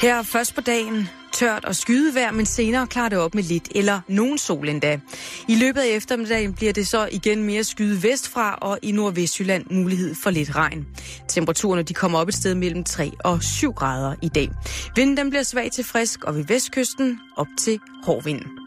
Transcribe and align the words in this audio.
Her 0.00 0.22
først 0.22 0.54
på 0.54 0.60
dagen 0.60 1.08
tørt 1.32 1.64
og 1.64 1.76
skydevejr, 1.76 2.30
men 2.30 2.46
senere 2.46 2.86
klarer 2.86 3.08
det 3.08 3.18
op 3.18 3.34
med 3.34 3.42
lidt 3.42 3.68
eller 3.74 4.00
nogen 4.08 4.38
sol 4.38 4.68
endda. 4.68 5.00
I 5.48 5.54
løbet 5.54 5.80
af 5.80 5.88
eftermiddagen 5.88 6.54
bliver 6.54 6.72
det 6.72 6.86
så 6.86 7.08
igen 7.12 7.44
mere 7.44 7.64
skyde 7.64 8.02
vestfra, 8.02 8.58
og 8.62 8.78
i 8.82 8.92
Nordvestjylland 8.92 9.64
mulighed 9.70 10.14
for 10.22 10.30
lidt 10.30 10.56
regn. 10.56 10.86
Temperaturerne 11.28 11.82
de 11.82 11.94
kommer 11.94 12.18
op 12.18 12.28
et 12.28 12.34
sted 12.34 12.54
mellem 12.54 12.84
3 12.84 13.12
og 13.24 13.42
7 13.42 13.72
grader 13.72 14.14
i 14.22 14.28
dag. 14.28 14.48
Vinden 14.96 15.16
den 15.16 15.30
bliver 15.30 15.42
svag 15.42 15.70
til 15.72 15.84
frisk, 15.84 16.24
og 16.24 16.34
ved 16.34 16.44
vestkysten 16.44 17.18
op 17.36 17.48
til 17.58 17.80
hård 18.04 18.24
vind. 18.24 18.59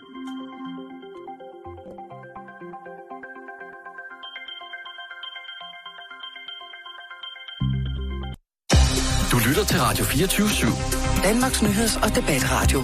Lytter 9.53 9.65
til 9.65 9.79
Radio 9.79 10.05
24 10.05 10.47
/7. 10.47 11.23
Danmarks 11.23 11.61
Nyheds- 11.61 12.03
og 12.03 12.15
Debatradio. 12.15 12.83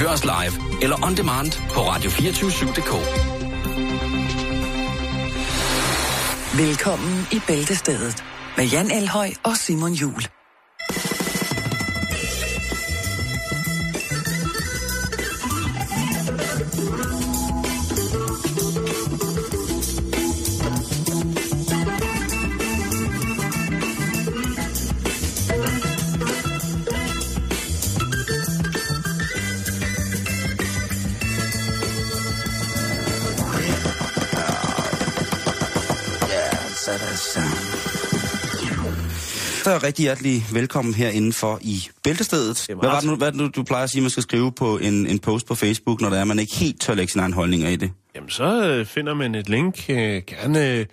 Hør 0.00 0.08
os 0.08 0.24
live 0.24 0.82
eller 0.82 1.06
on 1.06 1.16
demand 1.16 1.52
på 1.74 1.80
radio247.dk. 1.80 2.92
Velkommen 6.58 7.26
i 7.32 7.40
Bæltestedet 7.46 8.24
med 8.56 8.64
Jan 8.64 8.90
Elhøj 8.90 9.30
og 9.44 9.56
Simon 9.56 9.92
Jul. 9.92 10.35
Så 39.66 39.72
er 39.72 39.82
rigtig 39.82 40.02
hjertelig 40.02 40.44
velkommen 40.52 40.94
her 40.94 41.08
indenfor 41.08 41.58
i 41.62 41.88
Bæltestedet. 42.04 42.66
Hvad 42.66 42.88
var 42.88 43.00
det 43.00 43.08
nu, 43.08 43.16
hvad 43.16 43.32
det 43.32 43.40
nu, 43.40 43.48
du 43.48 43.62
plejer 43.62 43.84
at 43.84 43.90
sige, 43.90 44.00
man 44.00 44.10
skal 44.10 44.22
skrive 44.22 44.52
på 44.52 44.78
en, 44.78 45.06
en 45.06 45.18
post 45.18 45.46
på 45.46 45.54
Facebook, 45.54 46.00
når 46.00 46.10
der 46.10 46.20
er, 46.20 46.24
man 46.24 46.38
ikke 46.38 46.54
helt 46.54 46.80
tør 46.80 46.94
lægge 46.94 47.12
sine 47.12 47.22
egne 47.22 47.34
holdninger 47.34 47.68
i 47.68 47.76
det? 47.76 47.92
Jamen, 48.14 48.30
så 48.30 48.68
øh, 48.68 48.86
finder 48.86 49.14
man 49.14 49.34
et 49.34 49.48
link, 49.48 49.90
øh, 49.90 50.22
gerne 50.26 50.70
øh, 50.70 50.86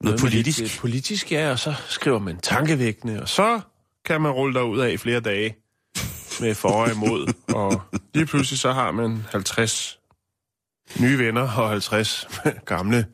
noget, 0.00 0.20
politisk. 0.20 0.58
Lidt, 0.58 0.74
øh, 0.74 0.78
politisk, 0.80 1.32
ja, 1.32 1.50
og 1.50 1.58
så 1.58 1.74
skriver 1.88 2.18
man 2.18 2.38
tankevækkende, 2.42 3.22
og 3.22 3.28
så 3.28 3.60
kan 4.04 4.20
man 4.20 4.32
rulle 4.32 4.54
derud 4.54 4.78
af 4.78 4.90
i 4.90 4.96
flere 4.96 5.20
dage 5.20 5.56
med 6.40 6.54
for 6.54 6.68
og 6.68 6.90
imod. 6.90 7.32
og 7.54 7.82
lige 8.14 8.26
pludselig 8.26 8.58
så 8.58 8.72
har 8.72 8.90
man 8.90 9.26
50 9.30 9.98
nye 11.00 11.18
venner 11.18 11.58
og 11.58 11.68
50 11.68 12.28
gamle. 12.66 13.06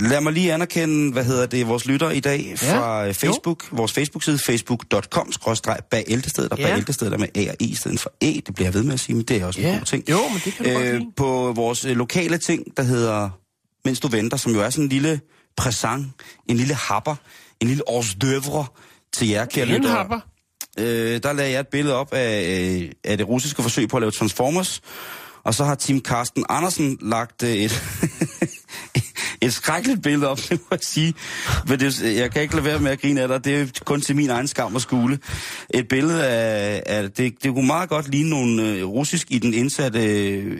Lad 0.00 0.20
mig 0.20 0.32
lige 0.32 0.52
anerkende, 0.54 1.12
hvad 1.12 1.24
hedder 1.24 1.46
det, 1.46 1.66
vores 1.68 1.86
lytter 1.86 2.10
i 2.10 2.20
dag 2.20 2.52
fra 2.56 3.02
ja, 3.04 3.10
Facebook. 3.12 3.64
Jo. 3.72 3.76
Vores 3.76 3.92
Facebook-side, 3.92 4.38
facebook.com, 4.38 5.32
skråstreg 5.32 5.78
bag 5.90 6.04
ældtestedet, 6.08 6.52
og 6.52 6.58
Ja. 6.58 6.66
bag 6.66 6.76
ældtestedet 6.76 7.12
er 7.12 7.18
med 7.18 7.28
A 7.34 7.40
og 7.50 7.56
E 7.60 7.64
i 7.64 7.74
stedet 7.74 8.00
for 8.00 8.12
E. 8.20 8.26
Det 8.46 8.54
bliver 8.54 8.66
jeg 8.66 8.74
ved 8.74 8.82
med 8.82 8.94
at 8.94 9.00
sige, 9.00 9.16
men 9.16 9.24
det 9.24 9.36
er 9.36 9.46
også 9.46 9.60
en 9.60 9.66
Ja. 9.66 9.72
god 9.78 9.84
ting. 9.84 10.10
Jo, 10.10 10.18
men 10.32 10.40
det 10.44 10.52
kan 10.54 10.64
du 10.66 10.72
godt 10.72 10.84
lide. 10.84 11.06
På 11.16 11.52
vores 11.56 11.84
øh, 11.84 11.96
lokale 11.96 12.38
ting, 12.38 12.76
der 12.76 12.82
hedder 12.82 13.30
Mens 13.84 14.00
du 14.00 14.08
venter, 14.08 14.36
som 14.36 14.52
jo 14.54 14.60
er 14.60 14.70
sådan 14.70 14.84
en 14.84 14.88
lille 14.88 15.20
præsent, 15.56 16.06
en 16.48 16.56
lille 16.56 16.74
happer, 16.74 17.14
en 17.60 17.68
lille 17.68 17.82
hors 17.88 18.16
d'oeuvre 18.24 18.64
til 19.12 19.28
jer, 19.28 19.44
kære 19.44 19.66
En 19.66 19.72
lyttere. 19.72 19.92
happer. 19.92 20.20
Øh, 20.78 21.20
der 21.22 21.32
lagde 21.32 21.52
jeg 21.52 21.60
et 21.60 21.68
billede 21.68 21.94
op 21.96 22.12
af, 22.12 22.60
øh, 22.82 22.90
af 23.04 23.16
det 23.18 23.28
russiske 23.28 23.62
forsøg 23.62 23.88
på 23.88 23.96
at 23.96 24.00
lave 24.00 24.10
Transformers. 24.10 24.80
Og 25.44 25.54
så 25.54 25.64
har 25.64 25.74
Team 25.74 26.00
Carsten 26.00 26.44
Andersen 26.48 26.98
lagt 27.02 27.42
øh, 27.42 27.50
et, 27.50 27.82
et 29.42 29.52
skrækkeligt 29.52 30.02
billede 30.02 30.28
op, 30.30 30.38
det 30.48 30.60
må 30.60 30.66
jeg 30.70 30.78
sige. 30.82 31.14
Men 31.68 31.80
det, 31.80 32.02
jeg 32.16 32.32
kan 32.32 32.42
ikke 32.42 32.54
lade 32.54 32.64
være 32.64 32.78
med 32.78 32.90
at 32.90 33.00
grine 33.00 33.20
af 33.20 33.28
dig. 33.28 33.44
Det 33.44 33.60
er 33.60 33.66
kun 33.84 34.00
til 34.00 34.16
min 34.16 34.30
egen 34.30 34.48
skam 34.48 34.74
og 34.74 34.80
skule. 34.80 35.18
Et 35.70 35.88
billede 35.88 36.26
af... 36.26 36.82
af 36.86 37.10
det, 37.10 37.34
det 37.42 37.54
kunne 37.54 37.66
meget 37.66 37.88
godt 37.88 38.08
ligne 38.08 38.30
nogle 38.30 38.62
øh, 38.62 38.84
russisk 38.84 39.26
i 39.30 39.38
den 39.38 39.54
indsatte, 39.54 40.00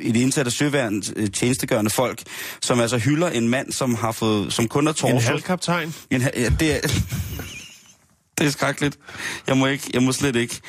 i 0.03 0.13
det 0.13 0.21
indsatte 0.21 0.51
søværn 0.51 1.03
øh, 1.17 1.31
tjenestegørende 1.31 1.91
folk, 1.91 2.23
som 2.61 2.81
altså 2.81 2.99
hylder 2.99 3.29
en 3.29 3.49
mand, 3.49 3.73
som 3.73 3.95
har 3.95 4.13
fået, 4.13 4.53
som 4.53 4.69
kun 4.69 4.89
er 4.89 4.93
torso. 4.93 5.17
En 5.17 5.23
halvkaptajn. 5.23 5.95
En, 6.11 6.23
ja, 6.37 6.49
det 6.61 6.75
er... 6.75 6.81
det 8.39 8.47
er 8.47 8.51
skrækkeligt. 8.51 8.99
Jeg 9.47 9.57
må, 9.57 9.67
ikke, 9.67 9.91
jeg 9.95 10.03
må 10.03 10.13
slet 10.13 10.37
ikke. 10.37 10.61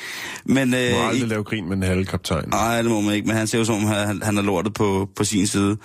Men, 0.44 0.70
Du 0.70 0.76
øh, 0.76 0.92
må 0.92 1.08
aldrig 1.08 1.28
lave 1.28 1.44
grin 1.44 1.68
med 1.68 1.76
en 1.76 1.82
halvkaptajn. 1.82 2.48
Nej, 2.48 2.82
det 2.82 2.90
må 2.90 3.00
man 3.00 3.14
ikke, 3.14 3.26
men 3.26 3.36
han 3.36 3.46
ser 3.46 3.58
jo 3.58 3.64
som 3.64 3.74
om, 3.74 3.84
han, 3.84 4.22
han 4.22 4.38
er 4.38 4.42
lortet 4.42 4.74
på, 4.74 5.08
på 5.16 5.24
sin 5.24 5.46
side. 5.46 5.76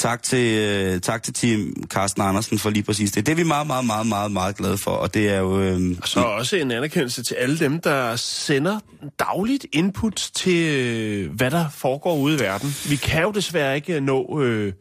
Tak 0.00 0.22
til, 0.22 0.58
øh, 0.58 1.00
tak 1.00 1.22
til 1.22 1.34
Team 1.34 1.74
Carsten 1.88 2.22
Andersen 2.22 2.58
for 2.58 2.70
lige 2.70 2.82
præcis 2.82 3.10
det. 3.12 3.26
Det 3.26 3.32
er 3.32 3.36
vi 3.36 3.42
meget, 3.42 3.66
meget, 3.66 3.86
meget, 3.86 4.06
meget, 4.06 4.32
meget 4.32 4.56
glade 4.56 4.78
for, 4.78 4.90
og 4.90 5.14
det 5.14 5.28
er 5.28 5.38
jo... 5.38 5.60
Øh, 5.60 5.80
Så 6.04 6.20
også 6.20 6.56
en 6.56 6.70
anerkendelse 6.70 7.22
til 7.22 7.34
alle 7.34 7.58
dem, 7.58 7.80
der 7.80 8.16
sender 8.16 8.78
dagligt 9.18 9.66
input 9.72 10.30
til, 10.34 10.66
øh, 10.76 11.30
hvad 11.36 11.50
der 11.50 11.64
foregår 11.74 12.16
ude 12.16 12.36
i 12.36 12.40
verden. 12.40 12.74
Vi 12.88 12.96
kan 12.96 13.22
jo 13.22 13.30
desværre 13.30 13.76
ikke 13.76 14.00
nå, 14.00 14.40
øh, 14.42 14.72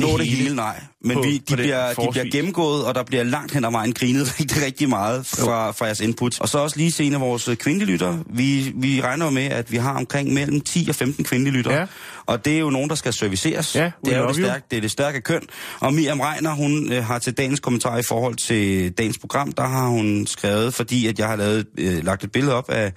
nå 0.00 0.18
det 0.18 0.26
hele, 0.28 0.56
nej. 0.56 0.80
Men 1.04 1.16
på- 1.16 1.22
vi, 1.22 1.38
de, 1.38 1.56
bliver, 1.56 1.88
de 1.94 2.08
bliver 2.10 2.30
gennemgået, 2.32 2.84
og 2.84 2.94
der 2.94 3.02
bliver 3.02 3.22
langt 3.24 3.52
hen 3.52 3.64
ad 3.64 3.70
vejen 3.70 3.92
grinet 3.92 4.34
rigtig, 4.40 4.62
rigtig 4.64 4.88
meget 4.88 5.26
fra, 5.26 5.70
fra 5.70 5.84
jeres 5.84 6.00
input. 6.00 6.40
Og 6.40 6.48
så 6.48 6.58
også 6.58 6.76
lige 6.76 6.92
se 6.92 7.04
en 7.04 7.14
af 7.14 7.20
vores 7.20 7.48
kvindelige 7.60 7.90
lytter. 7.90 8.18
Vi, 8.30 8.72
vi 8.76 9.00
regner 9.00 9.30
med, 9.30 9.42
at 9.44 9.72
vi 9.72 9.76
har 9.76 9.94
omkring 9.96 10.32
mellem 10.34 10.60
10 10.60 10.86
og 10.88 10.94
15 10.94 11.24
kvindelige 11.24 11.54
lytter. 11.56 11.72
Ja. 11.74 11.86
Og 12.26 12.44
det 12.44 12.54
er 12.54 12.58
jo 12.58 12.70
nogen, 12.70 12.88
der 12.90 12.94
skal 12.96 13.12
serviceres. 13.12 13.74
Ja, 13.76 13.90
det 14.04 14.14
er 14.14 14.18
jo 14.20 14.28
det, 14.28 14.36
stærke, 14.36 14.64
det, 14.70 14.76
er 14.76 14.80
det 14.80 14.90
stærke 14.90 15.20
køn. 15.20 15.42
Og 15.80 15.94
Miriam 15.94 16.20
Reiner, 16.20 16.54
hun 16.54 16.92
øh, 16.92 17.04
har 17.04 17.18
til 17.18 17.32
dagens 17.32 17.60
kommentar 17.60 17.98
i 17.98 18.02
forhold 18.02 18.34
til 18.36 18.92
dagens 18.92 19.18
program, 19.18 19.52
der 19.52 19.66
har 19.66 19.86
hun 19.88 20.26
skrevet, 20.26 20.74
fordi 20.74 21.06
at 21.06 21.18
jeg 21.18 21.28
har 21.28 21.36
lavet, 21.36 21.66
øh, 21.78 22.04
lagt 22.04 22.24
et 22.24 22.32
billede 22.32 22.54
op 22.54 22.70
af, 22.70 22.92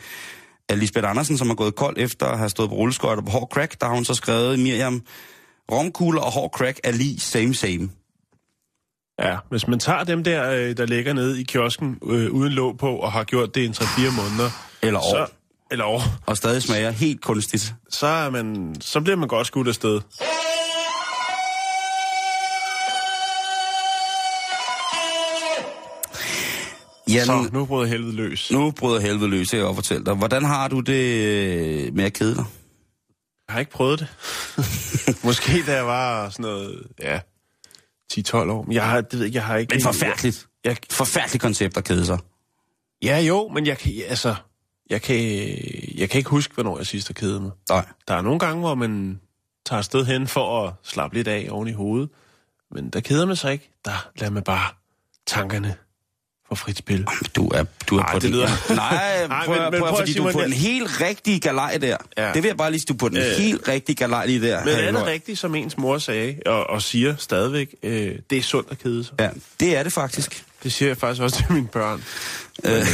af 0.69 0.79
Lisbeth 0.79 1.09
Andersen, 1.09 1.37
som 1.37 1.47
har 1.47 1.55
gået 1.55 1.75
kold 1.75 1.95
efter 1.99 2.25
at 2.25 2.37
have 2.37 2.49
stået 2.49 2.69
på 2.69 2.75
rulleskøjter 2.75 3.23
på 3.23 3.31
hård 3.31 3.49
crack. 3.53 3.81
Der 3.81 3.87
har 3.87 3.93
hun 3.95 4.05
så 4.05 4.13
skrevet, 4.13 4.59
Miriam, 4.59 5.01
romkugler 5.71 6.21
og 6.21 6.31
hård 6.31 6.51
crack 6.51 6.79
er 6.83 6.91
lige 6.91 7.19
same 7.19 7.53
same. 7.53 7.89
Ja, 9.21 9.37
hvis 9.49 9.67
man 9.67 9.79
tager 9.79 10.03
dem 10.03 10.23
der, 10.23 10.51
øh, 10.51 10.77
der 10.77 10.85
ligger 10.85 11.13
nede 11.13 11.41
i 11.41 11.43
kiosken 11.43 11.97
øh, 12.05 12.31
uden 12.31 12.53
låg 12.53 12.77
på, 12.77 12.95
og 12.95 13.11
har 13.11 13.23
gjort 13.23 13.55
det 13.55 13.61
i 13.61 13.65
en 13.65 13.73
3-4 13.73 14.11
måneder, 14.15 14.49
Eller 14.81 14.99
år. 14.99 15.09
så, 15.25 15.25
eller 15.71 15.85
år, 15.85 16.01
Og 16.25 16.37
stadig 16.37 16.63
smager 16.63 16.91
helt 16.91 17.21
kunstigt. 17.21 17.73
så, 17.89 18.07
er 18.07 18.29
man, 18.29 18.75
så 18.79 19.01
bliver 19.01 19.15
man 19.17 19.27
godt 19.27 19.47
skudt 19.47 19.67
afsted. 19.67 20.01
Jan, 27.09 27.25
Så, 27.25 27.49
nu 27.53 27.65
bryder 27.65 27.85
helvede 27.87 28.15
løs. 28.15 28.51
nu 28.51 28.71
bryder 28.71 28.99
helvede 28.99 29.29
løs, 29.29 29.53
jeg 29.53 29.61
godt 29.61 29.75
fortælle 29.75 30.05
dig. 30.05 30.13
Hvordan 30.15 30.43
har 30.45 30.67
du 30.67 30.79
det 30.79 31.25
øh, 31.25 31.95
med 31.95 32.03
at 32.03 32.13
kede 32.13 32.35
dig? 32.35 32.45
Jeg 33.51 33.53
har 33.53 33.59
ikke 33.59 33.71
prøvet 33.71 33.99
det. 33.99 34.07
Måske 35.25 35.63
da 35.67 35.75
jeg 35.75 35.87
var 35.87 36.29
sådan 36.29 36.43
noget, 36.43 36.87
ja, 36.99 37.19
10-12 38.13 38.35
år. 38.35 38.63
Men 38.63 38.73
jeg 38.73 38.89
har, 38.89 39.01
det 39.01 39.19
ved 39.19 39.25
jeg, 39.25 39.33
jeg 39.33 39.45
har 39.45 39.57
ikke... 39.57 39.75
Men 39.75 39.83
forfærdeligt. 39.83 40.47
Jeg, 40.63 40.77
Forfærdeligt 40.91 41.41
koncept 41.41 41.77
at 41.77 41.83
kede 41.83 42.05
sig. 42.05 42.17
ja, 43.03 43.19
jo, 43.19 43.47
men 43.47 43.65
jeg 43.65 43.77
kan, 43.77 43.93
altså, 44.07 44.35
jeg 44.89 45.01
kan, 45.01 45.15
jeg 45.97 46.09
kan 46.09 46.17
ikke 46.17 46.29
huske, 46.29 46.53
hvornår 46.53 46.77
jeg 46.77 46.87
sidst 46.87 47.07
har 47.07 47.13
kedet 47.13 47.41
mig. 47.41 47.51
Nej. 47.69 47.85
Der 48.07 48.13
er 48.13 48.21
nogle 48.21 48.39
gange, 48.39 48.59
hvor 48.59 48.75
man 48.75 49.21
tager 49.65 49.77
afsted 49.77 50.05
hen 50.05 50.27
for 50.27 50.67
at 50.67 50.73
slappe 50.83 51.15
lidt 51.17 51.27
af 51.27 51.47
oven 51.51 51.67
i 51.67 51.71
hovedet. 51.73 52.09
Men 52.71 52.89
der 52.89 52.99
keder 52.99 53.25
man 53.25 53.35
sig 53.35 53.51
ikke. 53.53 53.71
Der 53.85 54.09
lader 54.15 54.31
man 54.31 54.43
bare 54.43 54.73
tankerne 55.27 55.75
få 56.57 56.63
frit 56.65 56.77
spil. 56.77 57.05
Du 57.35 57.47
er, 57.47 57.63
du 57.89 57.97
er 57.97 58.03
Ej, 58.03 58.11
på 58.13 58.19
det 58.19 58.23
den... 58.23 58.31
lyder- 58.31 58.75
Nej, 58.75 59.27
prøv, 59.45 59.55
men- 59.55 59.63
men, 59.63 59.71
men 59.71 59.79
prøv, 59.79 59.89
prøv, 59.89 59.99
fordi 59.99 60.13
du 60.13 60.23
er 60.25 60.31
Simon, 60.31 60.33
på 60.33 60.41
den 60.41 60.53
helt 60.53 61.01
rigtige 61.01 61.39
galej 61.39 61.77
der. 61.81 61.97
Ja. 62.17 62.27
Det 62.33 62.43
vil 62.43 62.49
jeg 62.49 62.57
bare 62.57 62.71
lige 62.71 62.81
du 62.87 62.93
er 62.93 62.97
på 62.97 63.09
den 63.09 63.17
Øh. 63.17 63.23
helt 63.37 63.67
rigtige 63.67 63.95
galej 63.95 64.25
lige 64.25 64.41
der. 64.41 64.65
Men 64.65 64.73
er 64.75 64.91
det 64.91 65.05
rigtigt, 65.05 65.39
som 65.39 65.55
ens 65.55 65.77
mor 65.77 65.97
sagde, 65.97 66.35
og, 66.45 66.69
og 66.69 66.81
siger 66.81 67.15
stadigvæk, 67.17 67.75
øh, 67.83 68.15
det 68.29 68.37
er 68.37 68.41
sundt 68.41 68.67
at 68.71 68.79
kede 68.79 69.03
sig? 69.03 69.13
Ja, 69.19 69.29
det 69.59 69.77
er 69.77 69.83
det 69.83 69.93
faktisk. 69.93 70.43
Det 70.63 70.73
siger 70.73 70.89
jeg 70.89 70.97
faktisk 70.97 71.21
også 71.21 71.35
til 71.37 71.45
mine 71.53 71.67
børn. 71.67 72.03
Men, 72.63 72.71
øh, 72.73 72.85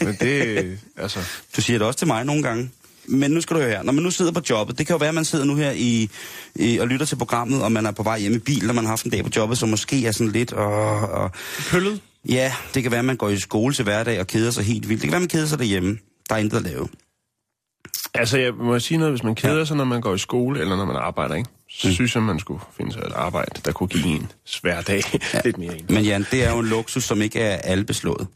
men 0.00 0.16
det, 0.20 0.64
øh, 0.64 0.76
altså... 1.02 1.18
Du 1.56 1.60
siger 1.62 1.78
det 1.78 1.86
også 1.86 1.98
til 1.98 2.06
mig 2.06 2.24
nogle 2.24 2.42
gange. 2.42 2.70
Men 3.08 3.30
nu 3.30 3.40
skal 3.40 3.56
du 3.56 3.60
høre 3.60 3.70
her. 3.70 3.82
Når 3.82 3.92
man 3.92 4.02
nu 4.04 4.10
sidder 4.10 4.32
på 4.32 4.40
jobbet, 4.50 4.78
det 4.78 4.86
kan 4.86 4.94
jo 4.94 4.98
være, 4.98 5.08
at 5.08 5.14
man 5.14 5.24
sidder 5.24 5.44
nu 5.44 5.54
her 5.56 5.70
i, 5.70 6.10
i, 6.54 6.78
og 6.78 6.88
lytter 6.88 7.06
til 7.06 7.16
programmet, 7.16 7.62
og 7.62 7.72
man 7.72 7.86
er 7.86 7.90
på 7.90 8.02
vej 8.02 8.18
hjem 8.18 8.32
i 8.34 8.38
bil, 8.38 8.66
når 8.66 8.74
man 8.74 8.84
har 8.84 8.88
haft 8.88 9.04
en 9.04 9.10
dag 9.10 9.24
på 9.24 9.30
jobbet, 9.36 9.58
så 9.58 9.66
måske 9.66 10.06
er 10.06 10.12
sådan 10.12 10.32
lidt... 10.32 10.52
Og, 10.52 11.00
og, 11.10 11.30
Pøllet? 11.70 12.00
Ja, 12.28 12.52
det 12.74 12.82
kan 12.82 12.92
være, 12.92 12.98
at 12.98 13.04
man 13.04 13.16
går 13.16 13.28
i 13.28 13.38
skole 13.38 13.74
til 13.74 13.82
hverdag 13.84 14.20
og 14.20 14.26
keder 14.26 14.50
sig 14.50 14.64
helt 14.64 14.88
vildt. 14.88 15.02
Det 15.02 15.08
kan 15.08 15.12
være, 15.12 15.16
at 15.18 15.22
man 15.22 15.28
keder 15.28 15.46
sig 15.46 15.58
derhjemme. 15.58 15.98
Der 16.28 16.34
er 16.34 16.38
intet 16.38 16.56
at 16.56 16.62
lave. 16.62 16.88
Altså, 18.14 18.38
jeg 18.38 18.54
må 18.54 18.78
sige 18.80 18.98
noget, 18.98 19.12
hvis 19.12 19.22
man 19.22 19.34
keder 19.34 19.64
sig, 19.64 19.76
når 19.76 19.84
man 19.84 20.00
går 20.00 20.14
i 20.14 20.18
skole, 20.18 20.60
eller 20.60 20.76
når 20.76 20.84
man 20.84 20.96
arbejder, 20.96 21.34
ikke? 21.34 21.48
så 21.70 21.88
Mm. 21.88 21.94
synes 21.94 22.14
jeg, 22.14 22.22
man 22.22 22.38
skulle 22.40 22.60
finde 22.76 22.92
sig 22.92 23.00
et 23.06 23.12
arbejde, 23.14 23.60
der 23.64 23.72
kunne 23.72 23.88
give 23.88 24.06
en 24.06 24.32
svær 24.44 24.80
dag 24.82 25.02
ja. 25.34 25.40
lidt 25.44 25.58
mere 25.58 25.78
ind. 25.78 25.88
Men 25.88 26.04
Jan, 26.04 26.26
det 26.30 26.44
er 26.44 26.52
jo 26.52 26.58
en 26.58 26.66
luksus, 26.66 27.04
som 27.04 27.22
ikke 27.22 27.40
er 27.40 27.56
alle 27.56 27.84
beslået. 27.84 28.26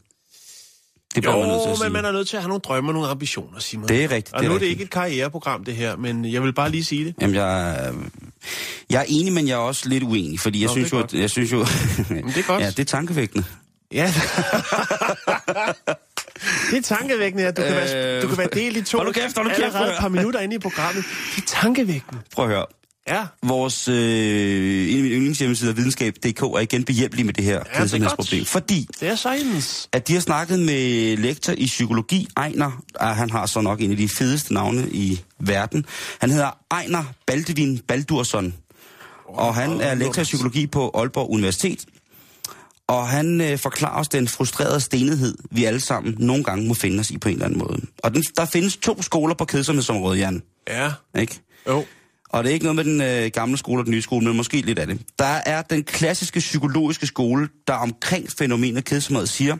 Det 1.15 1.25
Jo, 1.25 1.31
man 1.39 1.47
nødt 1.47 1.61
til 1.63 1.69
at 1.69 1.77
sige. 1.77 1.85
men 1.85 1.93
man 1.93 2.05
er 2.05 2.11
nødt 2.11 2.27
til 2.27 2.37
at 2.37 2.43
have 2.43 2.47
nogle 2.49 2.61
drømme 2.61 2.89
og 2.89 2.93
nogle 2.93 3.07
ambitioner, 3.09 3.59
Simon. 3.59 3.87
Det 3.87 4.03
er 4.03 4.11
rigtigt, 4.11 4.33
Og 4.33 4.39
det 4.39 4.45
er 4.45 4.49
nu 4.49 4.55
er 4.55 4.59
det 4.59 4.65
rigtigt. 4.65 4.71
ikke 4.71 4.83
et 4.83 4.89
karriereprogram, 4.89 5.63
det 5.63 5.75
her, 5.75 5.95
men 5.95 6.25
jeg 6.25 6.43
vil 6.43 6.53
bare 6.53 6.69
lige 6.71 6.83
sige 6.85 7.05
det. 7.05 7.15
Jamen, 7.21 7.35
jeg, 7.35 7.93
jeg 8.89 8.99
er 9.01 9.05
enig, 9.07 9.33
men 9.33 9.47
jeg 9.47 9.53
er 9.53 9.57
også 9.57 9.89
lidt 9.89 10.03
uenig, 10.03 10.39
fordi 10.39 10.59
jeg 10.61 10.67
Nå, 10.67 10.73
synes 10.73 10.91
jo, 10.91 10.99
at, 10.99 11.13
jeg 11.13 11.29
synes 11.29 11.51
jo... 11.51 11.57
Men 12.09 12.27
det 12.27 12.37
er 12.37 12.43
godt. 12.47 12.63
Ja, 12.63 12.67
det 12.69 12.79
er 12.79 12.83
tankevækkende. 12.83 13.45
Ja. 13.91 14.13
det 16.71 16.77
er 16.77 16.81
tankevækkende, 16.83 17.45
at 17.47 17.57
du 17.57 17.61
kan, 17.61 17.71
være, 17.75 18.21
du 18.21 18.27
kan 18.27 18.37
være 18.37 18.49
delt 18.53 18.77
i 18.77 18.81
to 18.81 18.97
Hold 18.97 19.07
nu 19.07 19.11
kæft, 19.13 19.35
hold 19.37 19.47
nu 19.47 19.53
kæft, 19.53 19.63
allerede 19.63 19.91
et 19.91 19.97
par 19.99 20.07
minutter 20.09 20.39
inde 20.39 20.55
i 20.55 20.59
programmet. 20.59 21.03
Det 21.35 21.41
er 21.41 21.45
tankevækkende. 21.47 22.21
Prøv 22.35 22.45
at 22.45 22.51
høre. 22.51 22.65
Ja. 23.07 23.23
Vores, 23.43 23.87
øh, 23.87 23.95
yndlingshjemmesider, 23.95 25.73
videnskab.dk, 25.73 26.41
er 26.41 26.59
igen 26.59 26.83
behjælpelig 26.83 27.25
med 27.25 27.33
det 27.33 27.43
her 27.43 27.59
er 27.59 27.63
kedsomhedsproblem. 27.63 28.39
godt. 28.39 28.49
Fordi 28.49 28.87
Det 28.99 29.07
er 29.09 29.15
science. 29.15 29.89
at 29.93 30.07
de 30.07 30.13
har 30.13 30.19
snakket 30.21 30.59
med 30.59 31.17
lektor 31.17 31.53
i 31.57 31.65
psykologi, 31.65 32.27
Ejner, 32.37 32.81
ah, 32.99 33.15
han 33.15 33.29
har 33.29 33.45
så 33.45 33.61
nok 33.61 33.81
en 33.81 33.91
af 33.91 33.97
de 33.97 34.09
fedeste 34.09 34.53
navne 34.53 34.87
i 34.91 35.21
verden. 35.39 35.85
Han 36.19 36.31
hedder 36.31 36.57
Ejner 36.71 37.03
Baldevin 37.27 37.79
Baldursson, 37.87 38.53
og 39.27 39.55
han 39.55 39.81
er 39.81 39.93
lektor 39.95 40.21
i 40.21 40.23
psykologi 40.23 40.67
på 40.67 40.91
Aalborg 40.95 41.29
Universitet. 41.31 41.85
Og 42.87 43.07
han 43.07 43.41
øh, 43.41 43.57
forklarer 43.57 43.99
os 43.99 44.07
den 44.07 44.27
frustrerede 44.27 44.79
stenighed, 44.79 45.35
vi 45.51 45.65
alle 45.65 45.79
sammen 45.79 46.15
nogle 46.19 46.43
gange 46.43 46.67
må 46.67 46.73
finde 46.73 46.99
os 46.99 47.11
i 47.11 47.17
på 47.17 47.29
en 47.29 47.33
eller 47.33 47.45
anden 47.45 47.59
måde. 47.59 47.81
Og 48.03 48.13
den, 48.15 48.23
der 48.37 48.45
findes 48.45 48.77
to 48.77 49.01
skoler 49.01 49.35
på 49.35 49.45
kedsomhedsområdet, 49.45 50.19
Jan. 50.19 50.41
Ja. 50.69 50.91
Ikke? 51.19 51.39
Jo. 51.67 51.85
Og 52.29 52.43
det 52.43 52.49
er 52.49 52.53
ikke 52.53 52.65
noget 52.65 52.75
med 52.75 52.83
den 52.83 53.01
øh, 53.01 53.31
gamle 53.33 53.57
skole 53.57 53.81
og 53.81 53.85
den 53.85 53.91
nye 53.91 54.01
skole, 54.01 54.27
men 54.27 54.37
måske 54.37 54.61
lidt 54.61 54.79
af 54.79 54.87
det. 54.87 55.01
Der 55.19 55.39
er 55.45 55.61
den 55.61 55.83
klassiske 55.83 56.39
psykologiske 56.39 57.07
skole, 57.07 57.49
der 57.67 57.73
omkring 57.73 58.31
fænomenet 58.31 58.85
kedsomhed 58.85 59.27
siger, 59.27 59.57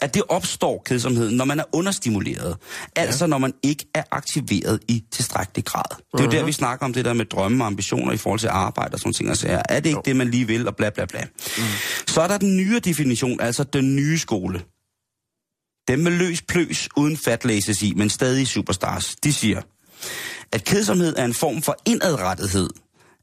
at 0.00 0.14
det 0.14 0.22
opstår 0.28 0.82
kedsomheden, 0.86 1.36
når 1.36 1.44
man 1.44 1.60
er 1.60 1.64
understimuleret. 1.72 2.56
Altså 2.96 3.26
når 3.26 3.38
man 3.38 3.54
ikke 3.62 3.86
er 3.94 4.02
aktiveret 4.10 4.80
i 4.88 5.04
tilstrækkelig 5.12 5.64
grad. 5.64 5.96
Det 6.12 6.20
er 6.20 6.24
jo 6.24 6.30
der, 6.30 6.44
vi 6.44 6.52
snakker 6.52 6.86
om 6.86 6.92
det 6.92 7.04
der 7.04 7.12
med 7.12 7.24
drømme 7.24 7.64
og 7.64 7.66
ambitioner 7.66 8.12
i 8.12 8.16
forhold 8.16 8.40
til 8.40 8.48
arbejde 8.48 8.94
og 8.94 8.98
sådan 8.98 9.12
ting. 9.12 9.28
Altså, 9.28 9.62
er 9.68 9.80
det 9.80 9.90
ikke 9.90 10.00
det, 10.04 10.16
man 10.16 10.30
lige 10.30 10.46
vil, 10.46 10.68
og 10.68 10.76
bla 10.76 10.90
bla 10.90 11.04
bla. 11.04 11.20
Mm. 11.56 11.62
Så 12.06 12.20
er 12.20 12.28
der 12.28 12.38
den 12.38 12.56
nye 12.56 12.80
definition, 12.80 13.40
altså 13.40 13.64
den 13.64 13.96
nye 13.96 14.18
skole. 14.18 14.62
Dem 15.88 15.98
med 15.98 16.12
løs 16.12 16.42
pløs, 16.42 16.88
uden 16.96 17.16
fatlæses 17.16 17.82
i, 17.82 17.94
men 17.96 18.10
stadig 18.10 18.48
superstars. 18.48 19.16
De 19.24 19.32
siger, 19.32 19.62
at 20.52 20.64
kedsomhed 20.64 21.14
er 21.16 21.24
en 21.24 21.34
form 21.34 21.62
for 21.62 21.76
indadrettethed. 21.86 22.68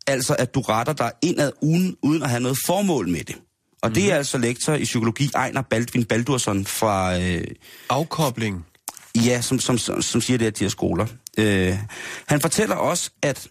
Altså 0.08 0.36
at 0.40 0.56
du 0.56 0.62
retter 0.62 0.94
dig 0.94 1.12
indad 1.22 1.52
uden, 1.62 1.98
uden 2.02 2.24
at 2.24 2.30
have 2.30 2.42
noget 2.42 2.58
formål 2.66 3.10
med 3.10 3.24
det. 3.24 3.36
Og 3.82 3.90
mm. 3.90 3.94
det 3.94 4.12
er 4.12 4.16
altså 4.16 4.38
lektor 4.38 4.74
i 4.74 4.84
psykologi 4.84 5.30
Ejner 5.36 5.62
Baldvin 5.62 6.06
Baldursson 6.06 6.66
fra, 6.66 7.20
øh, 7.20 7.44
Afkobling. 7.90 8.66
ja, 9.16 9.42
som, 9.42 9.60
som, 9.60 9.78
som, 9.78 10.02
som 10.02 10.22
siger 10.22 10.38
det 10.38 10.46
her, 10.46 10.52
de 10.52 10.64
her 10.64 10.70
skoler. 10.70 11.08
Øh, 11.38 11.78
han 12.28 12.42
fortæller 12.42 12.76
også, 12.76 13.12
at, 13.22 13.48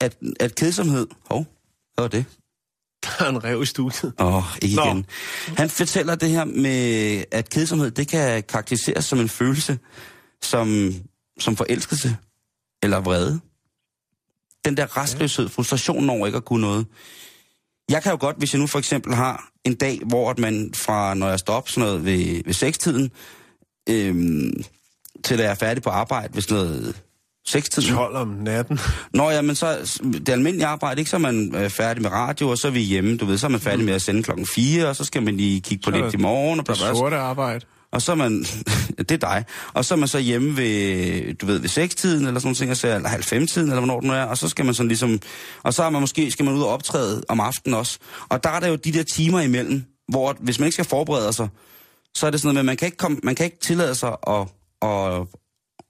at, 0.00 0.16
at 0.40 0.54
kedsomhed... 0.54 1.06
Hov, 1.30 1.46
hvad 1.94 2.02
var 2.02 2.08
det? 2.08 2.24
Der 3.04 3.24
er 3.24 3.28
en 3.28 3.44
rev 3.44 3.62
i 3.62 3.66
studiet. 3.66 4.12
Åh, 4.18 4.34
oh, 4.34 4.42
ikke 4.62 4.76
Nå. 4.76 4.84
igen. 4.84 5.06
Han 5.56 5.70
fortæller 5.70 6.14
det 6.14 6.30
her 6.30 6.44
med, 6.44 7.24
at 7.30 7.50
kedsomhed, 7.50 7.90
det 7.90 8.08
kan 8.08 8.42
karakteriseres 8.42 9.04
som 9.04 9.20
en 9.20 9.28
følelse, 9.28 9.78
som, 10.42 10.92
som 11.40 11.56
forelskelse 11.56 12.16
eller 12.82 13.00
vrede. 13.00 13.40
Den 14.64 14.76
der 14.76 14.96
restløshed, 14.96 15.48
frustrationen 15.48 16.10
over 16.10 16.26
ikke 16.26 16.36
at 16.36 16.44
kunne 16.44 16.60
noget. 16.60 16.86
Jeg 17.90 18.02
kan 18.02 18.12
jo 18.12 18.18
godt, 18.20 18.38
hvis 18.38 18.52
jeg 18.52 18.60
nu 18.60 18.66
for 18.66 18.78
eksempel 18.78 19.14
har 19.14 19.48
en 19.64 19.74
dag, 19.74 20.00
hvor 20.06 20.30
at 20.30 20.38
man 20.38 20.70
fra, 20.74 21.14
når 21.14 21.28
jeg 21.28 21.38
står 21.38 21.54
op 21.54 21.68
sådan 21.68 21.88
noget 21.88 22.04
ved, 22.04 22.42
ved 22.44 22.52
sekstiden, 22.52 23.10
øhm, 23.88 24.62
til 25.24 25.38
da 25.38 25.42
jeg 25.42 25.50
er 25.50 25.54
færdig 25.54 25.82
på 25.82 25.90
arbejde 25.90 26.34
ved 26.34 26.42
sådan 26.42 26.56
noget 26.64 27.02
sekstiden. 27.46 27.94
12 27.94 28.16
om 28.16 28.28
natten. 28.28 28.78
Nå 29.14 29.30
ja, 29.30 29.42
men 29.42 29.54
så 29.54 29.98
det 30.02 30.28
almindelige 30.28 30.66
arbejde, 30.66 31.00
ikke? 31.00 31.10
Så 31.10 31.16
er 31.16 31.20
man 31.20 31.54
øh, 31.56 31.70
færdig 31.70 32.02
med 32.02 32.10
radio, 32.10 32.48
og 32.48 32.58
så 32.58 32.66
er 32.66 32.72
vi 32.72 32.80
hjemme, 32.80 33.16
du 33.16 33.26
ved, 33.26 33.38
så 33.38 33.46
er 33.46 33.50
man 33.50 33.60
færdig 33.60 33.84
med 33.84 33.94
at 33.94 34.02
sende 34.02 34.22
klokken 34.22 34.46
4, 34.46 34.88
og 34.88 34.96
så 34.96 35.04
skal 35.04 35.22
man 35.22 35.36
lige 35.36 35.60
kigge 35.60 35.82
på 35.84 35.90
Så 35.90 35.96
lidt 35.96 36.14
i 36.14 36.16
morgen, 36.16 36.60
og, 36.60 36.66
Det 36.66 36.76
sorte 36.76 37.16
arbejde. 37.16 37.66
Og 37.94 38.02
så 38.02 38.12
er 38.12 38.16
man, 38.16 38.44
det 38.98 39.10
er 39.10 39.16
dig, 39.16 39.44
og 39.72 39.84
så 39.84 39.94
er 39.94 39.98
man 39.98 40.08
så 40.08 40.18
hjemme 40.18 40.56
ved, 40.56 41.34
du 41.34 41.46
ved, 41.46 41.58
ved 41.58 41.68
6-tiden, 41.68 42.26
eller 42.26 42.40
sådan 42.40 42.56
noget, 42.58 42.84
eller 42.96 43.08
halv 43.08 43.22
fem-tiden, 43.24 43.68
eller 43.68 43.80
hvornår 43.80 44.00
den 44.00 44.10
er, 44.10 44.22
og 44.24 44.38
så 44.38 44.48
skal 44.48 44.64
man 44.64 44.74
sådan 44.74 44.88
ligesom, 44.88 45.20
og 45.62 45.74
så 45.74 45.82
er 45.82 45.90
man 45.90 46.00
måske, 46.00 46.30
skal 46.30 46.44
man 46.44 46.54
ud 46.54 46.62
og 46.62 46.68
optræde 46.68 47.22
om 47.28 47.40
aftenen 47.40 47.74
også. 47.74 47.98
Og 48.28 48.44
der 48.44 48.50
er 48.50 48.60
der 48.60 48.68
jo 48.68 48.74
de 48.76 48.92
der 48.92 49.02
timer 49.02 49.40
imellem, 49.40 49.84
hvor 50.08 50.36
hvis 50.40 50.58
man 50.58 50.66
ikke 50.66 50.74
skal 50.74 50.84
forberede 50.84 51.32
sig, 51.32 51.48
så 52.16 52.26
er 52.26 52.30
det 52.30 52.40
sådan 52.40 52.46
noget 52.46 52.54
med, 52.54 52.60
at 52.60 52.66
man 52.66 52.76
kan 52.76 52.86
ikke, 52.86 52.96
komme, 52.96 53.18
man 53.22 53.34
kan 53.34 53.44
ikke 53.44 53.58
tillade 53.62 53.94
sig 53.94 54.16
at, 54.26 54.40
at, 54.82 55.26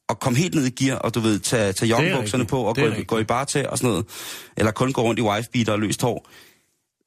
at 0.09 0.21
komme 0.21 0.39
helt 0.39 0.55
ned 0.55 0.65
i 0.67 0.85
gear, 0.85 0.97
og 0.99 1.15
du 1.15 1.21
ved, 1.21 1.39
tage, 1.39 1.73
tage 1.73 1.89
joggenbukserne 1.89 2.43
rigtigt. 2.43 2.51
på, 2.51 2.61
og 2.63 2.75
gå, 2.77 2.81
i- 3.01 3.05
gå 3.05 3.19
i 3.19 3.25
bar 3.25 3.45
til 3.45 3.69
og 3.69 3.79
sådan 3.79 3.91
noget. 3.91 4.07
Eller 4.57 4.73
kun 4.73 4.93
gå 4.93 5.03
rundt 5.03 5.19
i 5.19 5.23
wife 5.23 5.73
og 5.73 5.79
løst 5.79 6.03
hår. 6.03 6.29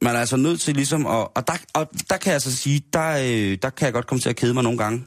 Man 0.02 0.16
er 0.16 0.20
altså 0.20 0.38
nødt 0.38 0.62
til 0.62 0.76
ligesom, 0.76 1.06
at, 1.06 1.28
og, 1.36 1.48
der, 1.48 1.54
og 1.74 1.90
der 2.10 2.18
kan 2.18 2.28
jeg 2.30 2.34
altså 2.34 2.56
sige, 2.56 2.84
der, 2.94 3.10
øh, 3.10 3.58
der 3.62 3.70
kan 3.70 3.86
jeg 3.86 3.94
godt 3.94 4.08
komme 4.08 4.22
til 4.22 4.30
at 4.30 4.36
kede 4.36 4.54
mig 4.54 4.64
nogle 4.64 4.78
gange. 4.78 5.06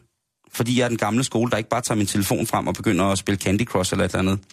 Fordi 0.52 0.78
jeg 0.78 0.84
er 0.84 0.88
den 0.88 0.96
gamle 0.96 1.24
skole, 1.24 1.50
der 1.50 1.56
ikke 1.56 1.70
bare 1.70 1.80
tager 1.80 1.96
min 1.96 2.06
telefon 2.06 2.46
frem 2.46 2.66
og 2.66 2.74
begynder 2.74 3.04
at 3.04 3.18
spille 3.18 3.40
Candy 3.40 3.64
Crush 3.64 3.92
eller 3.92 4.04
et 4.04 4.14
eller 4.14 4.32
andet. 4.32 4.44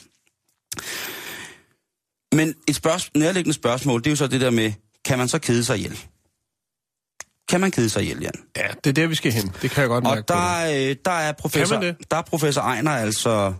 Men 2.32 2.56
et 2.68 2.76
spørgsmål, 2.76 3.22
nærliggende 3.22 3.54
spørgsmål, 3.54 4.00
det 4.00 4.08
er 4.08 4.12
jo 4.12 4.16
så 4.16 4.28
det 4.28 4.42
der 4.42 4.50
med, 4.50 4.74
kan 5.06 5.18
man 5.18 5.28
så 5.28 5.40
kede 5.40 5.64
sig 5.64 5.78
ihjel? 5.78 6.00
Kan 7.50 7.62
man 7.62 7.72
kede 7.72 7.90
sig 7.90 8.02
ihjel, 8.02 8.22
Jan? 8.22 8.34
Ja, 8.58 8.68
det 8.84 8.90
er 8.90 8.94
der, 8.94 9.08
vi 9.08 9.16
skal 9.16 9.32
hen. 9.32 9.52
Det 9.62 9.72
kan 9.72 9.82
jeg 9.82 9.90
godt 9.90 10.04
mærke 10.04 10.22
Og 10.22 10.28
der, 10.28 10.90
øh, 10.90 10.96
der, 11.06 11.12
er 11.12 11.32
professor, 11.32 11.80
der 12.12 12.18
er 12.18 12.22
professor 12.22 12.62
Ejner 12.62 12.92
altså 12.92 13.54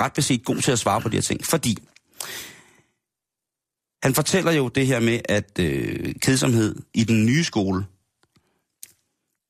ret 0.00 0.12
beset 0.12 0.44
god 0.44 0.56
til 0.56 0.72
at 0.72 0.78
svare 0.78 1.00
på 1.00 1.08
de 1.08 1.16
her 1.16 1.22
ting. 1.22 1.46
Fordi 1.46 1.78
han 4.06 4.14
fortæller 4.14 4.52
jo 4.52 4.68
det 4.68 4.86
her 4.86 5.00
med, 5.00 5.20
at 5.24 5.58
øh, 5.60 6.14
kedsomhed 6.22 6.76
i 6.94 7.04
den 7.04 7.26
nye 7.26 7.44
skole 7.44 7.84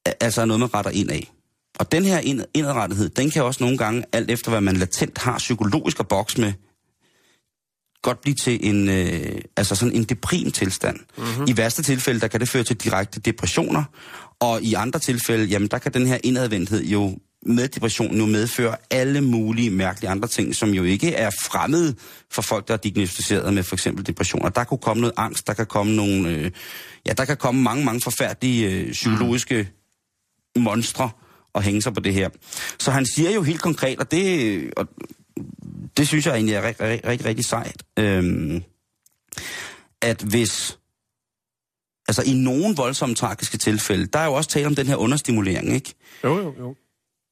er, 0.06 0.12
altså 0.20 0.40
er 0.40 0.44
noget, 0.44 0.60
man 0.60 0.74
retter 0.74 0.90
ind 0.90 1.10
af. 1.10 1.32
Og 1.78 1.92
den 1.92 2.04
her 2.04 2.18
ind, 2.18 2.42
indadrettethed, 2.54 3.08
den 3.08 3.30
kan 3.30 3.44
også 3.44 3.64
nogle 3.64 3.78
gange, 3.78 4.04
alt 4.12 4.30
efter 4.30 4.50
hvad 4.50 4.60
man 4.60 4.76
latent 4.76 5.18
har 5.18 5.38
psykologisk 5.38 6.00
at 6.00 6.08
bokse 6.08 6.40
med, 6.40 6.52
godt 8.02 8.20
blive 8.20 8.34
til 8.34 8.68
en, 8.68 8.88
øh, 8.88 9.40
altså 9.56 9.74
sådan 9.74 9.94
en 9.94 10.04
deprim 10.04 10.50
tilstand. 10.50 10.98
Mm-hmm. 11.18 11.46
I 11.48 11.56
værste 11.56 11.82
tilfælde, 11.82 12.20
der 12.20 12.28
kan 12.28 12.40
det 12.40 12.48
føre 12.48 12.64
til 12.64 12.76
direkte 12.76 13.20
depressioner, 13.20 13.84
og 14.40 14.62
i 14.62 14.74
andre 14.74 14.98
tilfælde, 14.98 15.44
jamen 15.44 15.68
der 15.68 15.78
kan 15.78 15.92
den 15.92 16.06
her 16.06 16.18
indadvendthed 16.24 16.84
jo 16.84 17.18
med 17.46 17.69
depressionen 17.69 18.18
jo 18.18 18.26
medføre 18.26 18.76
alle 18.90 19.20
mulige 19.20 19.70
mærkelige 19.70 20.11
andre 20.11 20.28
ting, 20.28 20.54
som 20.54 20.70
jo 20.70 20.82
ikke 20.82 21.14
er 21.14 21.30
fremmede 21.30 21.94
for 22.30 22.42
folk, 22.42 22.68
der 22.68 22.75
er 22.75 22.78
diagnostiseret 22.78 23.54
med 23.54 23.62
for 23.62 23.76
eksempel 23.76 24.06
depressioner. 24.06 24.49
Der 24.49 24.64
kunne 24.64 24.78
komme 24.78 25.00
noget 25.00 25.14
angst, 25.16 25.47
der 25.47 25.54
kan 25.54 25.66
komme 25.66 25.97
nogle, 25.97 26.28
øh, 26.28 26.50
ja, 27.06 27.12
der 27.12 27.25
kan 27.25 27.37
komme 27.37 27.62
mange, 27.62 27.85
mange 27.85 28.00
forfærdelige 28.00 28.70
øh, 28.70 28.92
psykologiske 28.92 29.68
mm. 30.56 30.62
monstre 30.62 31.11
og 31.52 31.62
hænge 31.62 31.82
sig 31.82 31.94
på 31.94 32.00
det 32.00 32.14
her. 32.14 32.28
Så 32.78 32.90
han 32.90 33.06
siger 33.06 33.30
jo 33.30 33.42
helt 33.42 33.62
konkret, 33.62 33.99
og 33.99 34.11
det, 34.11 34.70
og 34.76 34.88
det 35.97 36.09
synes 36.09 36.26
jeg 36.26 36.35
egentlig 36.35 36.54
er 36.54 36.62
rigtig, 36.62 36.87
rigtig, 36.87 37.09
rigtig, 37.09 37.26
rigtig 37.26 37.44
sejt, 37.44 37.82
øhm, 37.99 38.62
at 40.02 40.23
hvis, 40.23 40.78
altså 42.09 42.23
i 42.23 42.32
nogle 42.32 42.76
voldsomme 42.76 43.14
tragiske 43.14 43.59
tilfælde, 43.59 44.06
der 44.06 44.18
er 44.18 44.25
jo 44.25 44.32
også 44.32 44.50
tale 44.50 44.66
om 44.66 44.75
den 44.75 44.87
her 44.87 44.97
understimulering, 44.97 45.73
ikke? 45.73 45.94
Jo, 46.25 46.38
jo, 46.38 46.54
jo. 46.59 46.75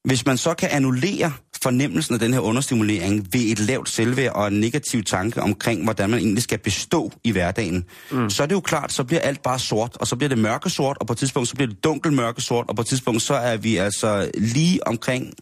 Hvis 0.05 0.25
man 0.25 0.37
så 0.37 0.53
kan 0.53 0.69
annullere 0.71 1.33
fornemmelsen 1.63 2.13
af 2.13 2.19
den 2.19 2.33
her 2.33 2.39
understimulering 2.39 3.27
ved 3.33 3.41
et 3.41 3.59
lavt 3.59 3.89
selvværd 3.89 4.33
og 4.35 4.47
en 4.47 4.59
negativ 4.59 5.03
tanke 5.03 5.41
omkring, 5.41 5.83
hvordan 5.83 6.09
man 6.09 6.19
egentlig 6.19 6.43
skal 6.43 6.57
bestå 6.57 7.11
i 7.23 7.31
hverdagen, 7.31 7.85
mm. 8.11 8.29
så 8.29 8.43
er 8.43 8.47
det 8.47 8.55
jo 8.55 8.59
klart, 8.59 8.91
så 8.91 9.03
bliver 9.03 9.21
alt 9.21 9.43
bare 9.43 9.59
sort, 9.59 9.97
og 9.99 10.07
så 10.07 10.15
bliver 10.15 10.29
det 10.29 10.37
mørkesort, 10.37 10.97
og 10.99 11.07
på 11.07 11.13
et 11.13 11.19
tidspunkt 11.19 11.49
så 11.49 11.55
bliver 11.55 11.67
det 11.67 11.83
dunkel 11.83 12.13
mørkesort, 12.13 12.65
og 12.69 12.75
på 12.75 12.81
et 12.81 12.87
tidspunkt 12.87 13.21
så 13.21 13.33
er 13.33 13.57
vi 13.57 13.77
altså 13.77 14.31
lige 14.37 14.87
omkring 14.87 15.33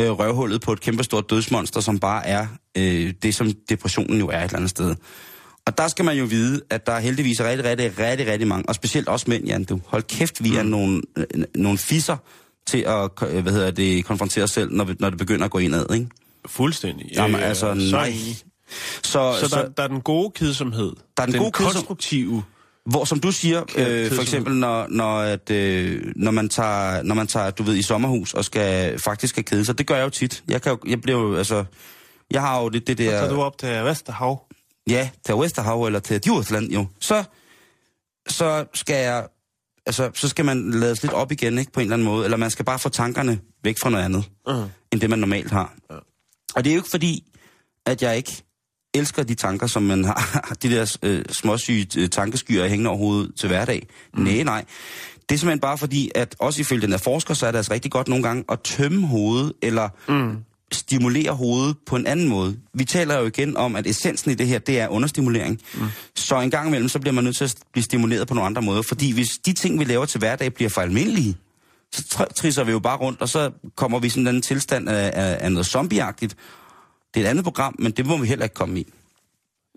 øh, 0.00 0.10
røvhullet 0.10 0.60
på 0.60 0.72
et 0.72 0.80
kæmpestort 0.80 1.30
dødsmonster, 1.30 1.80
som 1.80 1.98
bare 1.98 2.26
er 2.26 2.46
øh, 2.78 3.12
det, 3.22 3.34
som 3.34 3.52
depressionen 3.68 4.18
jo 4.18 4.28
er 4.28 4.38
et 4.38 4.44
eller 4.44 4.56
andet 4.56 4.70
sted. 4.70 4.94
Og 5.66 5.78
der 5.78 5.88
skal 5.88 6.04
man 6.04 6.16
jo 6.16 6.24
vide, 6.24 6.60
at 6.70 6.86
der 6.86 6.98
heldigvis 6.98 7.40
er 7.40 7.50
rigtig, 7.50 7.64
rigtig, 7.64 7.98
rigtig, 7.98 8.26
rigtig 8.26 8.48
mange, 8.48 8.68
og 8.68 8.74
specielt 8.74 9.08
også 9.08 9.26
mænd, 9.28 9.44
Jan, 9.44 9.64
du. 9.64 9.80
Hold 9.86 10.02
kæft, 10.02 10.44
vi 10.44 10.56
er 10.56 10.62
nogle, 10.62 11.02
øh, 11.16 11.26
nogle 11.54 11.78
fisser 11.78 12.16
til 12.66 12.78
at 12.78 13.10
øh, 13.28 13.42
hvad 13.42 13.52
hedder 13.52 13.70
det, 13.70 14.04
konfrontere 14.04 14.44
os 14.44 14.50
selv, 14.50 14.72
når, 14.72 14.84
vi, 14.84 14.94
når 15.00 15.10
det 15.10 15.18
begynder 15.18 15.44
at 15.44 15.50
gå 15.50 15.58
indad, 15.58 15.86
ikke? 15.94 16.06
Fuldstændig. 16.46 17.06
Jamen, 17.14 17.40
Øh, 17.40 17.48
altså, 17.48 17.74
så 17.90 17.96
nej. 17.96 18.06
enig. 18.06 18.36
Så, 19.02 19.36
Så 19.40 19.48
der, 19.56 19.68
der 19.68 19.82
er 19.82 19.88
den 19.88 20.00
gode 20.00 20.30
kedsomhed. 20.30 20.92
Der 21.16 21.22
er 21.22 21.26
den 21.26 21.32
den 21.34 21.40
gode 21.42 21.52
konstruktive. 21.52 22.42
Hvor, 22.86 23.04
som 23.04 23.20
du 23.20 23.32
siger, 23.32 23.62
øh, 23.76 24.12
for 24.12 24.22
eksempel, 24.22 24.54
når, 24.56 24.86
når, 24.90 25.18
at, 25.18 25.50
øh, 25.50 26.12
når, 26.16 26.30
man 26.30 26.48
tager, 26.48 27.02
når 27.02 27.14
man 27.14 27.26
tager, 27.26 27.50
du 27.50 27.62
ved, 27.62 27.74
i 27.76 27.82
sommerhus 27.82 28.34
og 28.34 28.44
skal 28.44 28.98
faktisk 28.98 29.30
skal 29.30 29.44
kede 29.44 29.64
sig. 29.64 29.78
Det 29.78 29.86
gør 29.86 29.96
jeg 29.96 30.04
jo 30.04 30.10
tit. 30.10 30.42
Jeg, 30.48 30.62
kan 30.62 30.72
jo, 30.72 30.78
jeg 30.88 31.00
bliver 31.00 31.18
jo, 31.18 31.36
altså, 31.36 31.64
jeg 32.30 32.40
har 32.40 32.62
jo 32.62 32.68
det, 32.68 32.86
det 32.86 32.98
Så 32.98 33.04
tager 33.04 33.28
du 33.28 33.34
der, 33.36 33.42
op 33.42 33.58
til 33.58 33.84
Vesterhav. 33.84 34.42
ja, 34.88 35.08
til 35.26 35.34
Vesterhav 35.34 35.84
eller 35.84 35.98
til 35.98 36.20
Djursland 36.24 36.70
jo. 36.72 36.86
Så, 37.00 37.24
så 38.28 38.64
skal 38.74 39.04
jeg 39.04 39.26
altså, 39.86 40.10
så 40.14 40.28
skal 40.28 40.44
man 40.44 40.70
lades 40.70 41.02
lidt 41.02 41.12
op 41.12 41.32
igen, 41.32 41.58
ikke, 41.58 41.72
på 41.72 41.80
en 41.80 41.84
eller 41.84 41.94
anden 41.94 42.08
måde. 42.08 42.24
Eller 42.24 42.36
man 42.36 42.50
skal 42.50 42.64
bare 42.64 42.78
få 42.78 42.88
tankerne 42.88 43.38
væk 43.64 43.78
fra 43.78 43.90
noget 43.90 44.04
andet, 44.04 44.24
Uh. 44.48 44.64
end 44.92 45.00
det 45.00 45.10
man 45.10 45.18
normalt 45.18 45.50
har. 45.50 45.74
Ja. 45.90 45.96
Og 46.54 46.64
det 46.64 46.70
er 46.70 46.74
jo 46.74 46.80
ikke 46.80 46.90
fordi, 46.90 47.32
at 47.86 48.02
jeg 48.02 48.16
ikke 48.16 48.44
elsker 48.94 49.22
de 49.22 49.34
tanker, 49.34 49.66
som 49.66 49.82
man 49.82 50.04
har, 50.04 50.54
de 50.62 50.70
der 50.70 50.96
øh, 51.02 51.24
småsyge 51.30 51.86
øh, 51.98 52.08
tankeskyer 52.08 52.66
hængende 52.66 52.90
over 52.90 52.98
hovedet 52.98 53.32
til 53.38 53.48
hverdag. 53.48 53.86
Mm. 54.14 54.22
Nej, 54.22 54.42
nej. 54.42 54.64
Det 55.28 55.34
er 55.34 55.38
simpelthen 55.38 55.60
bare 55.60 55.78
fordi, 55.78 56.10
at 56.14 56.36
også 56.38 56.60
ifølge 56.60 56.82
den 56.82 56.90
her 56.90 56.98
forsker, 56.98 57.34
så 57.34 57.46
er 57.46 57.50
det 57.50 57.58
altså 57.58 57.72
rigtig 57.72 57.90
godt 57.90 58.08
nogle 58.08 58.24
gange 58.24 58.44
at 58.48 58.60
tømme 58.60 59.06
hovedet, 59.06 59.52
eller 59.62 59.88
mm. 60.08 60.36
Stimulere 60.74 61.32
hovedet 61.32 61.76
på 61.86 61.96
en 61.96 62.06
anden 62.06 62.28
måde. 62.28 62.56
Vi 62.74 62.84
taler 62.84 63.18
jo 63.18 63.26
igen 63.26 63.56
om, 63.56 63.76
at 63.76 63.86
essensen 63.86 64.30
i 64.30 64.34
det 64.34 64.46
her, 64.46 64.58
det 64.58 64.80
er 64.80 64.88
understimulering. 64.88 65.60
Mm. 65.74 65.86
Så 66.16 66.40
en 66.40 66.50
gang 66.50 66.68
imellem, 66.68 66.88
så 66.88 66.98
bliver 66.98 67.12
man 67.14 67.24
nødt 67.24 67.36
til 67.36 67.44
at 67.44 67.54
blive 67.72 67.84
stimuleret 67.84 68.28
på 68.28 68.34
nogle 68.34 68.46
andre 68.46 68.62
måder. 68.62 68.82
Fordi 68.82 69.12
hvis 69.12 69.28
de 69.46 69.52
ting, 69.52 69.78
vi 69.78 69.84
laver 69.84 70.04
til 70.04 70.18
hverdag, 70.18 70.54
bliver 70.54 70.68
for 70.68 70.80
almindelige, 70.80 71.36
så 71.92 72.02
tr- 72.14 72.34
trisser 72.34 72.64
vi 72.64 72.72
jo 72.72 72.78
bare 72.78 72.96
rundt, 72.96 73.20
og 73.20 73.28
så 73.28 73.50
kommer 73.76 73.98
vi 73.98 74.06
i 74.06 74.10
sådan 74.10 74.28
en 74.28 74.42
tilstand 74.42 74.88
af, 74.88 75.10
af, 75.14 75.38
af 75.40 75.52
noget 75.52 75.66
zombieagtigt. 75.66 76.36
Det 77.14 77.20
er 77.20 77.24
et 77.24 77.30
andet 77.30 77.44
program, 77.44 77.74
men 77.78 77.92
det 77.92 78.06
må 78.06 78.16
vi 78.16 78.26
heller 78.26 78.44
ikke 78.44 78.54
komme 78.54 78.80
i. 78.80 78.86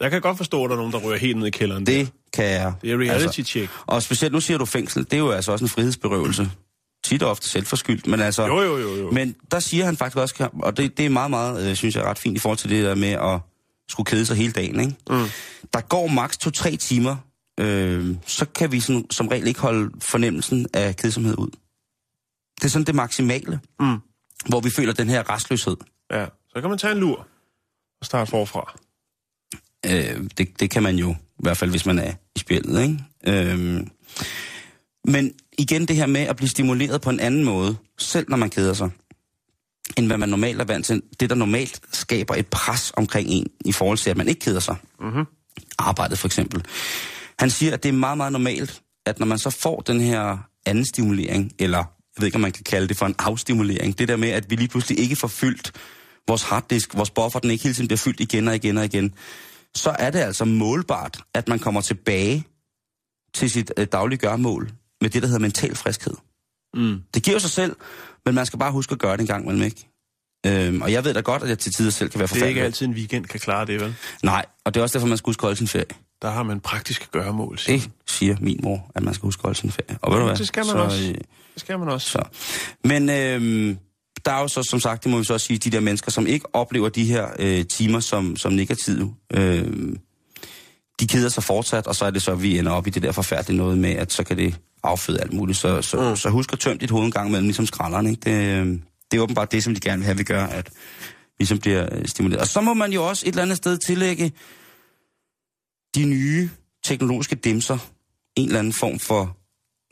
Jeg 0.01 0.11
kan 0.11 0.21
godt 0.21 0.37
forstå, 0.37 0.63
at 0.63 0.69
der 0.69 0.75
er 0.75 0.79
nogen, 0.79 0.93
der 0.93 0.99
ryger 0.99 1.17
helt 1.17 1.37
ned 1.37 1.47
i 1.47 1.49
kælderen. 1.49 1.85
Det 1.85 2.11
kan 2.33 2.45
jeg. 2.45 2.73
det 2.81 2.91
er 2.91 2.97
reality 2.97 3.41
check. 3.41 3.71
Og 3.85 4.03
specielt 4.03 4.33
nu 4.33 4.39
siger 4.39 4.57
du 4.57 4.65
fængsel, 4.65 5.03
det 5.03 5.13
er 5.13 5.17
jo 5.17 5.31
altså 5.31 5.51
også 5.51 5.65
en 5.65 5.69
frihedsberøvelse. 5.69 6.49
Tit 7.05 7.23
og 7.23 7.29
ofte 7.31 7.49
selvforskyldt, 7.49 8.07
men 8.07 8.19
altså... 8.19 8.45
Jo, 8.45 8.61
jo, 8.61 8.77
jo, 8.77 8.95
jo. 8.95 9.11
Men 9.11 9.35
der 9.51 9.59
siger 9.59 9.85
han 9.85 9.97
faktisk 9.97 10.17
også, 10.17 10.49
og 10.63 10.77
det, 10.77 10.97
det 10.97 11.05
er 11.05 11.09
meget, 11.09 11.29
meget, 11.29 11.69
øh, 11.69 11.75
synes 11.75 11.95
jeg, 11.95 12.03
ret 12.03 12.19
fint 12.19 12.37
i 12.37 12.39
forhold 12.39 12.57
til 12.57 12.69
det 12.69 12.83
der 12.85 12.95
med 12.95 13.09
at 13.09 13.39
skulle 13.89 14.05
kede 14.05 14.25
sig 14.25 14.37
hele 14.37 14.51
dagen, 14.53 14.79
ikke? 14.79 14.95
Mm. 15.09 15.25
Der 15.73 15.81
går 15.81 16.07
maks 16.07 16.37
to-tre 16.37 16.75
timer, 16.75 17.15
øh, 17.59 18.15
så 18.25 18.45
kan 18.45 18.71
vi 18.71 18.79
sådan, 18.79 19.05
som 19.11 19.27
regel 19.27 19.47
ikke 19.47 19.59
holde 19.59 19.91
fornemmelsen 20.01 20.67
af 20.73 20.95
kedsomhed 20.95 21.37
ud. 21.37 21.49
Det 22.55 22.63
er 22.65 22.69
sådan 22.69 22.85
det 22.85 22.95
maksimale, 22.95 23.59
Mm. 23.79 23.97
hvor 24.49 24.59
vi 24.59 24.69
føler 24.69 24.93
den 24.93 25.09
her 25.09 25.29
restløshed. 25.29 25.75
Ja, 26.11 26.25
så 26.49 26.61
kan 26.61 26.69
man 26.69 26.79
tage 26.79 26.93
en 26.93 26.99
lur 26.99 27.27
og 27.99 28.05
starte 28.05 28.29
forfra. 28.31 28.73
Øh, 29.85 30.29
det, 30.37 30.59
det 30.59 30.69
kan 30.69 30.83
man 30.83 30.95
jo, 30.95 31.11
i 31.11 31.41
hvert 31.43 31.57
fald 31.57 31.69
hvis 31.69 31.85
man 31.85 31.99
er 31.99 32.13
i 32.35 32.39
spillet, 32.39 32.81
ikke? 32.81 33.03
Øh, 33.27 33.87
men 35.07 35.33
igen 35.57 35.85
det 35.85 35.95
her 35.95 36.05
med 36.05 36.21
at 36.21 36.35
blive 36.35 36.49
stimuleret 36.49 37.01
på 37.01 37.09
en 37.09 37.19
anden 37.19 37.43
måde, 37.43 37.77
selv 37.97 38.25
når 38.29 38.37
man 38.37 38.49
keder 38.49 38.73
sig, 38.73 38.89
end 39.97 40.07
hvad 40.07 40.17
man 40.17 40.29
normalt 40.29 40.61
er 40.61 40.65
vant 40.65 40.85
til. 40.85 41.01
Det, 41.19 41.29
der 41.29 41.35
normalt 41.35 41.79
skaber 41.91 42.35
et 42.35 42.47
pres 42.47 42.91
omkring 42.95 43.29
en, 43.29 43.47
i 43.65 43.71
forhold 43.71 43.97
til, 43.97 44.09
at 44.09 44.17
man 44.17 44.27
ikke 44.27 44.39
keder 44.39 44.59
sig. 44.59 44.75
Mhm. 44.99 45.25
Arbejdet 45.79 46.19
for 46.19 46.27
eksempel. 46.27 46.63
Han 47.39 47.49
siger, 47.49 47.73
at 47.73 47.83
det 47.83 47.89
er 47.89 47.93
meget, 47.93 48.17
meget 48.17 48.31
normalt, 48.31 48.81
at 49.05 49.19
når 49.19 49.25
man 49.25 49.39
så 49.39 49.49
får 49.49 49.79
den 49.81 50.01
her 50.01 50.37
anden 50.65 50.85
stimulering, 50.85 51.51
eller 51.59 51.77
jeg 51.77 52.21
ved 52.21 52.25
ikke, 52.25 52.35
om 52.35 52.41
man 52.41 52.51
kan 52.51 52.63
kalde 52.63 52.87
det 52.87 52.97
for 52.97 53.05
en 53.05 53.15
afstimulering, 53.19 53.99
det 53.99 54.07
der 54.07 54.15
med, 54.15 54.29
at 54.29 54.49
vi 54.49 54.55
lige 54.55 54.67
pludselig 54.67 54.99
ikke 54.99 55.15
får 55.15 55.27
fyldt 55.27 55.71
vores 56.27 56.43
harddisk, 56.43 56.97
vores 56.97 57.09
buffer, 57.09 57.39
den 57.39 57.51
ikke 57.51 57.63
hele 57.63 57.73
tiden 57.73 57.87
bliver 57.87 57.97
fyldt 57.97 58.19
igen 58.19 58.47
og 58.47 58.55
igen 58.55 58.77
og 58.77 58.85
igen, 58.85 59.13
så 59.75 59.95
er 59.99 60.09
det 60.09 60.19
altså 60.19 60.45
målbart, 60.45 61.19
at 61.33 61.47
man 61.47 61.59
kommer 61.59 61.81
tilbage 61.81 62.43
til 63.33 63.49
sit 63.49 63.71
øh, 63.77 63.87
daglige 63.91 64.19
gørmål 64.19 64.71
med 65.05 65.09
det, 65.09 65.21
der 65.21 65.27
hedder 65.27 65.39
mental 65.41 65.75
friskhed. 65.75 66.13
Mm. 66.73 67.01
Det 67.13 67.23
giver 67.23 67.39
sig 67.39 67.49
selv, 67.49 67.75
men 68.25 68.35
man 68.35 68.45
skal 68.45 68.59
bare 68.59 68.71
huske 68.71 68.91
at 68.91 68.99
gøre 68.99 69.13
det 69.13 69.21
en 69.21 69.27
gang 69.27 69.43
imellem, 69.43 69.63
ikke? 69.63 69.89
Øhm, 70.45 70.81
og 70.81 70.91
jeg 70.91 71.03
ved 71.03 71.13
da 71.13 71.19
godt, 71.19 71.43
at 71.43 71.49
jeg 71.49 71.59
til 71.59 71.73
tider 71.73 71.89
selv 71.91 72.09
kan 72.09 72.19
være 72.19 72.27
Det 72.27 72.31
er 72.31 72.35
forfærdelig. 72.35 72.49
ikke 72.49 72.61
altid 72.61 72.85
en 72.85 72.93
weekend 72.93 73.25
kan 73.25 73.39
klare 73.39 73.65
det, 73.65 73.81
vel? 73.81 73.95
Nej, 74.23 74.45
og 74.65 74.73
det 74.73 74.79
er 74.79 74.83
også 74.83 74.93
derfor, 74.93 75.07
man 75.07 75.17
skal 75.17 75.25
huske 75.29 75.39
at 75.39 75.43
holde 75.43 75.57
sin 75.57 75.67
ferie. 75.67 75.85
Der 76.21 76.29
har 76.31 76.43
man 76.43 76.59
praktiske 76.59 77.07
gøremål. 77.11 77.57
siger 77.57 77.77
Det 77.79 77.89
siger 78.07 78.35
min 78.41 78.59
mor, 78.63 78.91
at 78.95 79.03
man 79.03 79.13
skal 79.13 79.21
huske 79.27 79.39
at 79.39 79.43
holde 79.43 79.59
sin 79.59 79.71
ferie. 79.71 79.97
Og 80.01 80.11
ved 80.11 80.19
du 80.19 80.25
hvad? 80.25 80.35
det 80.35 80.47
skal 80.47 80.59
man 80.65 80.69
så, 80.71 80.77
også. 80.77 81.01
Øh, 81.03 81.07
Det 81.13 81.17
skal 81.57 81.79
man 81.79 81.87
også. 81.89 82.09
så. 82.09 82.23
Men 82.83 83.09
øhm, 83.09 83.77
der 84.25 84.31
er 84.31 84.41
jo 84.41 84.47
så, 84.47 84.63
som 84.69 84.79
sagt, 84.79 85.03
det 85.03 85.11
må 85.11 85.17
vi 85.17 85.23
så 85.23 85.33
også 85.33 85.45
sige, 85.47 85.57
de 85.57 85.69
der 85.69 85.79
mennesker, 85.79 86.11
som 86.11 86.27
ikke 86.27 86.55
oplever 86.55 86.89
de 86.89 87.03
her 87.05 87.27
øh, 87.39 87.65
timer 87.65 87.99
som, 87.99 88.35
som 88.37 88.53
negative, 88.53 89.15
øh, 89.33 89.95
de 90.99 91.07
keder 91.07 91.29
sig 91.29 91.43
fortsat, 91.43 91.87
og 91.87 91.95
så 91.95 92.05
er 92.05 92.09
det 92.09 92.21
så, 92.21 92.31
at 92.31 92.41
vi 92.41 92.59
ender 92.59 92.71
op 92.71 92.87
i 92.87 92.89
det 92.89 93.03
der 93.03 93.11
forfærdelige 93.11 93.57
noget 93.57 93.77
med, 93.77 93.89
at 93.89 94.13
så 94.13 94.23
kan 94.23 94.37
det 94.37 94.55
afføde 94.83 95.21
alt 95.21 95.33
muligt. 95.33 95.57
Så, 95.57 95.81
så, 95.81 96.09
Mm. 96.09 96.15
så 96.15 96.29
husk 96.29 96.53
at 96.53 96.59
tømme 96.59 96.77
dit 96.77 96.91
hoved 96.91 97.05
en 97.05 97.11
gang 97.11 97.27
imellem, 97.27 97.45
ligesom 97.47 97.65
skralderen. 97.65 98.07
Ikke? 98.07 98.21
Det, 98.21 98.31
øh, 98.61 98.67
det 99.11 99.17
er 99.17 99.21
åbenbart 99.21 99.51
det, 99.51 99.63
som 99.63 99.73
de 99.73 99.79
gerne 99.79 99.97
vil 99.97 100.05
have, 100.05 100.17
vi 100.17 100.23
gør, 100.23 100.45
at 100.45 100.69
vi 100.69 100.73
ligesom 101.39 101.59
bliver 101.59 101.89
øh, 101.91 102.07
stimuleret. 102.07 102.41
Og 102.41 102.47
så 102.47 102.61
må 102.61 102.73
man 102.73 102.93
jo 102.93 103.07
også 103.07 103.25
et 103.25 103.29
eller 103.29 103.41
andet 103.41 103.57
sted 103.57 103.77
tillægge 103.77 104.31
de 105.95 106.05
nye 106.05 106.49
teknologiske 106.85 107.35
dimser 107.35 107.77
en 108.35 108.45
eller 108.47 108.59
anden 108.59 108.73
form 108.73 108.99
for, 108.99 109.37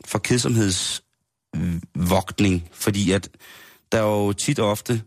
for 0.05 0.19
kedsomhedsvogtning, 0.19 2.69
fordi 2.73 3.11
at 3.11 3.29
der 3.91 3.97
er 3.97 4.03
jo 4.03 4.33
tit 4.33 4.59
og 4.59 4.69
ofte, 4.69 5.01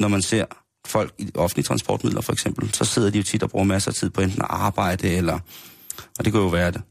når 0.00 0.08
man 0.08 0.22
ser 0.22 0.44
folk 0.86 1.14
i 1.18 1.30
offentlige 1.34 1.64
transportmidler 1.64 2.20
for 2.20 2.32
eksempel, 2.32 2.74
så 2.74 2.84
sidder 2.84 3.10
de 3.10 3.18
jo 3.18 3.24
tit 3.24 3.42
og 3.42 3.50
bruger 3.50 3.64
masser 3.64 3.90
af 3.90 3.94
tid 3.94 4.10
på 4.10 4.20
enten 4.20 4.42
at 4.42 4.48
arbejde, 4.50 5.08
eller, 5.08 5.38
og 6.18 6.24
det 6.24 6.32
kunne 6.32 6.42
jo 6.42 6.48
være 6.48 6.70
det, 6.70 6.82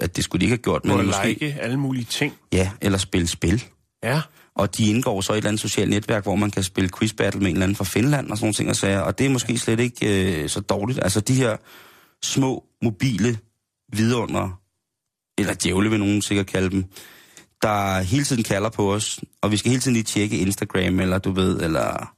at 0.00 0.16
det 0.16 0.24
skulle 0.24 0.40
de 0.40 0.44
ikke 0.44 0.52
have 0.52 0.62
gjort, 0.62 0.84
men 0.84 1.06
måske, 1.06 1.28
like 1.28 1.56
alle 1.60 1.76
mulige 1.76 2.04
ting. 2.04 2.34
ja, 2.52 2.70
eller 2.80 2.98
spille 2.98 3.28
spil. 3.28 3.64
Ja. 4.04 4.20
Og 4.56 4.76
de 4.76 4.90
indgår 4.90 5.20
så 5.20 5.32
i 5.32 5.34
et 5.34 5.36
eller 5.36 5.48
andet 5.48 5.60
socialt 5.60 5.90
netværk, 5.90 6.22
hvor 6.22 6.36
man 6.36 6.50
kan 6.50 6.62
spille 6.62 6.90
quiz 6.98 7.12
battle 7.12 7.40
med 7.40 7.50
en 7.50 7.56
eller 7.56 7.64
anden 7.64 7.76
fra 7.76 7.84
Finland 7.84 8.30
og 8.30 8.36
sådan 8.36 8.44
nogle 8.44 8.54
ting 8.54 8.70
og 8.70 8.76
sager. 8.76 9.00
Og 9.00 9.18
det 9.18 9.26
er 9.26 9.30
måske 9.30 9.58
slet 9.58 9.80
ikke 9.80 10.42
øh, 10.42 10.48
så 10.48 10.60
dårligt. 10.60 10.98
Altså 11.02 11.20
de 11.20 11.34
her 11.34 11.56
små, 12.22 12.64
mobile 12.82 13.38
vidunder, 13.92 14.60
eller 15.38 15.54
djævle 15.54 15.90
vil 15.90 15.98
nogen 15.98 16.22
sikkert 16.22 16.46
kalde 16.46 16.70
dem, 16.70 16.84
der 17.62 18.00
hele 18.00 18.24
tiden 18.24 18.42
kalder 18.42 18.68
på 18.68 18.94
os, 18.94 19.20
og 19.42 19.50
vi 19.50 19.56
skal 19.56 19.70
hele 19.70 19.80
tiden 19.80 19.94
lige 19.94 20.04
tjekke 20.04 20.38
Instagram, 20.38 21.00
eller 21.00 21.18
du 21.18 21.32
ved, 21.32 21.62
eller 21.62 22.14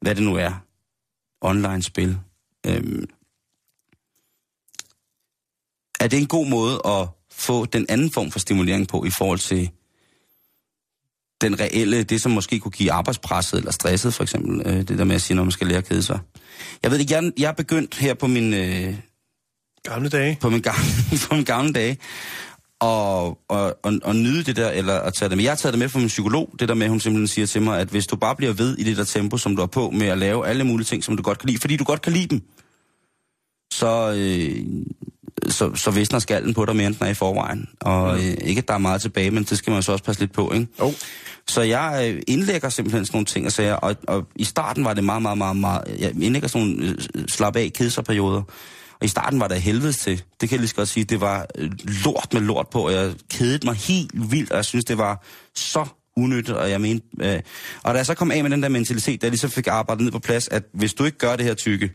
hvad 0.00 0.14
det 0.14 0.24
nu 0.24 0.34
er. 0.36 0.52
Online-spil. 1.40 2.18
Øhm. 2.66 3.04
Er 6.00 6.08
det 6.08 6.18
en 6.18 6.26
god 6.26 6.46
måde 6.46 6.80
at 6.86 7.08
få 7.30 7.64
den 7.64 7.86
anden 7.88 8.10
form 8.10 8.30
for 8.30 8.38
stimulering 8.38 8.88
på 8.88 9.04
i 9.04 9.10
forhold 9.10 9.38
til 9.38 9.70
den 11.40 11.60
reelle, 11.60 12.02
det 12.02 12.20
som 12.20 12.32
måske 12.32 12.58
kunne 12.58 12.72
give 12.72 12.92
arbejdspresset 12.92 13.58
eller 13.58 13.72
stresset 13.72 14.14
for 14.14 14.22
eksempel, 14.22 14.62
øh, 14.66 14.76
det 14.76 14.98
der 14.98 15.04
med 15.04 15.14
at 15.14 15.22
sige, 15.22 15.34
når 15.34 15.44
man 15.44 15.52
skal 15.52 15.66
lære 15.66 15.78
at 15.78 15.88
kede 15.88 16.02
sig. 16.02 16.18
Jeg 16.82 16.90
ved 16.90 16.98
ikke, 16.98 17.14
jeg, 17.14 17.32
jeg 17.38 17.48
er 17.48 17.52
begyndt 17.52 17.94
her 17.94 18.14
på 18.14 18.26
min, 18.26 18.54
øh, 18.54 18.98
Gamle 19.82 20.08
dage. 20.08 20.38
på 20.40 20.50
min, 20.50 20.62
gamle, 20.62 20.80
på 21.28 21.34
min 21.34 21.44
gamle 21.44 21.72
dage 21.72 21.98
og, 22.80 23.38
og, 23.48 23.78
og, 23.82 23.92
og 24.04 24.16
nyde 24.16 24.44
det 24.44 24.56
der, 24.56 24.70
eller 24.70 24.94
at 24.94 25.14
tage 25.14 25.28
det 25.28 25.36
med. 25.36 25.44
Jeg 25.44 25.50
har 25.50 25.56
taget 25.56 25.72
det 25.72 25.78
med 25.78 25.88
fra 25.88 25.98
min 25.98 26.08
psykolog, 26.08 26.54
det 26.58 26.68
der 26.68 26.74
med, 26.74 26.86
at 26.86 26.90
hun 26.90 27.00
simpelthen 27.00 27.28
siger 27.28 27.46
til 27.46 27.62
mig, 27.62 27.80
at 27.80 27.88
hvis 27.88 28.06
du 28.06 28.16
bare 28.16 28.36
bliver 28.36 28.52
ved 28.52 28.78
i 28.78 28.84
det 28.84 28.96
der 28.96 29.04
tempo, 29.04 29.36
som 29.36 29.56
du 29.56 29.62
er 29.62 29.66
på, 29.66 29.90
med 29.90 30.06
at 30.06 30.18
lave 30.18 30.46
alle 30.46 30.64
mulige 30.64 30.84
ting, 30.84 31.04
som 31.04 31.16
du 31.16 31.22
godt 31.22 31.38
kan 31.38 31.48
lide, 31.48 31.60
fordi 31.60 31.76
du 31.76 31.84
godt 31.84 32.02
kan 32.02 32.12
lide 32.12 32.26
dem, 32.26 32.42
så, 33.72 34.14
øh, 34.16 34.66
så, 35.48 35.74
så 35.74 35.90
visner 35.90 36.18
skallen 36.18 36.54
på 36.54 36.64
dig 36.64 36.76
mere, 36.76 36.86
end 36.86 36.94
den 36.94 37.06
er 37.06 37.10
i 37.10 37.14
forvejen. 37.14 37.68
Og 37.80 38.18
øh, 38.18 38.34
ikke, 38.44 38.58
at 38.58 38.68
der 38.68 38.74
er 38.74 38.78
meget 38.78 39.00
tilbage, 39.00 39.30
men 39.30 39.44
det 39.44 39.58
skal 39.58 39.72
man 39.72 39.82
så 39.82 39.92
også 39.92 40.04
passe 40.04 40.20
lidt 40.22 40.32
på, 40.32 40.52
ikke? 40.52 40.66
Jo. 40.80 40.92
Så 41.48 41.62
jeg 41.62 42.10
øh, 42.14 42.22
indlægger 42.26 42.68
simpelthen 42.68 43.06
sådan 43.06 43.16
nogle 43.16 43.26
ting 43.26 43.46
og 43.46 43.52
sager, 43.52 43.74
og, 43.74 43.96
og 44.08 44.26
i 44.36 44.44
starten 44.44 44.84
var 44.84 44.94
det 44.94 45.04
meget, 45.04 45.22
meget, 45.22 45.38
meget, 45.38 45.56
meget... 45.56 45.82
Jeg 45.98 46.22
indlægger 46.22 46.48
sådan 46.48 46.68
nogle 46.68 46.96
øh, 47.14 47.28
slap 47.28 47.56
af 47.56 47.70
kedserperioder, 47.74 48.42
og 49.00 49.04
i 49.04 49.08
starten 49.08 49.40
var 49.40 49.48
det 49.48 49.62
helvedes 49.62 49.96
til. 49.96 50.22
Det 50.40 50.48
kan 50.48 50.56
jeg 50.56 50.60
lige 50.60 50.68
så 50.68 50.74
godt 50.74 50.88
sige. 50.88 51.04
Det 51.04 51.20
var 51.20 51.46
øh, 51.58 51.70
lort 52.04 52.28
med 52.32 52.40
lort 52.40 52.68
på, 52.68 52.86
og 52.86 52.92
jeg 52.92 53.14
kedede 53.30 53.66
mig 53.66 53.74
helt 53.74 54.30
vildt, 54.30 54.50
og 54.50 54.56
jeg 54.56 54.64
synes, 54.64 54.84
det 54.84 54.98
var 54.98 55.24
så 55.54 55.86
unyttigt, 56.16 56.56
og 56.56 56.70
jeg 56.70 56.80
mente... 56.80 57.06
Øh, 57.20 57.40
og 57.82 57.94
da 57.94 57.98
jeg 57.98 58.06
så 58.06 58.14
kom 58.14 58.30
af 58.30 58.42
med 58.42 58.50
den 58.50 58.62
der 58.62 58.68
mentalitet, 58.68 59.22
da 59.22 59.26
jeg 59.26 59.30
ligesom 59.30 59.50
fik 59.50 59.66
arbejdet 59.66 60.04
ned 60.04 60.12
på 60.12 60.18
plads, 60.18 60.48
at 60.48 60.62
hvis 60.72 60.94
du 60.94 61.04
ikke 61.04 61.18
gør 61.18 61.36
det 61.36 61.44
her 61.44 61.54
tykke, 61.54 61.92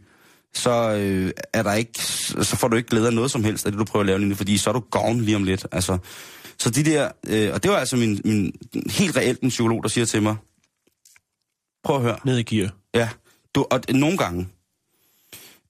så 0.54 0.92
øh, 0.92 1.32
er 1.54 1.64
der 1.64 1.74
ikke, 1.74 2.02
så 2.44 2.56
får 2.60 2.68
du 2.68 2.76
ikke 2.76 2.90
glæde 2.90 3.08
af 3.08 3.14
noget 3.14 3.32
som 3.32 3.44
helst 3.44 3.66
af 3.66 3.72
det, 3.72 3.80
du 3.80 3.86
prøver 3.86 4.02
at 4.02 4.08
lave 4.08 4.20
lige 4.20 4.30
nu, 4.30 4.36
fordi 4.36 4.58
så 4.58 4.70
er 4.70 4.74
du 4.74 4.84
gavn 4.92 5.22
lige 5.22 5.36
om 5.36 5.44
lidt. 5.44 5.68
Altså, 5.72 5.98
så 6.58 6.70
de 6.70 6.84
der, 6.84 7.12
øh, 7.28 7.54
og 7.54 7.64
det 7.64 7.72
var 7.72 7.78
altså 7.78 7.96
min, 7.96 8.22
min 8.26 8.54
helt 8.90 9.18
reelt 9.18 9.42
en 9.42 9.50
psykolog, 9.50 9.84
der 9.84 9.90
siger 9.90 10.06
til 10.06 10.22
mig, 10.22 10.36
prøv 11.84 11.96
at 11.96 12.02
høre, 12.02 12.18
Ned 12.26 12.38
i 12.38 12.44
gear. 12.44 12.72
Ja, 12.94 13.10
du, 13.56 13.66
og 13.72 13.82
nogle 13.90 14.18
gange. 14.18 14.48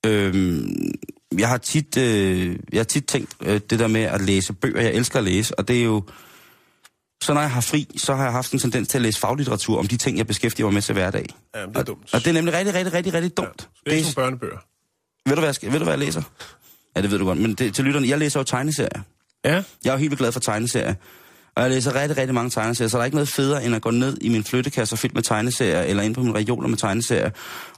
Øhm, 0.05 0.91
jeg 1.39 1.49
har 1.49 1.57
tit, 1.57 1.97
øh, 1.97 2.55
jeg 2.71 2.79
har 2.79 2.83
tit 2.83 3.05
tænkt 3.05 3.35
øh, 3.41 3.61
det 3.69 3.79
der 3.79 3.87
med 3.87 4.01
at 4.01 4.21
læse 4.21 4.53
bøger. 4.53 4.81
Jeg 4.81 4.93
elsker 4.93 5.19
at 5.19 5.25
læse, 5.25 5.59
og 5.59 5.67
det 5.67 5.79
er 5.79 5.83
jo... 5.83 6.03
Så 7.23 7.33
når 7.33 7.41
jeg 7.41 7.51
har 7.51 7.61
fri, 7.61 7.87
så 7.97 8.15
har 8.15 8.23
jeg 8.23 8.31
haft 8.31 8.51
en 8.51 8.59
tendens 8.59 8.87
til 8.87 8.97
at 8.97 9.01
læse 9.01 9.19
faglitteratur 9.19 9.79
om 9.79 9.87
de 9.87 9.97
ting, 9.97 10.17
jeg 10.17 10.27
beskæftiger 10.27 10.67
mig 10.67 10.73
med 10.73 10.81
til 10.81 10.93
hverdag. 10.93 11.25
Ja, 11.55 11.61
det 11.61 11.77
er 11.77 11.83
dumt. 11.83 12.13
Og 12.13 12.19
det 12.19 12.27
er 12.27 12.33
nemlig 12.33 12.53
rigtig, 12.53 12.73
rigtig, 12.73 12.93
rigtig, 12.93 13.13
rigtig 13.13 13.37
dumt. 13.37 13.69
Ja, 13.85 13.91
det 13.91 13.99
er 13.99 14.01
nogle 14.01 14.15
børnebøger. 14.15 14.57
ved, 15.25 15.35
du, 15.35 15.41
hvad 15.41 15.47
jeg 15.47 15.55
skal, 15.55 15.71
ved 15.71 15.79
du, 15.79 15.83
hvad 15.83 15.93
jeg 15.93 15.99
læser? 15.99 16.21
Ja, 16.95 17.01
det 17.01 17.11
ved 17.11 17.19
du 17.19 17.25
godt. 17.25 17.37
Men 17.37 17.53
det, 17.53 17.75
til 17.75 17.83
lytterne, 17.83 18.07
jeg 18.07 18.17
læser 18.17 18.39
jo 18.39 18.43
tegneserier. 18.43 19.01
Ja. 19.45 19.53
Jeg 19.53 19.89
er 19.89 19.91
jo 19.91 19.97
helt 19.97 20.11
vildt 20.11 20.19
glad 20.19 20.31
for 20.31 20.39
tegneserier. 20.39 20.93
Og 21.55 21.63
jeg 21.63 21.71
læser 21.71 21.95
rigtig, 21.95 22.17
rigtig 22.17 22.33
mange 22.33 22.49
tegneserier, 22.49 22.89
så 22.89 22.97
der 22.97 23.01
er 23.01 23.05
ikke 23.05 23.15
noget 23.15 23.29
federe, 23.29 23.65
end 23.65 23.75
at 23.75 23.81
gå 23.81 23.91
ned 23.91 24.17
i 24.21 24.29
min 24.29 24.43
flyttekasse 24.43 24.97
fyldt 24.97 25.13
med 25.13 25.23
tegneserier, 25.23 25.81
eller 25.81 26.03
ind 26.03 26.15
på 26.15 26.21
min 26.21 26.35
reoler 26.35 26.67
med 26.67 26.77
tegneserier, 26.77 27.29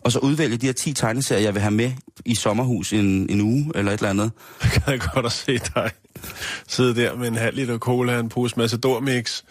og 0.02 0.12
så 0.12 0.20
udvælge 0.20 0.58
de 0.58 0.66
her 0.66 0.74
10 0.74 0.94
tegneserier, 0.94 1.44
jeg 1.44 1.54
vil 1.54 1.62
have 1.62 1.72
med 1.74 1.92
i 2.26 2.36
sommerhus 2.36 2.94
en, 2.94 3.30
en 3.30 3.42
uge, 3.42 3.72
eller 3.76 3.92
et 3.92 3.98
eller 3.98 4.10
andet. 4.10 4.32
Jeg 4.88 5.00
kan 5.00 5.10
godt 5.14 5.26
at 5.26 5.32
se 5.32 5.58
dig 5.76 5.92
sidde 6.68 6.96
der 6.96 7.16
med 7.16 7.28
en 7.28 7.36
halv 7.36 7.56
liter 7.56 7.78
cola, 7.78 8.20
en 8.20 8.30
pose 8.30 8.56
Matador 8.58 9.00
Mix 9.00 9.44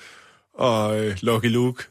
og 0.58 1.00
øh, 1.00 1.16
Lucky 1.20 1.46
Luke. 1.46 1.84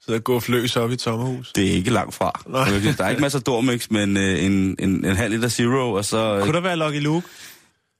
Så 0.00 0.18
gå 0.18 0.40
fløs 0.40 0.76
op 0.76 0.90
i 0.90 0.94
et 0.94 1.00
sommerhus. 1.00 1.52
Det 1.52 1.66
er 1.66 1.70
ikke 1.72 1.90
langt 1.90 2.14
fra. 2.14 2.40
Nej. 2.46 2.68
Der 2.98 3.04
er 3.04 3.10
ikke 3.10 3.22
masser 3.22 3.38
af 3.38 3.42
dormix, 3.42 3.90
men 3.90 4.16
øh, 4.16 4.44
en, 4.44 4.76
en, 4.78 5.04
en 5.04 5.16
halv 5.16 5.34
liter 5.34 5.48
Zero, 5.48 5.92
og 5.92 6.04
så... 6.04 6.40
Kunne 6.42 6.52
der 6.52 6.60
være 6.60 6.76
Lucky 6.76 7.02
Luke? 7.02 7.26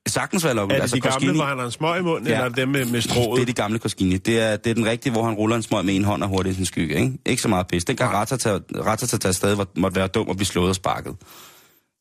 Sagtens 0.08 0.44
være 0.44 0.54
lukket. 0.54 0.75
Er 0.75 0.76
det 0.78 0.82
altså, 0.82 0.96
de 0.96 1.00
gamle, 1.00 1.28
Koskini- 1.28 1.34
hvor 1.34 1.44
han 1.44 1.58
har 1.58 1.64
en 1.64 1.70
smøg 1.70 2.00
i 2.00 2.02
munden, 2.02 2.26
Ja. 2.26 2.32
eller 2.34 2.44
er 2.44 2.49
dem 2.49 2.68
med, 2.68 2.84
med 2.84 3.00
strået? 3.00 3.37
Det 3.37 3.42
er 3.42 3.46
de 3.46 3.52
gamle 3.52 3.78
Koskini. 3.78 4.16
Det 4.16 4.40
er, 4.40 4.56
det 4.56 4.70
er 4.70 4.75
den 4.75 4.87
rigtige, 4.87 5.12
hvor 5.12 5.25
han 5.25 5.34
ruller 5.34 5.56
en 5.56 5.62
smøg 5.62 5.84
med 5.84 5.96
en 5.96 6.04
hånd 6.04 6.23
og 6.23 6.28
hurtigt 6.28 6.52
i 6.52 6.56
sin 6.56 6.66
skygge. 6.66 6.94
Ikke, 6.94 7.12
ikke 7.26 7.42
så 7.42 7.49
meget 7.49 7.66
pis. 7.66 7.84
Dengang 7.84 8.12
Ratata, 8.14 8.58
Ratata 8.87 9.32
stadig 9.32 9.66
måtte 9.76 9.96
være 9.96 10.06
dum 10.08 10.28
og 10.28 10.37
blive 10.37 10.46
slået 10.46 10.68
og 10.68 10.75
sparket. 10.75 11.16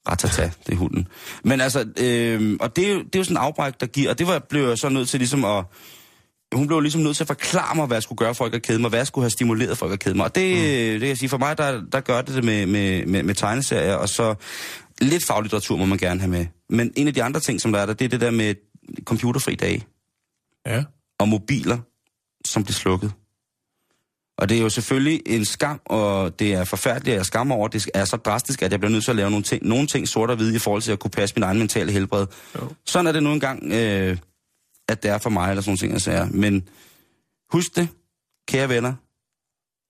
Ratata, 0.10 0.52
det 0.68 0.74
er 0.74 0.78
hunden. 0.78 1.08
Men 1.44 1.62
altså, 1.62 1.86
øh, 2.00 2.58
og 2.60 2.76
det 2.76 2.88
er, 2.90 2.94
jo, 2.94 3.00
det 3.00 3.16
er 3.16 3.20
jo 3.20 3.24
sådan 3.24 3.38
en 3.38 3.44
afbræk, 3.44 3.74
der 3.80 3.86
giver, 3.86 4.10
og 4.10 4.20
det 4.20 4.28
var, 4.28 4.40
blev 4.50 4.68
jeg 4.68 4.78
så 4.78 4.90
nødt 4.90 5.10
til 5.10 5.20
ligesom 5.20 5.46
at, 5.46 5.64
hun 6.54 6.68
blev 6.68 6.80
ligesom 6.80 7.02
nødt 7.02 7.16
til 7.18 7.24
at 7.24 7.28
forklare 7.28 7.76
mig, 7.76 7.86
hvad 7.88 7.96
jeg 7.98 8.04
skulle 8.04 8.18
gøre 8.18 8.36
for 8.36 8.46
ikke 8.46 8.56
at 8.56 8.62
kede 8.62 8.80
mig, 8.80 8.90
hvad 8.90 9.00
jeg 9.00 9.08
skulle 9.08 9.24
have 9.24 9.30
stimuleret 9.30 9.78
for 9.78 9.86
ikke 9.86 9.94
at 9.94 10.00
kede 10.00 10.16
mig. 10.16 10.26
Og 10.26 10.36
det, 10.36 10.56
mm. 10.58 10.62
det 10.62 11.00
kan 11.00 11.10
jeg 11.10 11.18
sige, 11.18 11.30
for 11.30 11.38
mig, 11.38 11.58
der, 11.58 11.82
der 11.92 12.00
gør 12.00 12.22
det 12.22 12.36
det 12.36 12.44
med, 12.44 12.66
med, 12.66 13.06
med, 13.06 13.24
med 13.24 13.36
tegneserier, 13.36 13.96
og 13.96 14.10
så 14.10 14.36
lidt 15.02 15.26
faglitteratur 15.28 15.78
må 15.78 15.86
man 15.86 15.98
gerne 15.98 16.20
have 16.20 16.32
med. 16.32 16.46
Men 16.74 16.94
en 16.96 17.08
af 17.08 17.14
de 17.14 17.24
andre 17.24 17.40
ting, 17.40 17.62
som 17.62 17.72
der 17.72 17.80
er 17.80 17.86
der, 17.86 17.94
det 17.94 18.06
er 18.06 18.10
det 18.10 18.22
der 18.22 18.32
med 18.32 18.56
computerfri 19.04 19.56
dage 19.56 19.86
Ja. 20.66 20.84
og 21.20 21.28
mobiler, 21.30 21.78
som 22.46 22.64
bliver 22.64 22.74
slukket. 22.76 23.12
Og 24.38 24.50
det 24.50 24.58
er 24.58 24.62
jo 24.62 24.70
selvfølgelig 24.70 25.22
en 25.26 25.46
skam, 25.46 25.82
og 25.86 26.40
det 26.40 26.54
er 26.54 26.64
forfærdeligt, 26.64 27.14
at 27.14 27.18
jeg 27.18 27.26
skammer 27.26 27.56
over, 27.56 27.68
det 27.68 27.90
er 27.94 28.06
så 28.06 28.18
drastisk, 28.18 28.62
at 28.62 28.72
jeg 28.72 28.80
bliver 28.80 28.92
nødt 28.92 29.04
til 29.04 29.12
at 29.12 29.16
lave 29.16 29.30
nogle 29.30 29.44
ting, 29.44 29.66
nogle 29.68 29.88
ting 29.88 30.08
sort 30.08 30.30
og 30.30 30.36
hvide 30.36 30.56
i 30.56 30.60
forhold 30.60 30.82
til 30.82 30.92
at 30.92 31.00
kunne 31.00 31.12
passe 31.12 31.36
min 31.36 31.44
egen 31.44 31.60
mentale 31.60 31.92
helbred. 31.92 32.28
Jo. 32.56 32.70
Sådan 32.86 33.08
er 33.08 33.12
det 33.12 33.24
nu 33.24 33.32
engang, 33.34 33.64
øh, 33.74 34.18
at 34.90 35.04
det 35.04 35.12
er 35.12 35.18
for 35.18 35.30
mig, 35.30 35.50
eller 35.50 35.62
sådan 35.62 35.78
ting, 35.78 35.94
jeg 35.94 36.02
siger. 36.02 36.26
Men 36.26 36.68
husk 37.52 37.76
det, 37.76 37.88
kære 38.48 38.70
venner, 38.70 38.94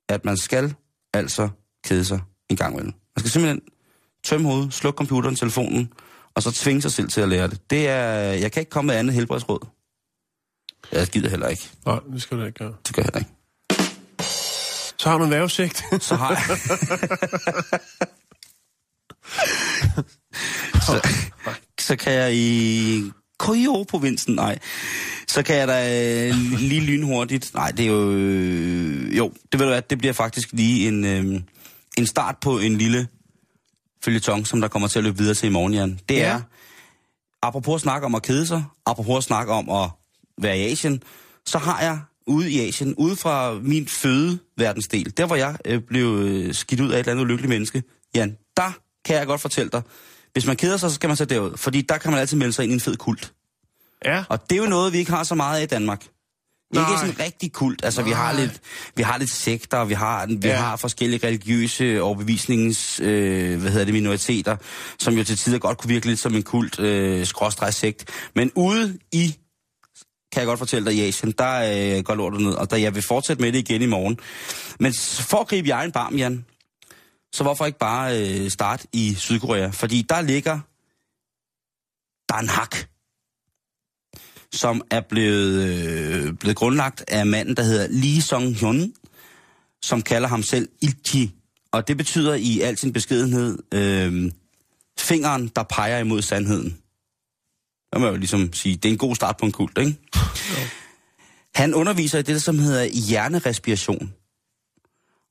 at 0.09 0.25
man 0.25 0.37
skal 0.37 0.75
altså 1.13 1.49
kede 1.85 2.05
sig 2.05 2.19
en 2.49 2.55
gang 2.57 2.73
imellem. 2.73 2.93
Man 3.15 3.19
skal 3.19 3.31
simpelthen 3.31 3.61
tømme 4.23 4.47
hovedet, 4.47 4.73
slukke 4.73 4.97
computeren, 4.97 5.35
telefonen, 5.35 5.93
og 6.35 6.43
så 6.43 6.51
tvinge 6.51 6.81
sig 6.81 6.91
selv 6.91 7.09
til 7.09 7.21
at 7.21 7.29
lære 7.29 7.47
det. 7.47 7.69
Det 7.69 7.87
er, 7.87 8.13
jeg 8.19 8.51
kan 8.51 8.59
ikke 8.59 8.69
komme 8.69 8.87
med 8.87 8.95
andet 8.95 9.15
helbredsråd. 9.15 9.67
Jeg 10.91 11.07
gider 11.07 11.29
heller 11.29 11.47
ikke. 11.47 11.69
Nej, 11.85 11.99
det 12.13 12.21
skal 12.21 12.37
du 12.37 12.43
ikke 12.43 12.57
gøre. 12.59 12.73
Det 12.87 12.95
gør 12.95 13.01
jeg 13.01 13.09
heller 13.13 13.19
ikke. 13.19 13.31
Så 14.97 15.09
har 15.09 15.17
du 15.17 15.23
en 15.23 15.31
vævesigt. 15.31 15.83
Så 15.99 16.15
har 16.15 16.29
jeg... 16.29 16.39
så, 20.87 21.09
så 21.79 21.95
kan 21.95 22.13
jeg 22.13 22.35
i 22.35 23.11
Koyo-provincen, 23.39 24.35
nej, 24.35 24.59
så 25.27 25.43
kan 25.43 25.55
jeg 25.55 25.67
da 25.67 26.27
øh, 26.27 26.35
lige 26.57 26.81
lynhurtigt, 26.81 27.53
nej, 27.53 27.71
det 27.71 27.85
er 27.85 27.89
jo, 27.89 28.11
øh, 28.11 29.17
jo, 29.17 29.33
det 29.51 29.59
ved 29.59 29.65
du 29.65 29.71
hvad, 29.71 29.81
det 29.81 29.97
bliver 29.97 30.13
faktisk 30.13 30.49
lige 30.51 30.87
en, 30.87 31.05
øh, 31.05 31.41
en 31.97 32.07
start 32.07 32.35
på 32.41 32.59
en 32.59 32.77
lille 32.77 33.07
følgetong, 34.03 34.47
som 34.47 34.61
der 34.61 34.67
kommer 34.67 34.87
til 34.87 34.99
at 34.99 35.03
løbe 35.03 35.17
videre 35.17 35.35
til 35.35 35.47
i 35.47 35.51
morgen, 35.51 35.73
Jan. 35.73 35.99
Det 36.09 36.15
Ja. 36.15 36.21
er, 36.29 36.41
apropos 37.41 37.75
at 37.75 37.81
snakke 37.81 38.05
om 38.05 38.15
at 38.15 38.21
kede 38.23 38.47
sig, 38.47 38.63
apropos 38.85 39.17
at 39.17 39.23
snakke 39.23 39.53
om 39.53 39.69
at 39.69 39.89
være 40.41 40.57
i 40.59 40.61
Asien, 40.71 41.03
så 41.45 41.57
har 41.57 41.81
jeg 41.81 41.99
ude 42.27 42.51
i 42.51 42.67
Asien, 42.67 42.95
ude 42.95 43.15
fra 43.15 43.53
min 43.53 43.87
fødeverdensdel, 43.87 45.13
der 45.17 45.25
hvor 45.25 45.35
jeg 45.35 45.57
øh, 45.65 45.81
blev 45.81 46.05
øh, 46.05 46.53
skidt 46.53 46.81
ud 46.81 46.89
af 46.89 46.93
et 46.95 46.99
eller 46.99 47.11
andet 47.11 47.23
ulykkeligt 47.23 47.49
menneske, 47.49 47.83
Jan, 48.15 48.37
der 48.57 48.71
kan 49.05 49.15
jeg 49.15 49.27
godt 49.27 49.41
fortælle 49.41 49.69
dig, 49.71 49.81
hvis 50.33 50.45
man 50.45 50.55
keder 50.55 50.77
sig, 50.77 50.89
så 50.89 50.95
skal 50.95 51.07
man 51.07 51.17
så 51.17 51.25
derud, 51.25 51.57
fordi 51.57 51.81
der 51.81 51.97
kan 51.97 52.11
man 52.11 52.19
altid 52.19 52.37
melde 52.37 52.53
sig 52.53 52.63
ind 52.63 52.71
i 52.71 52.73
en 52.73 52.79
fed 52.81 52.95
kult. 52.97 53.33
Ja. 54.05 54.23
Og 54.29 54.49
det 54.49 54.57
er 54.57 54.63
jo 54.63 54.69
noget, 54.69 54.93
vi 54.93 54.97
ikke 54.97 55.11
har 55.11 55.23
så 55.23 55.35
meget 55.35 55.59
af 55.59 55.63
i 55.63 55.65
Danmark. 55.65 56.05
Nej. 56.73 56.89
Ikke 56.91 56.99
sådan 56.99 57.25
rigtig 57.25 57.51
kult. 57.51 57.85
Altså, 57.85 58.01
vi 58.03 58.11
har 58.11 58.33
lidt, 58.33 58.61
vi 58.95 59.03
har 59.03 59.17
lidt 59.17 59.29
sekter, 59.29 59.85
vi 59.85 59.93
har, 59.93 60.25
vi 60.25 60.47
Ja. 60.47 60.55
har 60.55 60.75
forskellige 60.75 61.27
religiøse 61.27 62.01
overbevisnings, 62.01 62.99
øh, 62.99 63.59
hvad 63.61 63.71
hedder 63.71 63.85
det, 63.85 63.93
minoriteter, 63.93 64.55
som 64.99 65.13
jo 65.13 65.23
til 65.23 65.37
tider 65.37 65.59
godt 65.59 65.77
kunne 65.77 65.89
virke 65.89 66.05
lidt 66.05 66.19
som 66.19 66.35
en 66.35 66.43
kult, 66.43 66.79
øh, 66.79 67.27
sekt. 67.71 68.09
Men 68.35 68.51
ude 68.55 68.99
i, 69.11 69.35
kan 70.31 70.39
jeg 70.39 70.45
godt 70.45 70.59
fortælle 70.59 70.85
dig, 70.91 70.95
i 70.97 71.01
Asien, 71.07 71.31
der 71.31 71.95
øh, 71.97 72.03
går 72.03 72.15
lortet 72.15 72.41
ned, 72.41 72.53
og 72.53 72.69
der, 72.71 72.77
jeg 72.77 72.95
vil 72.95 73.03
fortsætte 73.03 73.41
med 73.41 73.51
det 73.51 73.59
igen 73.59 73.81
i 73.81 73.85
morgen. 73.85 74.19
Men 74.79 74.93
for 75.19 75.37
at 75.37 75.47
gribe 75.47 75.67
i 75.67 75.71
egen 75.71 75.91
barm, 75.91 76.15
Jan, 76.15 76.45
så 77.33 77.43
hvorfor 77.43 77.65
ikke 77.65 77.79
bare 77.79 78.19
øh, 78.21 78.51
starte 78.51 78.87
i 78.93 79.15
Sydkorea? 79.15 79.67
Fordi 79.69 80.05
der 80.09 80.21
ligger 80.21 80.59
Danhak 82.33 82.75
som 84.53 84.81
er 84.91 85.01
blevet, 85.01 85.63
øh, 85.63 86.33
blevet 86.33 86.57
grundlagt 86.57 87.03
af 87.07 87.25
manden, 87.25 87.55
der 87.55 87.63
hedder 87.63 87.87
Lee 87.89 88.21
Song-hyun, 88.21 88.93
som 89.81 90.01
kalder 90.01 90.27
ham 90.27 90.43
selv 90.43 90.69
Ilchi. 90.81 91.31
Og 91.71 91.87
det 91.87 91.97
betyder 91.97 92.33
i 92.33 92.61
al 92.61 92.77
sin 92.77 92.93
beskedenhed 92.93 93.57
øh, 93.71 94.31
fingeren, 94.99 95.51
der 95.55 95.63
peger 95.63 95.97
imod 95.97 96.21
sandheden. 96.21 96.77
Der 97.93 97.99
må 97.99 98.05
jeg 98.05 98.11
jo 98.11 98.17
ligesom 98.17 98.53
sige, 98.53 98.75
det 98.75 98.85
er 98.85 98.91
en 98.93 98.97
god 98.97 99.15
start 99.15 99.37
på 99.37 99.45
en 99.45 99.51
kult, 99.51 99.77
ikke? 99.77 99.95
Han 101.55 101.73
underviser 101.73 102.19
i 102.19 102.21
det, 102.21 102.43
som 102.43 102.59
hedder 102.59 102.85
hjernerespiration. 102.85 104.13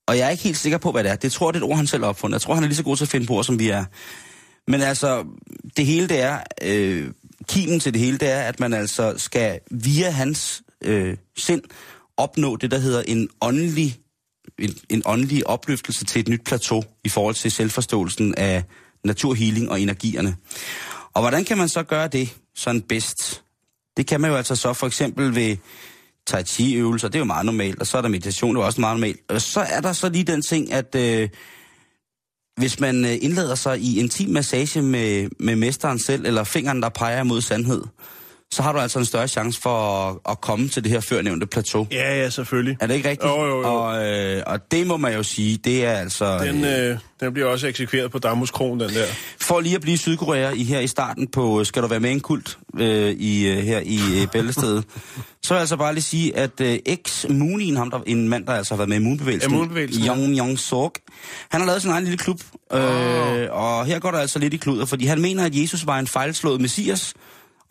Og 0.06 0.18
jeg 0.18 0.26
er 0.26 0.30
ikke 0.30 0.44
helt 0.44 0.56
sikker 0.56 0.78
på, 0.78 0.92
hvad 0.92 1.04
det 1.04 1.11
er. 1.11 1.16
Det 1.16 1.32
tror 1.32 1.48
jeg, 1.48 1.54
det 1.54 1.61
er 1.61 1.64
et 1.64 1.70
ord, 1.70 1.76
han 1.76 1.87
selv 1.87 2.02
har 2.02 2.08
opfundet. 2.08 2.32
Jeg 2.32 2.40
tror, 2.40 2.54
han 2.54 2.62
er 2.62 2.68
lige 2.68 2.76
så 2.76 2.82
god 2.82 2.96
til 2.96 3.04
at 3.04 3.08
finde 3.08 3.26
på 3.26 3.35
ord, 3.35 3.44
som 3.44 3.58
vi 3.58 3.68
er. 3.68 3.85
Men 4.68 4.80
altså, 4.80 5.24
det 5.76 5.87
hele 5.87 6.08
det 6.08 6.20
er, 6.20 6.38
øh, 6.62 7.11
kimen 7.48 7.81
til 7.81 7.92
det 7.92 8.00
hele, 8.00 8.18
det 8.18 8.31
er, 8.31 8.40
at 8.40 8.61
man 8.61 8.72
altså 8.72 9.14
skal 9.16 9.61
via 9.70 10.11
hans 10.11 10.62
øh, 10.85 11.16
sind 11.37 11.62
opnå 12.16 12.57
det, 12.57 12.70
der 12.70 12.78
hedder 12.78 13.02
en 13.02 13.28
åndelig, 13.40 13.98
en, 14.59 14.74
en 14.90 15.02
åndelig 15.05 15.46
opløftelse 15.46 16.05
til 16.05 16.20
et 16.20 16.28
nyt 16.28 16.44
plateau 16.44 16.85
i 17.05 17.09
forhold 17.09 17.35
til 17.35 17.50
selvforståelsen 17.50 18.35
af 18.35 18.64
naturhealing 19.05 19.70
og 19.70 19.81
energierne. 19.81 20.37
Og 21.14 21.22
hvordan 21.22 21.44
kan 21.44 21.59
man 21.59 21.68
så 21.68 21.83
gøre 21.83 22.09
det 22.09 22.37
sådan 22.55 22.83
bedst? 22.83 23.42
Det 23.96 24.07
kan 24.07 24.20
man 24.20 24.31
jo 24.31 24.37
altså 24.37 24.57
så 24.57 24.72
for 24.72 24.87
eksempel 24.87 25.35
ved 25.35 25.57
tai 26.26 26.44
chi 26.44 26.74
øvelser, 26.74 27.09
det 27.09 27.14
er 27.14 27.18
jo 27.18 27.24
meget 27.24 27.46
normalt, 27.46 27.81
og 27.81 27.87
så 27.87 27.98
er 27.98 28.02
der 28.02 28.09
meditation, 28.09 28.55
det 28.55 28.61
er 28.61 28.62
jo 28.62 28.66
også 28.66 28.81
meget 28.81 28.96
normalt. 28.96 29.20
Og 29.28 29.40
så 29.40 29.61
er 29.61 29.81
der 29.81 29.92
så 29.92 30.09
lige 30.09 30.24
den 30.24 30.42
ting, 30.42 30.72
at 30.72 30.94
øh, 30.94 31.28
hvis 32.56 32.80
man 32.80 33.04
øh, 33.04 33.18
indleder 33.20 33.54
sig 33.54 33.78
i 33.78 33.98
intim 33.98 34.30
massage 34.30 34.82
med, 34.82 35.28
med 35.40 35.56
mesteren 35.56 35.98
selv, 35.98 36.26
eller 36.26 36.44
fingeren, 36.44 36.82
der 36.82 36.88
peger 36.88 37.22
mod 37.22 37.40
sandhed, 37.40 37.82
så 38.52 38.62
har 38.62 38.72
du 38.72 38.78
altså 38.78 38.98
en 38.98 39.04
større 39.04 39.28
chance 39.28 39.60
for 39.60 40.08
at, 40.08 40.16
at 40.28 40.40
komme 40.40 40.68
til 40.68 40.84
det 40.84 40.92
her 40.92 41.00
førnævnte 41.00 41.46
plateau. 41.46 41.86
Ja, 41.90 42.22
ja, 42.22 42.30
selvfølgelig. 42.30 42.76
Er 42.80 42.86
det 42.86 42.94
ikke 42.94 43.08
rigtigt? 43.08 43.30
Jo, 43.30 43.44
jo, 43.44 43.60
jo. 43.60 43.74
Og, 43.74 44.06
øh, 44.06 44.42
og 44.46 44.70
det 44.70 44.86
må 44.86 44.96
man 44.96 45.14
jo 45.14 45.22
sige, 45.22 45.56
det 45.56 45.86
er 45.86 45.92
altså... 45.92 46.38
Den, 46.44 46.64
øh, 46.64 46.98
den 47.20 47.32
bliver 47.32 47.48
også 47.48 47.66
eksekveret 47.66 48.10
på 48.10 48.18
Damus 48.18 48.50
Kron, 48.50 48.80
den 48.80 48.90
der. 48.90 49.06
For 49.40 49.60
lige 49.60 49.74
at 49.74 49.80
blive 49.80 49.98
Sydkorea 49.98 50.50
i, 50.50 50.64
her 50.64 50.80
i 50.80 50.86
starten 50.86 51.26
på 51.26 51.64
Skal 51.64 51.82
du 51.82 51.86
være 51.86 52.00
med 52.00 52.10
en 52.10 52.20
kult 52.20 52.58
øh, 52.78 53.10
i, 53.10 53.48
øh, 53.48 53.56
her 53.56 53.80
i 53.80 53.98
øh, 54.34 54.42
så 55.42 55.48
vil 55.48 55.56
jeg 55.56 55.60
altså 55.60 55.76
bare 55.76 55.94
lige 55.94 56.02
sige, 56.02 56.36
at 56.36 56.60
øh, 56.60 56.78
ex 56.86 57.24
Moonin, 57.28 57.76
ham 57.76 57.90
der, 57.90 58.00
en 58.06 58.28
mand, 58.28 58.46
der 58.46 58.52
altså 58.52 58.74
har 58.74 58.76
været 58.76 58.88
med 58.88 58.96
i 58.96 59.00
Moonbevægelsen, 59.00 59.50
Ja, 59.50 59.56
Moonbevægelsen. 59.56 60.04
Jong 60.04 60.38
Jong 60.38 60.58
Sok, 60.58 60.98
han 61.50 61.60
har 61.60 61.66
lavet 61.66 61.82
sin 61.82 61.90
egen 61.90 62.04
lille 62.04 62.18
klub, 62.18 62.40
øh, 62.72 62.80
og 63.50 63.86
her 63.86 63.98
går 63.98 64.10
der 64.10 64.18
altså 64.18 64.38
lidt 64.38 64.54
i 64.54 64.56
kluder, 64.56 64.86
fordi 64.86 65.06
han 65.06 65.20
mener, 65.20 65.44
at 65.44 65.54
Jesus 65.54 65.86
var 65.86 65.98
en 65.98 66.06
fejlslået 66.06 66.60
messias, 66.60 67.14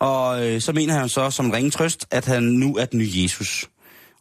og 0.02 0.46
øh, 0.46 0.60
så 0.60 0.72
mener 0.72 0.94
han 0.94 1.08
så 1.08 1.30
som 1.30 1.46
en 1.46 1.52
ringe 1.52 1.70
trøst, 1.70 2.06
at 2.10 2.26
han 2.26 2.42
nu 2.42 2.76
er 2.76 2.84
den 2.84 2.98
nye 2.98 3.10
Jesus. 3.14 3.68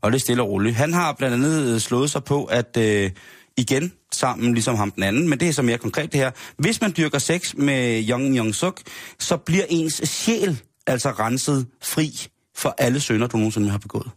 Og 0.01 0.11
det 0.11 0.17
er 0.17 0.19
stille 0.19 0.41
og 0.41 0.49
roligt. 0.49 0.75
Han 0.75 0.93
har 0.93 1.13
blandt 1.13 1.35
andet 1.35 1.73
øh, 1.73 1.79
slået 1.79 2.11
sig 2.11 2.23
på, 2.23 2.45
at 2.45 2.77
øh, 2.77 3.11
igen 3.57 3.93
sammen, 4.11 4.53
ligesom 4.53 4.75
ham 4.75 4.91
den 4.91 5.03
anden, 5.03 5.29
men 5.29 5.39
det 5.39 5.47
er 5.47 5.53
så 5.53 5.61
mere 5.61 5.77
konkret 5.77 6.11
det 6.11 6.19
her. 6.19 6.31
Hvis 6.57 6.81
man 6.81 6.93
dyrker 6.97 7.19
sex 7.19 7.53
med 7.53 7.99
Jong 7.99 8.37
Jong 8.37 8.55
Suk, 8.55 8.81
så 9.19 9.37
bliver 9.37 9.65
ens 9.69 10.01
sjæl 10.05 10.61
altså 10.87 11.09
renset 11.09 11.67
fri 11.83 12.27
for 12.57 12.75
alle 12.77 12.99
synder, 12.99 13.27
du 13.27 13.37
nogensinde 13.37 13.69
har 13.69 13.77
begået. 13.77 14.09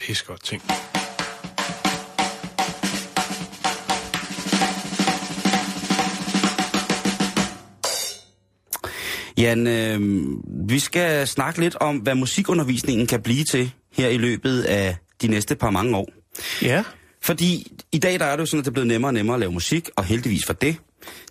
Pis 0.00 0.22
godt 0.22 0.44
ting. 0.44 0.62
Jan, 9.42 9.66
øh, 9.66 10.00
vi 10.68 10.78
skal 10.78 11.26
snakke 11.26 11.60
lidt 11.60 11.76
om, 11.76 11.96
hvad 11.96 12.14
musikundervisningen 12.14 13.06
kan 13.06 13.22
blive 13.22 13.44
til 13.44 13.70
her 13.96 14.08
i 14.08 14.18
løbet 14.18 14.62
af 14.62 14.96
de 15.22 15.28
næste 15.28 15.54
par 15.56 15.70
mange 15.70 15.96
år. 15.96 16.08
Ja. 16.62 16.84
Fordi 17.22 17.72
i 17.92 17.98
dag 17.98 18.18
der 18.18 18.24
er 18.24 18.36
det 18.36 18.40
jo 18.40 18.46
sådan, 18.46 18.58
at 18.58 18.64
det 18.64 18.70
er 18.70 18.72
blevet 18.72 18.88
nemmere 18.88 19.08
og 19.08 19.14
nemmere 19.14 19.34
at 19.34 19.40
lave 19.40 19.52
musik, 19.52 19.88
og 19.96 20.04
heldigvis 20.04 20.44
for 20.46 20.52
det. 20.52 20.76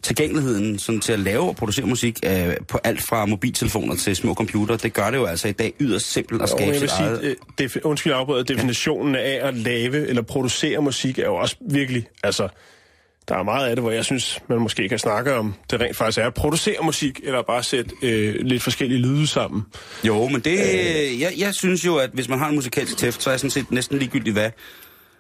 tilgængeligheden 0.03 0.79
sådan, 0.79 1.01
til 1.01 1.13
at 1.13 1.19
lave 1.19 1.43
og 1.49 1.55
producere 1.55 1.85
musik 1.85 2.19
øh, 2.25 2.53
på 2.67 2.79
alt 2.83 3.01
fra 3.01 3.25
mobiltelefoner 3.25 3.95
til 3.95 4.15
små 4.15 4.33
computer, 4.33 4.77
det 4.77 4.93
gør 4.93 5.11
det 5.11 5.17
jo 5.17 5.25
altså 5.25 5.47
i 5.47 5.51
dag 5.51 5.73
yderst 5.79 6.11
simpelt 6.11 6.41
at 6.41 6.43
Og 6.43 6.49
skabe 6.49 6.71
jeg 6.71 6.81
vil 6.81 6.89
sit 6.89 6.97
sige, 6.97 7.07
eget... 7.07 7.23
øh, 7.23 7.35
defi- 7.61 7.81
undskyld, 7.83 8.13
afbryder, 8.13 8.43
definitionen 8.43 9.15
af 9.15 9.39
at 9.41 9.57
lave 9.57 10.07
eller 10.07 10.21
producere 10.21 10.81
musik 10.81 11.19
er 11.19 11.25
jo 11.25 11.35
også 11.35 11.55
virkelig, 11.69 12.07
altså, 12.23 12.47
der 13.31 13.37
er 13.37 13.43
meget 13.43 13.69
af 13.69 13.75
det, 13.75 13.83
hvor 13.83 13.91
jeg 13.91 14.05
synes, 14.05 14.39
man 14.49 14.59
måske 14.59 14.89
kan 14.89 14.99
snakke 14.99 15.35
om, 15.35 15.53
det 15.71 15.81
rent 15.81 15.97
faktisk 15.97 16.17
er 16.17 16.25
at 16.27 16.33
producere 16.33 16.75
musik, 16.83 17.19
eller 17.23 17.41
bare 17.41 17.63
sætte 17.63 17.95
øh, 18.01 18.35
lidt 18.41 18.63
forskellige 18.63 18.99
lyde 18.99 19.27
sammen. 19.27 19.63
Jo, 20.03 20.27
men 20.27 20.41
det... 20.41 20.59
Jeg, 21.19 21.33
jeg 21.37 21.53
synes 21.53 21.85
jo, 21.85 21.95
at 21.97 22.09
hvis 22.13 22.29
man 22.29 22.39
har 22.39 22.49
en 22.49 22.55
musikalsk 22.55 22.97
tæft, 22.97 23.23
så 23.23 23.29
er 23.29 23.31
jeg 23.31 23.39
sådan 23.39 23.51
set 23.51 23.71
næsten 23.71 23.97
ligegyldigt, 23.97 24.35
hvad, 24.35 24.49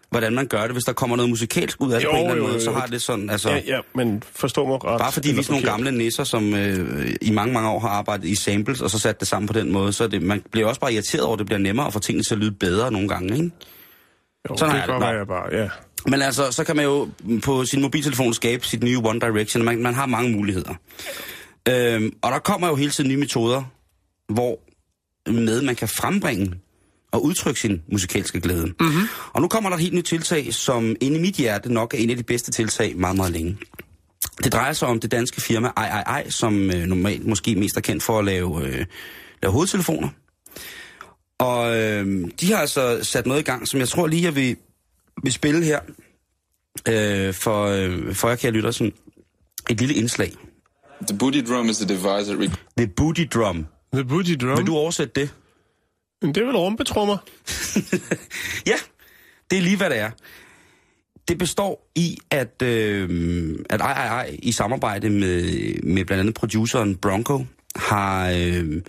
hvordan 0.09 0.33
man 0.33 0.47
gør 0.47 0.61
det. 0.61 0.71
Hvis 0.71 0.83
der 0.83 0.93
kommer 0.93 1.15
noget 1.15 1.29
musikalsk 1.29 1.81
ud 1.81 1.91
af 1.91 1.99
det 1.99 2.05
Jo, 2.05 2.11
på 2.11 2.15
en 2.17 2.21
eller 2.21 2.31
anden 2.31 2.45
jo, 2.45 2.51
måde, 2.51 2.59
jo, 2.59 2.65
så 2.65 2.71
har 2.71 2.85
det 2.85 3.01
sådan... 3.01 3.29
Altså, 3.29 3.49
Ja, 3.49 3.61
ja, 3.67 3.79
men 3.95 4.23
forstå 4.35 4.67
mig 4.67 4.83
ret. 4.85 4.99
Bare 4.99 5.11
fordi 5.11 5.31
vi 5.31 5.39
er 5.39 5.43
sådan 5.43 5.53
nogle 5.53 5.71
gamle 5.71 5.91
nisser, 5.91 6.23
som 6.23 6.53
øh, 6.53 7.09
i 7.21 7.31
mange, 7.31 7.53
mange 7.53 7.69
år 7.69 7.79
har 7.79 7.89
arbejdet 7.89 8.25
i 8.25 8.35
samples, 8.35 8.81
og 8.81 8.89
så 8.89 8.99
sat 8.99 9.19
det 9.19 9.27
sammen 9.27 9.47
på 9.47 9.53
den 9.53 9.71
måde, 9.71 9.93
så 9.93 10.07
det, 10.07 10.21
man 10.21 10.43
bliver 10.51 10.67
også 10.67 10.81
bare 10.81 10.93
irriteret 10.93 11.23
over, 11.23 11.33
at 11.33 11.39
det 11.39 11.45
bliver 11.45 11.59
nemmere 11.59 11.87
at 11.87 11.93
få 11.93 11.99
tingene 11.99 12.23
til 12.23 12.35
at 12.35 12.39
lyde 12.39 12.51
bedre 12.51 12.91
nogle 12.91 13.07
gange, 13.07 13.33
ikke? 13.33 13.51
Jo, 14.49 14.57
Sådan 14.57 14.75
det 14.75 14.83
kan 14.83 14.93
godt 14.93 15.03
være, 15.03 15.25
bare, 15.25 15.55
ja. 15.55 15.69
Men 16.07 16.21
altså, 16.21 16.51
så 16.51 16.63
kan 16.63 16.75
man 16.75 16.85
jo 16.85 17.09
på 17.43 17.65
sin 17.65 17.81
mobiltelefon 17.81 18.33
skabe 18.33 18.65
sit 18.65 18.83
nye 18.83 18.97
One 18.97 19.19
Direction, 19.19 19.65
man, 19.65 19.81
man 19.81 19.93
har 19.93 20.05
mange 20.05 20.31
muligheder. 20.31 20.73
Øhm, 21.67 22.13
og 22.21 22.31
der 22.31 22.39
kommer 22.39 22.67
jo 22.67 22.75
hele 22.75 22.91
tiden 22.91 23.09
nye 23.09 23.17
metoder, 23.17 23.63
hvor 24.29 24.59
med 25.31 25.61
man 25.61 25.75
kan 25.75 25.87
frembringe 25.87 26.53
og 27.11 27.23
udtrykke 27.23 27.59
sin 27.59 27.81
musikalske 27.91 28.41
glæde. 28.41 28.65
Mm-hmm. 28.65 29.07
Og 29.33 29.41
nu 29.41 29.47
kommer 29.47 29.69
der 29.69 29.77
et 29.77 29.83
helt 29.83 29.93
nyt 29.93 30.05
tiltag, 30.05 30.53
som 30.53 30.95
inde 31.01 31.17
i 31.17 31.21
mit 31.21 31.35
hjerte 31.35 31.73
nok 31.73 31.93
er 31.93 31.97
en 31.97 32.09
af 32.09 32.17
de 32.17 32.23
bedste 32.23 32.51
tiltag 32.51 32.97
meget, 32.97 33.15
meget 33.15 33.31
længe. 33.31 33.57
Det 34.43 34.53
drejer 34.53 34.73
sig 34.73 34.87
om 34.87 34.99
det 34.99 35.11
danske 35.11 35.41
firma 35.41 35.67
II, 35.67 36.31
som 36.31 36.71
øh, 36.71 36.85
normalt 36.85 37.27
måske 37.27 37.55
mest 37.55 37.77
er 37.77 37.81
kendt 37.81 38.03
for 38.03 38.19
at 38.19 38.25
lave, 38.25 38.67
øh, 38.67 38.85
lave 39.41 39.51
hovedtelefoner. 39.51 40.09
Og 41.39 41.77
øh, 41.77 42.27
de 42.41 42.51
har 42.51 42.57
altså 42.57 42.99
sat 43.03 43.25
noget 43.25 43.39
i 43.39 43.43
gang, 43.43 43.67
som 43.67 43.79
jeg 43.79 43.89
tror 43.89 44.07
lige, 44.07 44.23
jeg 44.23 44.35
vil, 44.35 44.55
vil 45.23 45.31
spille 45.33 45.63
her 45.65 45.79
øh, 46.89 47.33
for, 47.33 47.65
øh, 47.65 48.15
for 48.15 48.29
jer, 48.29 48.35
kære 48.35 48.51
lytter, 48.51 48.71
sådan 48.71 48.93
et 49.69 49.79
lille 49.79 49.95
indslag. 49.95 50.31
The 51.07 51.17
booty 51.17 51.37
drum 51.47 51.69
is 51.69 51.81
a 51.81 51.85
device 51.85 52.31
that 52.33 52.39
rec- 52.39 52.73
The 52.77 52.87
Booty 52.87 53.21
Drum. 53.33 53.65
The 53.93 54.03
Booty 54.05 54.31
Drum. 54.41 54.57
Vil 54.57 54.67
du 54.67 54.75
oversætte 54.75 55.21
det? 55.21 55.33
Men 56.21 56.35
det 56.35 56.41
er 56.41 56.45
vel 56.45 56.55
rumpetrummer? 56.57 57.17
Ja, 58.71 58.75
det 59.51 59.57
er 59.57 59.61
lige, 59.61 59.77
hvad 59.77 59.89
det 59.89 59.99
er. 59.99 60.11
Det 61.27 61.37
består 61.37 61.91
i, 61.95 62.17
at, 62.29 62.61
øh, 62.61 63.59
at 63.69 63.81
ej, 63.81 63.91
ej, 63.91 64.07
ej, 64.07 64.37
i 64.43 64.51
samarbejde 64.51 65.09
med, 65.09 65.43
med 65.83 66.05
blandt 66.05 66.19
andet 66.19 66.33
produceren 66.35 66.95
Bronco 66.95 67.45
har, 67.75 68.29
øh, 68.29 68.81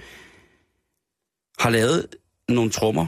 har 1.58 1.70
lavet 1.70 2.06
nogle 2.48 2.70
trommer, 2.70 3.06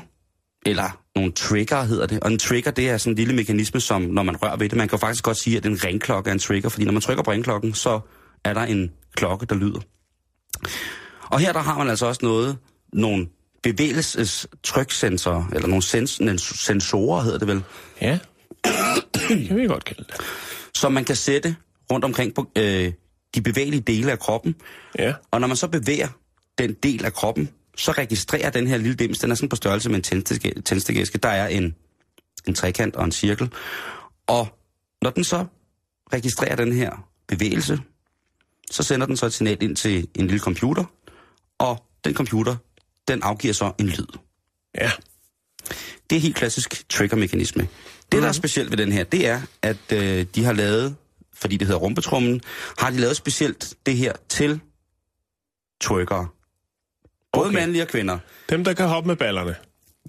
eller 0.66 1.03
nogle 1.16 1.32
trigger 1.32 1.82
hedder 1.82 2.06
det. 2.06 2.20
Og 2.20 2.32
en 2.32 2.38
trigger, 2.38 2.70
det 2.70 2.90
er 2.90 2.98
sådan 2.98 3.12
en 3.12 3.16
lille 3.16 3.34
mekanisme, 3.34 3.80
som 3.80 4.02
når 4.02 4.22
man 4.22 4.36
rører 4.42 4.56
ved 4.56 4.68
det, 4.68 4.78
man 4.78 4.88
kan 4.88 4.98
faktisk 4.98 5.24
godt 5.24 5.36
sige, 5.36 5.56
at 5.56 5.66
en 5.66 5.84
ringklokke 5.84 6.28
er 6.30 6.32
en 6.32 6.38
trigger, 6.38 6.68
fordi 6.68 6.84
når 6.84 6.92
man 6.92 7.02
trykker 7.02 7.22
på 7.22 7.30
ringklokken, 7.30 7.74
så 7.74 8.00
er 8.44 8.54
der 8.54 8.60
en 8.62 8.90
klokke, 9.16 9.46
der 9.46 9.54
lyder. 9.54 9.80
Og 11.30 11.38
her 11.40 11.52
der 11.52 11.60
har 11.60 11.78
man 11.78 11.88
altså 11.88 12.06
også 12.06 12.20
noget, 12.24 12.56
nogle 12.92 13.26
bevægelsestryksensorer, 13.62 15.44
eller 15.52 15.68
nogle 15.68 15.82
sens, 15.82 16.20
sensorer 16.40 17.22
hedder 17.22 17.38
det 17.38 17.48
vel, 17.48 17.62
Ja. 18.00 18.18
det 19.14 19.46
kan 19.48 19.56
vi 19.56 19.66
godt 19.66 19.84
kalde 19.84 20.04
det. 20.08 20.20
som 20.74 20.92
man 20.92 21.04
kan 21.04 21.16
sætte 21.16 21.56
rundt 21.92 22.04
omkring 22.04 22.34
på 22.34 22.50
øh, 22.58 22.92
de 23.34 23.40
bevægelige 23.42 23.80
dele 23.80 24.12
af 24.12 24.18
kroppen. 24.18 24.54
Ja. 24.98 25.14
Og 25.30 25.40
når 25.40 25.48
man 25.48 25.56
så 25.56 25.68
bevæger 25.68 26.08
den 26.58 26.72
del 26.82 27.04
af 27.04 27.12
kroppen, 27.12 27.48
så 27.76 27.92
registrerer 27.92 28.50
den 28.50 28.66
her 28.66 28.76
lille 28.76 28.94
dims, 28.94 29.18
den 29.18 29.30
er 29.30 29.34
sådan 29.34 29.48
på 29.48 29.56
størrelse 29.56 29.88
med 29.88 30.12
en 30.12 30.22
tændstikæske. 30.62 31.18
Der 31.18 31.28
er 31.28 31.48
en, 31.48 31.74
en 32.46 32.54
trekant 32.54 32.96
og 32.96 33.04
en 33.04 33.12
cirkel. 33.12 33.52
Og 34.26 34.58
når 35.02 35.10
den 35.10 35.24
så 35.24 35.46
registrerer 36.12 36.56
den 36.56 36.72
her 36.72 37.08
bevægelse, 37.28 37.80
så 38.70 38.82
sender 38.82 39.06
den 39.06 39.16
så 39.16 39.26
et 39.26 39.32
signal 39.32 39.62
ind 39.62 39.76
til 39.76 40.08
en 40.14 40.26
lille 40.26 40.40
computer, 40.40 40.84
og 41.58 41.84
den 42.04 42.14
computer, 42.14 42.56
den 43.08 43.22
afgiver 43.22 43.54
så 43.54 43.72
en 43.78 43.86
lyd. 43.86 44.06
Ja. 44.74 44.90
Det 46.10 46.16
er 46.16 46.20
helt 46.20 46.36
klassisk 46.36 46.88
trigger-mekanisme. 46.88 47.68
Det, 48.12 48.22
der 48.22 48.28
er 48.28 48.32
specielt 48.32 48.70
ved 48.70 48.76
den 48.76 48.92
her, 48.92 49.04
det 49.04 49.26
er, 49.26 49.40
at 49.62 49.92
øh, 49.92 50.26
de 50.34 50.44
har 50.44 50.52
lavet, 50.52 50.96
fordi 51.34 51.56
det 51.56 51.66
hedder 51.66 51.80
rumpetrummen, 51.80 52.40
har 52.78 52.90
de 52.90 52.96
lavet 52.96 53.16
specielt 53.16 53.74
det 53.86 53.96
her 53.96 54.12
til 54.28 54.60
twerkere. 55.80 56.28
Både 57.34 57.46
Okay. 57.48 57.58
mandlige 57.58 57.82
og 57.82 57.88
kvinder. 57.88 58.18
Dem, 58.50 58.64
der 58.64 58.72
kan 58.72 58.86
hoppe 58.88 59.06
med 59.08 59.16
ballerne. 59.16 59.54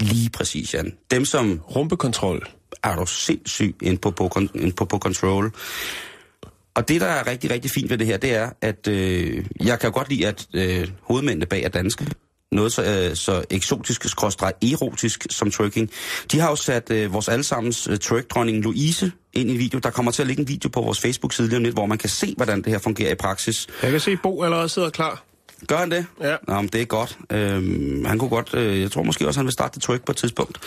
Lige 0.01 0.29
præcis, 0.29 0.73
Jan. 0.73 0.93
Dem, 1.11 1.25
som 1.25 1.59
Rumpekontrol. 1.75 2.47
er 2.83 2.95
du 2.95 3.05
sindssyg 3.05 3.75
ind 3.81 3.97
på, 3.97 4.11
på, 4.11 4.31
ind 4.55 4.73
på, 4.73 4.85
på 4.85 4.97
control. 4.97 5.51
Og 6.75 6.87
det, 6.87 7.01
der 7.01 7.07
er 7.07 7.27
rigtig, 7.27 7.51
rigtig 7.51 7.71
fint 7.71 7.89
ved 7.89 7.97
det 7.97 8.07
her, 8.07 8.17
det 8.17 8.35
er, 8.35 8.49
at 8.61 8.87
øh, 8.87 9.45
jeg 9.63 9.79
kan 9.79 9.91
godt 9.91 10.09
lide, 10.09 10.27
at 10.27 10.47
øh, 10.53 10.87
hovedmændene 11.01 11.45
bag 11.45 11.63
er 11.63 11.69
danske. 11.69 12.07
Noget 12.51 12.71
så, 12.73 12.83
øh, 13.09 13.15
så 13.15 13.43
eksotisk, 13.49 14.09
skråstrej 14.09 14.53
erotisk 14.61 15.27
som 15.29 15.51
twerking. 15.51 15.89
De 16.31 16.39
har 16.39 16.49
jo 16.49 16.55
sat 16.55 16.91
øh, 16.91 17.13
vores 17.13 17.27
allesammens 17.29 17.87
øh, 17.87 17.97
twerk-dronning 17.97 18.63
Louise 18.63 19.11
ind 19.33 19.49
i 19.49 19.53
en 19.53 19.59
video. 19.59 19.79
Der 19.79 19.89
kommer 19.89 20.11
til 20.11 20.21
at 20.23 20.27
ligge 20.27 20.41
en 20.41 20.47
video 20.47 20.69
på 20.69 20.81
vores 20.81 20.99
Facebook-side 20.99 21.47
lige 21.47 21.57
om 21.57 21.63
lidt, 21.63 21.75
hvor 21.75 21.85
man 21.85 21.97
kan 21.97 22.09
se, 22.09 22.33
hvordan 22.37 22.61
det 22.61 22.71
her 22.71 22.79
fungerer 22.79 23.11
i 23.11 23.15
praksis. 23.15 23.67
Jeg 23.83 23.91
kan 23.91 23.99
se, 23.99 24.17
Bo 24.17 24.43
allerede 24.43 24.69
sidder 24.69 24.89
klar. 24.89 25.23
Gør 25.67 25.77
han 25.77 25.91
det? 25.91 26.05
Ja. 26.21 26.35
Nå, 26.47 26.55
men 26.55 26.67
det 26.67 26.81
er 26.81 26.85
godt. 26.85 27.17
Øhm, 27.31 28.05
han 28.05 28.19
kunne 28.19 28.29
godt, 28.29 28.53
øh, 28.53 28.81
jeg 28.81 28.91
tror 28.91 29.03
måske 29.03 29.27
også, 29.27 29.39
han 29.39 29.45
vil 29.45 29.53
starte 29.53 29.75
det 29.75 29.83
tryk 29.83 30.05
på 30.05 30.11
et 30.11 30.17
tidspunkt. 30.17 30.59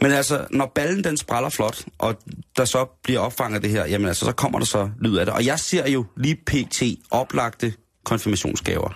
Men 0.00 0.12
altså, 0.12 0.46
når 0.50 0.72
ballen 0.74 1.04
den 1.04 1.16
spræller 1.16 1.50
flot, 1.50 1.84
og 1.98 2.16
der 2.56 2.64
så 2.64 3.00
bliver 3.02 3.20
opfanget 3.20 3.62
det 3.62 3.70
her, 3.70 3.86
jamen 3.86 4.08
altså, 4.08 4.24
så 4.24 4.32
kommer 4.32 4.58
der 4.58 4.66
så 4.66 4.90
lyd 5.00 5.16
af 5.16 5.26
det. 5.26 5.34
Og 5.34 5.46
jeg 5.46 5.58
ser 5.58 5.88
jo 5.88 6.04
lige 6.16 6.36
pt. 6.46 6.82
oplagte 7.10 7.72
konfirmationsgaver. 8.04 8.90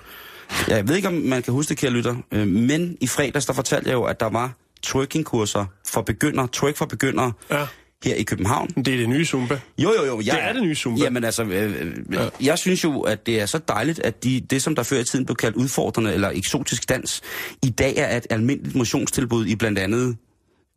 Jeg 0.68 0.88
ved 0.88 0.96
ikke, 0.96 1.08
om 1.08 1.14
man 1.14 1.42
kan 1.42 1.52
huske 1.52 1.68
det, 1.68 1.78
kære 1.78 1.90
lytter, 1.90 2.16
øh, 2.32 2.46
men 2.46 2.96
i 3.00 3.06
fredags, 3.06 3.46
der 3.46 3.52
fortalte 3.52 3.88
jeg 3.88 3.94
jo, 3.94 4.02
at 4.02 4.20
der 4.20 4.28
var 4.30 4.52
twerking-kurser 4.82 5.64
for 5.88 6.02
begyndere, 6.02 6.48
twerk 6.52 6.76
for 6.76 6.86
begyndere, 6.86 7.32
Ja. 7.50 7.66
Her 8.04 8.14
i 8.14 8.22
København. 8.22 8.68
Det 8.68 8.88
er 8.88 8.98
det 8.98 9.08
nye 9.08 9.24
Zumba. 9.24 9.58
Jo, 9.78 9.92
jo, 9.98 10.04
jo. 10.04 10.20
Jeg, 10.24 10.34
Det 10.34 10.44
er 10.44 10.52
det 10.52 10.62
nye 10.62 10.74
Zumba. 10.74 11.04
Jamen 11.04 11.24
altså, 11.24 11.42
øh, 11.42 11.74
øh, 11.80 11.92
ja. 12.12 12.28
jeg 12.40 12.58
synes 12.58 12.84
jo, 12.84 13.00
at 13.00 13.26
det 13.26 13.40
er 13.40 13.46
så 13.46 13.58
dejligt, 13.68 13.98
at 13.98 14.24
de, 14.24 14.40
det, 14.50 14.62
som 14.62 14.74
der 14.74 14.82
før 14.82 14.98
i 14.98 15.04
tiden 15.04 15.26
blev 15.26 15.36
kaldt 15.36 15.56
udfordrende 15.56 16.14
eller 16.14 16.30
eksotisk 16.30 16.88
dans, 16.88 17.20
i 17.62 17.70
dag 17.70 17.94
er 17.96 18.16
et 18.16 18.26
almindeligt 18.30 18.76
motionstilbud 18.76 19.46
i 19.46 19.56
blandt 19.56 19.78
andet 19.78 20.16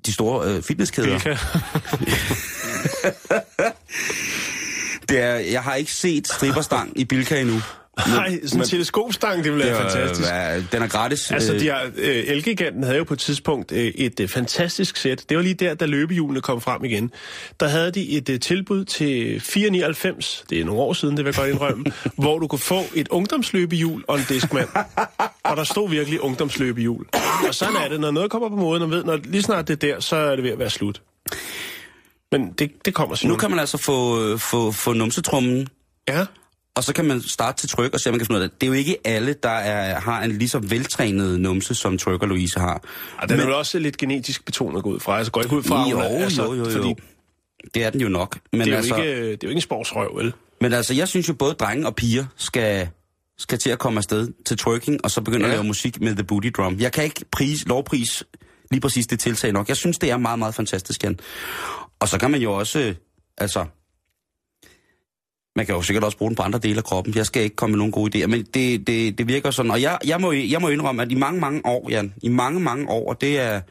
de 0.05 0.13
store 0.13 0.55
øh, 0.55 0.63
fitnesskæder. 0.63 1.19
Det 5.09 5.19
er, 5.19 5.35
jeg 5.35 5.63
har 5.63 5.75
ikke 5.75 5.93
set 5.93 6.27
stripperstang 6.27 6.99
i 6.99 7.05
Bilka 7.05 7.41
endnu. 7.41 7.61
Nej, 8.07 8.39
sådan 8.45 8.61
en 8.61 8.67
teleskopstang, 8.67 9.43
det 9.43 9.53
ville 9.53 9.65
være 9.65 9.81
fantastisk. 9.81 10.29
Øh, 10.31 10.63
den 10.71 10.81
er 10.81 10.87
gratis. 10.87 11.31
Altså, 11.31 11.53
Øh, 11.53 11.59
de 11.59 11.67
har, 11.67 11.83
øh, 11.97 12.23
Elgiganten 12.27 12.83
havde 12.83 12.97
jo 12.97 13.03
på 13.03 13.13
et 13.13 13.19
tidspunkt 13.19 13.71
øh, 13.71 13.85
et 13.85 14.19
øh, 14.19 14.27
fantastisk 14.27 14.97
sæt. 14.97 15.25
Det 15.29 15.37
var 15.37 15.43
lige 15.43 15.53
der, 15.53 15.73
da 15.73 15.85
løbehjulene 15.85 16.41
kom 16.41 16.61
frem 16.61 16.85
igen. 16.85 17.11
Der 17.59 17.67
havde 17.67 17.91
de 17.91 18.09
et 18.09 18.29
øh, 18.29 18.39
tilbud 18.39 18.85
til 18.85 19.41
4,99, 19.45 20.43
det 20.49 20.59
er 20.59 20.65
nogle 20.65 20.81
år 20.81 20.93
siden, 20.93 21.17
det 21.17 21.25
vil 21.25 21.29
jeg 21.29 21.39
godt 21.39 21.49
indrømme, 21.49 21.85
hvor 22.23 22.39
du 22.39 22.47
kunne 22.47 22.59
få 22.59 22.81
et 22.95 23.07
ungdomsløbehjul 23.07 24.03
og 24.07 24.15
en 24.17 24.25
diskmand. 24.29 24.67
Og 25.43 25.57
der 25.57 25.63
stod 25.63 25.89
virkelig 25.89 26.21
ungdomsløbehjul. 26.21 27.05
Og 27.47 27.55
sådan 27.55 27.75
er 27.75 27.87
det, 27.89 27.99
når 27.99 28.11
noget 28.11 28.31
kommer 28.31 28.49
på 28.49 28.55
moden, 28.55 28.83
og 28.83 28.91
ved, 28.91 29.03
når 29.03 29.19
lige 29.23 29.43
snart 29.43 29.67
det 29.67 29.83
er 29.83 29.93
der, 29.93 29.99
så 29.99 30.15
er 30.15 30.35
det 30.35 30.43
ved 30.43 30.51
at 30.51 30.59
være 30.59 30.69
slut. 30.69 31.01
Men 32.31 32.51
det, 32.59 32.71
det 32.85 32.93
kommer 32.93 33.15
sådan. 33.15 33.29
nu 33.29 33.37
kan 33.37 33.49
man 33.49 33.59
altså 33.59 33.77
få, 33.77 34.23
øh, 34.23 34.39
få, 34.39 34.71
få 34.71 34.93
numsetrummen, 34.93 35.67
Ja, 36.09 36.25
og 36.77 36.83
så 36.83 36.93
kan 36.93 37.05
man 37.05 37.21
starte 37.21 37.61
til 37.61 37.69
tryk 37.69 37.93
og 37.93 37.99
se, 37.99 38.09
om 38.09 38.13
man 38.13 38.19
kan 38.19 38.25
finde 38.27 38.37
ud 38.39 38.43
af 38.43 38.49
det. 38.49 38.61
Det 38.61 38.67
er 38.67 38.71
jo 38.71 38.73
ikke 38.73 38.97
alle, 39.05 39.35
der 39.43 39.49
er, 39.49 39.99
har 39.99 40.23
en 40.23 40.31
lige 40.31 40.49
så 40.49 40.59
veltrænet 40.59 41.39
numse, 41.39 41.75
som 41.75 41.97
Tryk 41.97 42.21
og 42.21 42.27
Louise 42.27 42.59
har. 42.59 42.81
og 43.21 43.29
den 43.29 43.39
er 43.39 43.45
vel 43.45 43.53
også 43.53 43.79
lidt 43.79 43.97
genetisk 43.97 44.45
betonet 44.45 44.81
ud 44.83 44.99
fra. 44.99 45.17
Altså 45.17 45.31
går 45.31 45.41
ikke 45.41 45.55
ud 45.55 45.63
fra, 45.63 45.89
Jo, 45.89 45.99
er- 45.99 46.03
altså, 46.23 46.43
jo, 46.43 46.53
jo, 46.53 46.63
jo. 46.63 46.71
Fordi 46.71 46.93
Det 47.73 47.83
er 47.83 47.89
den 47.89 48.01
jo 48.01 48.09
nok. 48.09 48.37
Men 48.51 48.61
det 48.61 48.73
er, 48.73 48.77
altså, 48.77 48.95
jo 48.95 49.01
ikke, 49.03 49.21
det 49.21 49.29
er 49.31 49.37
jo 49.43 49.49
ikke 49.49 49.57
en 49.57 49.61
sportsrøv, 49.61 50.17
vel? 50.17 50.33
Men 50.61 50.73
altså, 50.73 50.93
jeg 50.93 51.07
synes 51.07 51.27
jo, 51.29 51.33
både 51.33 51.53
drenge 51.53 51.87
og 51.87 51.95
piger 51.95 52.25
skal, 52.35 52.87
skal 53.37 53.57
til 53.59 53.69
at 53.69 53.79
komme 53.79 53.97
afsted 53.97 54.27
til 54.45 54.57
twerking, 54.57 54.99
og 55.03 55.11
så 55.11 55.21
begynde 55.21 55.45
ja. 55.45 55.51
At 55.51 55.57
lave 55.57 55.63
musik 55.63 56.01
med 56.01 56.15
The 56.15 56.23
Booty 56.23 56.49
Drum. 56.57 56.79
Jeg 56.79 56.91
kan 56.91 57.03
ikke 57.03 57.25
pris, 57.31 57.65
lovpris 57.67 58.23
lige 58.71 58.81
præcis 58.81 59.07
det 59.07 59.19
tiltag 59.19 59.51
nok. 59.51 59.67
Jeg 59.67 59.77
synes, 59.77 59.97
det 59.97 60.11
er 60.11 60.17
meget, 60.17 60.39
meget 60.39 60.55
fantastisk, 60.55 61.03
Jan. 61.03 61.19
Og 61.99 62.07
så 62.07 62.17
kan 62.19 62.31
man 62.31 62.41
jo 62.41 62.53
også, 62.53 62.93
altså... 63.37 63.65
Man 65.57 65.65
kan 65.65 65.75
jo 65.75 65.81
sikkert 65.81 66.03
også 66.03 66.17
bruge 66.17 66.29
den 66.29 66.35
på 66.35 66.43
andre 66.43 66.59
dele 66.59 66.77
af 66.77 66.83
kroppen. 66.83 67.15
Jeg 67.15 67.25
skal 67.25 67.43
ikke 67.43 67.55
komme 67.55 67.71
med 67.71 67.77
nogen 67.77 67.91
gode 67.91 68.17
idéer, 68.17 68.27
men 68.27 68.43
det, 68.53 68.87
det, 68.87 69.17
det 69.17 69.27
virker 69.27 69.51
sådan. 69.51 69.71
Og 69.71 69.81
jeg, 69.81 69.97
jeg, 70.05 70.21
må, 70.21 70.31
jeg 70.31 70.61
må 70.61 70.67
indrømme, 70.69 71.01
at 71.01 71.11
i 71.11 71.15
mange, 71.15 71.39
mange 71.39 71.61
år, 71.65 71.89
Jan, 71.89 72.13
i 72.23 72.29
mange, 72.29 72.59
mange 72.59 72.89
år, 72.89 73.09
og 73.09 73.21
det 73.21 73.39
er, 73.39 73.61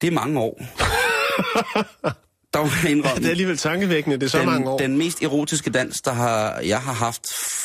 det 0.00 0.06
er 0.06 0.12
mange 0.12 0.40
år, 0.40 0.60
jeg 2.54 2.90
indrømme, 2.90 3.16
Det 3.18 3.26
er 3.26 3.30
alligevel 3.30 3.56
tankevækkende, 3.56 4.16
det 4.16 4.26
er 4.26 4.30
så 4.30 4.38
den, 4.38 4.46
mange 4.46 4.70
år. 4.70 4.78
den 4.78 4.98
mest 4.98 5.22
erotiske 5.22 5.70
dans, 5.70 6.00
der 6.00 6.12
har, 6.12 6.60
jeg 6.60 6.78
har 6.80 6.92
haft 6.92 7.22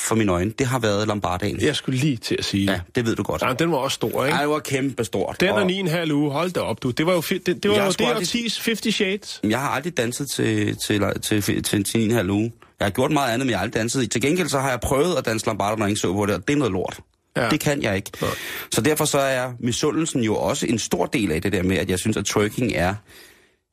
for 0.07 0.15
mine 0.15 0.31
øjne, 0.31 0.51
det 0.51 0.67
har 0.67 0.79
været 0.79 1.07
Lombardagen. 1.07 1.61
Jeg 1.61 1.75
skulle 1.75 1.99
lige 1.99 2.17
til 2.17 2.35
at 2.39 2.45
sige. 2.45 2.71
Ja, 2.71 2.79
det 2.95 3.05
ved 3.05 3.15
du 3.15 3.23
godt. 3.23 3.41
Ja, 3.41 3.53
den 3.53 3.71
var 3.71 3.77
også 3.77 3.95
stor, 3.95 4.25
ikke? 4.25 4.35
Ej, 4.35 4.41
det 4.41 4.49
var 4.49 4.59
kæmpe 4.59 5.03
stort. 5.03 5.35
Den 5.39 5.49
og 5.49 5.55
og 5.55 5.65
ni 5.67 5.73
en 5.73 5.87
halv 5.87 6.11
uge, 6.11 6.31
hold 6.31 6.51
da 6.51 6.59
op, 6.59 6.83
du. 6.83 6.89
Det 6.91 7.05
var 7.05 7.13
jo, 7.13 7.21
det, 7.21 7.45
det 7.45 7.71
var 7.71 7.77
jo 7.77 7.81
det 7.81 7.81
aldrig- 8.01 8.15
årtis 8.15 8.57
50 8.65 8.95
Shades. 8.95 9.39
Jeg 9.43 9.59
har 9.59 9.69
aldrig 9.69 9.97
danset 9.97 10.27
til, 10.31 10.75
til, 10.87 11.01
til, 11.21 11.41
til, 11.41 11.63
til, 11.63 11.83
til 11.83 12.03
en 12.03 12.11
halv 12.11 12.29
uge. 12.29 12.51
Jeg 12.79 12.85
har 12.85 12.89
gjort 12.91 13.11
meget 13.11 13.33
andet, 13.33 13.45
men 13.45 13.49
jeg 13.51 13.57
har 13.59 13.63
aldrig 13.63 13.79
danset. 13.81 14.11
Til 14.11 14.21
gengæld 14.21 14.49
så 14.49 14.59
har 14.59 14.69
jeg 14.69 14.79
prøvet 14.79 15.15
at 15.17 15.25
danse 15.25 15.45
lombardo, 15.45 15.75
når 15.75 15.85
jeg 15.85 15.89
ikke 15.89 16.01
så 16.01 16.13
på 16.13 16.25
det, 16.25 16.35
og 16.35 16.47
det 16.47 16.53
er 16.53 16.57
noget 16.57 16.71
lort. 16.73 16.99
Ja. 17.35 17.43
Ja. 17.43 17.49
Det 17.49 17.59
kan 17.59 17.81
jeg 17.81 17.95
ikke. 17.95 18.11
Nej. 18.21 18.29
Så 18.71 18.81
derfor 18.81 19.05
så 19.05 19.17
er 19.19 19.51
misundelsen 19.59 20.23
jo 20.23 20.35
også 20.35 20.65
en 20.65 20.79
stor 20.79 21.05
del 21.05 21.31
af 21.31 21.41
det 21.41 21.51
der 21.51 21.63
med, 21.63 21.77
at 21.77 21.89
jeg 21.89 21.99
synes, 21.99 22.17
at 22.17 22.25
twerking 22.25 22.71
er 22.75 22.95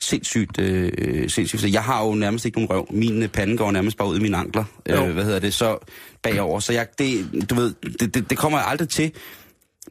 sindssygt, 0.02 0.59
øh, 0.59 1.30
sindssygt. 1.30 1.61
Så 1.62 1.68
Jeg 1.68 1.83
har 1.83 2.04
jo 2.07 2.14
nærmest 2.14 2.44
ikke 2.44 2.59
nogen 2.59 2.70
røv. 2.70 2.87
Min 2.90 3.22
øh, 3.22 3.28
pande 3.28 3.57
går 3.57 3.70
nærmest 3.70 3.96
bare 3.96 4.09
ud 4.09 4.18
i 4.18 4.22
mine 4.22 4.37
ankler. 4.37 4.64
Jo. 4.90 5.07
Øh, 5.07 5.12
hvad 5.14 5.24
hedder 5.24 5.38
det? 5.38 5.54
Så 5.54 5.78
bagover. 6.22 6.61
Så 6.61 6.72
jeg, 6.72 6.87
det, 6.98 7.26
du 7.50 7.54
ved, 7.54 7.74
det, 8.00 8.14
det, 8.14 8.30
det 8.30 8.38
kommer 8.38 8.59
jeg 8.59 8.66
aldrig 8.68 8.88
til. 8.88 9.12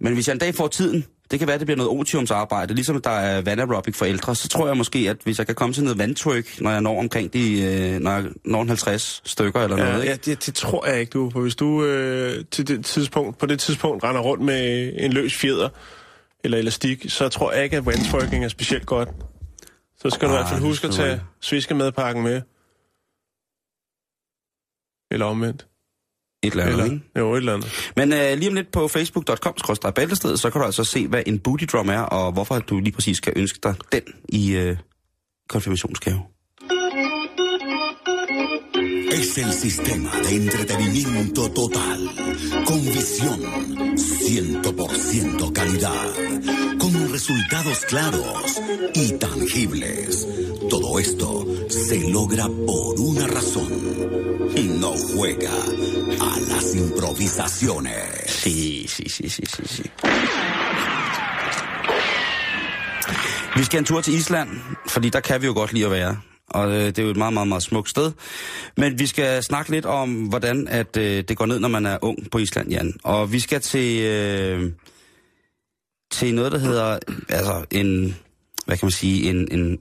Men 0.01 0.13
hvis 0.13 0.27
jeg 0.27 0.33
en 0.33 0.39
dag 0.39 0.55
får 0.55 0.67
tiden, 0.67 1.05
det 1.31 1.39
kan 1.39 1.47
være, 1.47 1.53
at 1.53 1.59
det 1.59 1.67
bliver 1.67 1.77
noget 1.77 1.91
otiumsarbejde, 1.99 2.73
ligesom 2.73 3.01
der 3.01 3.09
er 3.09 3.41
vandaerobic 3.41 3.95
for 3.95 4.05
ældre, 4.05 4.35
så 4.35 4.47
tror 4.47 4.67
jeg 4.67 4.77
måske, 4.77 4.99
at 5.09 5.17
hvis 5.23 5.37
jeg 5.37 5.45
kan 5.45 5.55
komme 5.55 5.73
til 5.73 5.83
noget 5.83 5.97
vandtryk, 5.97 6.61
når 6.61 6.71
jeg 6.71 6.81
når 6.81 6.99
omkring 6.99 7.33
de, 7.33 7.61
øh, 7.61 7.99
når 7.99 8.11
jeg 8.11 8.23
når 8.45 8.61
en 8.61 8.67
50 8.67 9.21
stykker 9.25 9.61
eller 9.61 9.77
Ja, 9.77 9.83
noget, 9.83 10.03
ikke? 10.03 10.11
ja 10.11 10.31
det, 10.31 10.45
det, 10.45 10.55
tror 10.55 10.87
jeg 10.87 10.99
ikke, 10.99 11.09
du. 11.09 11.29
For 11.29 11.41
hvis 11.41 11.55
du 11.55 11.85
øh, 11.85 12.45
til 12.51 12.67
det 12.67 12.85
tidspunkt, 12.85 13.37
på 13.37 13.45
det 13.45 13.59
tidspunkt 13.59 14.03
render 14.03 14.21
rundt 14.21 14.43
med 14.43 14.93
en 14.97 15.13
løs 15.13 15.35
fjeder 15.35 15.69
eller 16.43 16.57
elastik, 16.57 17.05
så 17.07 17.29
tror 17.29 17.51
jeg 17.51 17.63
ikke, 17.63 17.77
at 17.77 17.83
windtwerking 17.83 18.43
er 18.45 18.47
specielt 18.49 18.85
godt. 18.85 19.09
Så 20.03 20.09
skal 20.09 20.27
du 20.27 20.33
i 20.33 20.35
Ah, 20.35 20.39
hvert 20.39 20.49
fald 20.49 20.59
det 20.61 20.67
huske 20.69 20.87
at 20.87 20.93
tage 20.93 21.21
sviskemadpakken 21.41 22.23
med. 22.23 22.41
Eller 25.11 25.25
omvendt. 25.25 25.67
Et 26.43 26.51
eller 26.51 26.63
andet, 26.63 26.73
Eller, 26.79 26.93
ikke? 26.93 27.19
jo, 27.19 27.33
et 27.33 27.37
eller 27.37 27.53
andet. 27.53 27.91
Men 27.95 28.13
øh, 28.13 28.37
lige 28.37 28.49
om 28.49 28.55
lidt 28.55 28.71
på 28.71 28.87
facebook.com 28.87 29.55
bæltested, 29.95 30.37
så 30.37 30.49
kan 30.49 30.61
du 30.61 30.65
altså 30.65 30.83
se, 30.83 31.07
hvad 31.07 31.23
en 31.25 31.39
booty 31.39 31.65
drum 31.71 31.89
er, 31.89 31.99
og 31.99 32.31
hvorfor 32.31 32.59
du 32.59 32.79
lige 32.79 32.93
præcis 32.93 33.17
skal 33.17 33.33
ønske 33.35 33.59
dig 33.63 33.75
den 33.91 34.01
i 34.29 34.55
øh, 34.55 34.77
konfirmationsgave. 35.49 36.19
Es 39.13 39.37
el 39.37 39.53
sistema 39.53 40.11
de 40.21 40.35
entretenimiento 40.35 41.51
total, 41.51 42.09
con 42.65 42.83
visión, 42.83 43.39
100% 43.95 45.53
calidad, 45.53 46.13
con 46.79 47.11
resultados 47.11 47.85
claros 47.85 48.59
y 48.95 49.13
tangibles. 49.13 50.27
Todo 50.67 50.97
esto 50.97 51.45
se 51.69 52.09
logra 52.09 52.47
por 52.47 52.99
una 52.99 53.27
razón. 53.27 53.71
No 54.79 54.93
juega 55.13 55.51
a 55.51 56.39
las 56.49 56.75
improvisaciones. 56.75 58.31
Sí, 58.31 58.87
sí, 58.87 59.05
sí, 59.07 59.29
sí, 59.29 59.43
sí, 59.45 59.63
sí. 59.67 59.83
Vi 63.55 63.63
skal 63.63 63.77
en 63.77 63.85
tur 63.85 64.01
til 64.01 64.13
Island, 64.13 64.49
fordi 64.87 65.09
der 65.09 65.21
kan 65.21 65.41
vi. 65.41 65.47
Og 66.53 66.71
øh, 66.71 66.85
det 66.85 66.99
er 66.99 67.03
jo 67.03 67.09
et 67.09 67.17
meget, 67.17 67.33
meget, 67.33 67.47
meget 67.47 67.63
smukt 67.63 67.89
sted. 67.89 68.11
Men 68.77 68.99
vi 68.99 69.07
skal 69.07 69.43
snakke 69.43 69.71
lidt 69.71 69.85
om, 69.85 70.13
hvordan 70.25 70.67
at, 70.67 70.97
øh, 70.97 71.23
det 71.27 71.37
går 71.37 71.45
ned, 71.45 71.59
når 71.59 71.67
man 71.67 71.85
er 71.85 71.97
ung 72.01 72.31
på 72.31 72.37
Island, 72.37 72.69
Jan. 72.69 72.93
Og 73.03 73.31
vi 73.31 73.39
skal 73.39 73.61
til, 73.61 74.01
øh, 74.03 74.71
til 76.11 76.35
noget, 76.35 76.51
der 76.51 76.57
hedder 76.57 76.99
altså 77.29 77.65
en, 77.71 78.15
hvad 78.65 78.77
kan 78.77 78.85
man 78.85 78.91
sige, 78.91 79.29
en, 79.29 79.47
en, 79.59 79.79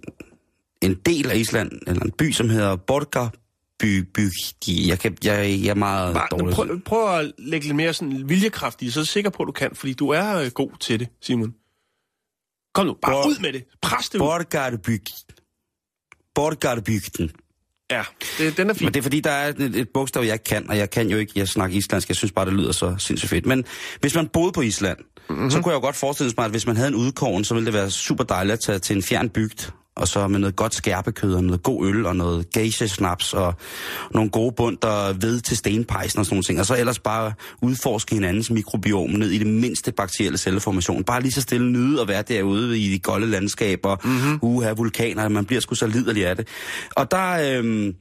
en 0.82 0.94
del 1.06 1.30
af 1.30 1.36
Island, 1.36 1.72
eller 1.86 2.02
en 2.02 2.10
by, 2.10 2.32
som 2.32 2.48
hedder 2.48 2.76
Borga 2.76 3.28
by, 3.78 3.98
by, 4.14 4.20
jeg, 4.68 4.98
kan, 4.98 5.16
jeg, 5.24 5.60
jeg 5.62 5.70
er 5.70 5.74
meget 5.74 6.14
Bare, 6.14 6.28
dårlig. 6.30 6.54
prøv, 6.54 6.80
prøv 6.80 7.18
at 7.18 7.32
lægge 7.38 7.66
lidt 7.66 7.76
mere 7.76 7.92
sådan 7.94 8.28
viljekraft 8.28 8.82
i, 8.82 8.90
så 8.90 9.00
er 9.00 9.02
jeg 9.02 9.06
sikker 9.08 9.30
på, 9.30 9.42
at 9.42 9.46
du 9.46 9.52
kan, 9.52 9.70
fordi 9.74 9.92
du 9.94 10.08
er 10.08 10.36
øh, 10.36 10.50
god 10.50 10.70
til 10.80 11.00
det, 11.00 11.08
Simon. 11.22 11.54
Kom 12.74 12.86
nu, 12.86 12.96
bare 13.02 13.12
Hvor- 13.12 13.26
ud 13.28 13.40
med 13.40 13.52
det. 13.52 13.64
Pres 13.82 14.08
det 14.08 14.14
ud. 14.14 14.20
Borgarbyg. 14.20 15.02
Borgarbygden. 16.34 17.30
Ja, 17.90 18.02
det, 18.38 18.56
den 18.56 18.70
er 18.70 18.74
fin. 18.74 18.84
Men 18.84 18.94
det 18.94 19.00
er 19.00 19.02
fordi, 19.02 19.20
der 19.20 19.30
er 19.30 19.48
et, 19.48 19.60
et 19.60 19.88
bogstav, 19.94 20.22
jeg 20.22 20.44
kan, 20.44 20.70
og 20.70 20.78
jeg 20.78 20.90
kan 20.90 21.08
jo 21.08 21.18
ikke 21.18 21.32
jeg 21.36 21.48
snakker 21.48 21.76
islandsk. 21.76 22.08
Jeg 22.08 22.16
synes 22.16 22.32
bare, 22.32 22.46
det 22.46 22.54
lyder 22.54 22.72
så 22.72 22.94
sindssygt 22.98 23.30
fedt. 23.30 23.46
Men 23.46 23.64
hvis 24.00 24.14
man 24.14 24.28
boede 24.28 24.52
på 24.52 24.60
Island, 24.60 24.98
mm-hmm. 25.28 25.50
så 25.50 25.60
kunne 25.60 25.72
jeg 25.72 25.76
jo 25.76 25.84
godt 25.84 25.96
forestille 25.96 26.32
mig, 26.36 26.44
at 26.44 26.50
hvis 26.50 26.66
man 26.66 26.76
havde 26.76 26.88
en 26.88 26.94
udkåren, 26.94 27.44
så 27.44 27.54
ville 27.54 27.66
det 27.66 27.74
være 27.74 27.90
super 27.90 28.24
dejligt 28.24 28.52
at 28.52 28.60
tage 28.60 28.78
til 28.78 28.96
en 28.96 29.02
fjern 29.02 29.28
bygd, 29.28 29.72
og 29.96 30.08
så 30.08 30.28
med 30.28 30.38
noget 30.38 30.56
godt 30.56 30.74
skærpekød, 30.74 31.34
og 31.34 31.44
noget 31.44 31.62
god 31.62 31.86
øl, 31.86 32.06
og 32.06 32.16
noget 32.16 32.46
geisha-snaps, 32.50 33.34
og 33.34 33.54
nogle 34.10 34.30
gode 34.30 34.52
bunter 34.52 35.12
ved 35.12 35.40
til 35.40 35.56
stenpejsen 35.56 36.18
og 36.18 36.26
sådan 36.26 36.34
nogle 36.34 36.42
ting. 36.42 36.60
Og 36.60 36.66
så 36.66 36.76
ellers 36.76 36.98
bare 36.98 37.32
udforske 37.62 38.14
hinandens 38.14 38.50
mikrobiom 38.50 39.10
ned 39.10 39.30
i 39.30 39.38
det 39.38 39.46
mindste 39.46 39.92
bakterielle 39.92 40.38
celleformation. 40.38 41.04
Bare 41.04 41.22
lige 41.22 41.32
så 41.32 41.40
stille 41.40 41.72
nyde 41.72 42.00
at 42.00 42.08
være 42.08 42.22
derude 42.22 42.78
i 42.78 42.92
de 42.92 42.98
golde 42.98 43.26
landskaber, 43.26 43.96
mm-hmm. 44.04 44.38
uha, 44.42 44.72
vulkaner, 44.72 45.28
man 45.28 45.44
bliver 45.44 45.60
sgu 45.60 45.74
så 45.74 45.86
liderlig 45.86 46.26
af 46.26 46.36
det. 46.36 46.48
Og 46.96 47.10
der... 47.10 47.56
Øhm, 47.58 47.94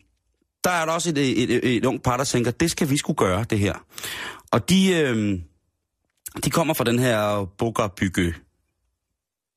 der 0.63 0.69
er 0.69 0.85
der 0.85 0.93
også 0.93 1.09
et, 1.09 1.17
et, 1.17 1.51
et, 1.51 1.75
et 1.77 1.85
ung 1.85 2.03
par, 2.03 2.17
der 2.17 2.23
tænker, 2.23 2.51
det 2.51 2.71
skal 2.71 2.89
vi 2.89 2.97
skulle 2.97 3.17
gøre, 3.17 3.45
det 3.49 3.59
her. 3.59 3.73
Og 4.51 4.69
de, 4.69 4.93
øh, 4.93 5.39
de 6.43 6.49
kommer 6.49 6.73
fra 6.73 6.83
den 6.83 6.99
her 6.99 7.45
Bogarbygge. 7.57 8.33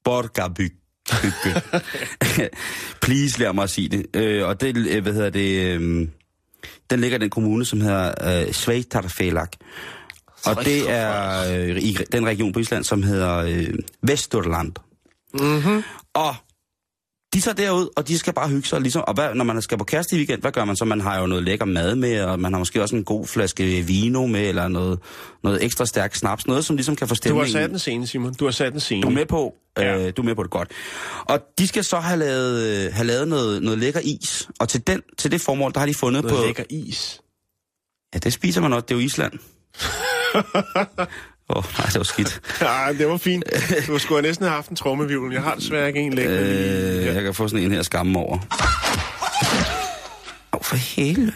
Borgarbygge. 0.05 0.84
Please, 3.03 3.39
lad 3.39 3.53
mig 3.53 3.63
at 3.63 3.71
sige 3.71 3.89
det. 3.89 4.07
Øh, 4.17 4.49
og 4.49 4.61
det, 4.61 4.77
øh, 4.77 5.03
hvad 5.03 5.13
hedder 5.13 5.31
det, 5.31 5.67
øh, 5.67 6.09
den 6.91 7.01
ligger 7.01 7.19
i 7.19 7.21
den 7.21 7.31
kommune, 7.31 7.65
som 7.65 7.81
hedder 7.81 8.15
øh, 8.47 8.53
Sveitarfelag. 8.53 9.49
Og 10.47 10.65
det 10.65 10.91
er 10.91 11.43
øh, 11.55 11.83
i 11.83 11.97
den 12.13 12.27
region 12.27 12.53
på 12.53 12.59
Island, 12.59 12.85
som 12.85 13.03
hedder 13.03 13.37
øh, 13.37 13.75
Vesturland. 14.03 14.73
Mm-hmm. 15.41 15.83
Og 16.15 16.35
de 17.35 17.41
tager 17.41 17.55
derud, 17.55 17.89
og 17.97 18.09
de 18.09 18.19
skal 18.19 18.33
bare 18.33 18.49
hygge 18.49 18.69
sig. 18.69 18.81
Ligesom, 18.81 19.05
og 19.07 19.15
hvad, 19.15 19.35
når 19.35 19.45
man 19.45 19.63
skal 19.63 19.79
på 19.79 19.85
kæreste 19.85 20.17
i 20.17 20.19
weekend, 20.19 20.41
hvad 20.41 20.53
gør 20.53 20.65
man 20.65 20.77
så? 20.77 20.85
Man 20.85 21.01
har 21.01 21.21
jo 21.21 21.27
noget 21.27 21.45
lækker 21.45 21.65
mad 21.65 21.97
med, 21.97 22.21
og 22.21 22.41
man 22.41 22.53
har 22.53 22.59
måske 22.59 22.83
også 22.83 22.97
en 22.97 23.05
god 23.05 23.27
flaske 23.27 23.65
vino 23.83 24.27
med, 24.27 24.49
eller 24.49 24.69
noget, 24.69 24.99
noget 25.43 25.65
ekstra 25.65 25.87
stærk 25.87 26.15
snaps. 26.15 26.47
Noget, 26.47 26.65
som 26.65 26.77
ligesom 26.77 26.97
kan 26.97 27.09
få 27.09 27.15
Du 27.15 27.39
har 27.39 27.47
sat 27.47 27.71
en 27.71 27.79
scene, 27.79 28.07
Simon. 28.07 28.35
Du 28.35 28.45
har 28.45 28.53
sat 28.53 28.75
en 28.75 28.81
scene. 28.81 29.03
Du 29.03 29.09
er 29.09 29.13
med 29.13 29.27
på, 29.27 29.55
Ja. 29.79 30.07
øh, 30.07 30.13
du 30.17 30.23
er 30.23 30.27
med 30.27 30.35
på 30.35 30.43
det 30.43 30.51
godt. 30.51 30.71
Og 31.25 31.41
de 31.59 31.67
skal 31.69 31.85
så 31.85 31.97
have 31.99 32.19
lavet, 32.19 32.63
øh, 32.87 32.93
have 32.95 33.07
lavet 33.07 33.29
noget, 33.29 33.63
noget 33.63 33.79
lækker 33.79 34.01
is. 34.05 34.49
Og 34.61 34.69
til, 34.69 34.87
den, 34.87 35.03
til 35.19 35.31
det 35.31 35.41
formål, 35.41 35.73
der 35.73 35.79
har 35.79 35.87
de 35.87 35.95
fundet 35.95 36.23
Noget 36.23 36.39
på... 36.39 36.45
lækker 36.47 36.65
is. 36.71 37.21
Ja, 38.15 38.19
det 38.19 38.33
spiser 38.33 38.61
man 38.61 38.73
også. 38.73 38.83
Det 38.89 38.95
er 38.95 38.99
jo 38.99 39.05
Island. 39.05 39.33
Åh, 41.51 41.57
oh, 41.57 41.65
nej, 41.79 41.87
det 41.87 41.95
var 41.97 42.03
skidt. 42.03 42.41
Ja, 42.61 42.87
det 42.99 43.09
var 43.09 43.17
fint. 43.17 43.45
Du 43.87 43.99
skulle 43.99 44.19
have 44.19 44.29
næsten 44.29 44.47
have 44.47 44.55
haft 44.55 44.69
en 44.71 44.77
trommevivl. 44.77 45.33
Jeg 45.33 45.43
har 45.43 45.55
desværre 45.55 45.89
ikke 45.89 46.01
en 46.01 46.13
længere. 46.15 46.39
Øh, 46.39 47.05
Ja. 47.07 47.13
jeg 47.15 47.23
kan 47.23 47.35
få 47.35 47.49
sådan 47.49 47.65
en 47.65 47.73
her 47.73 47.83
skamme 47.83 48.19
over. 48.19 48.39
Åh, 50.53 50.61
for 50.63 50.77
helvede. 50.77 51.33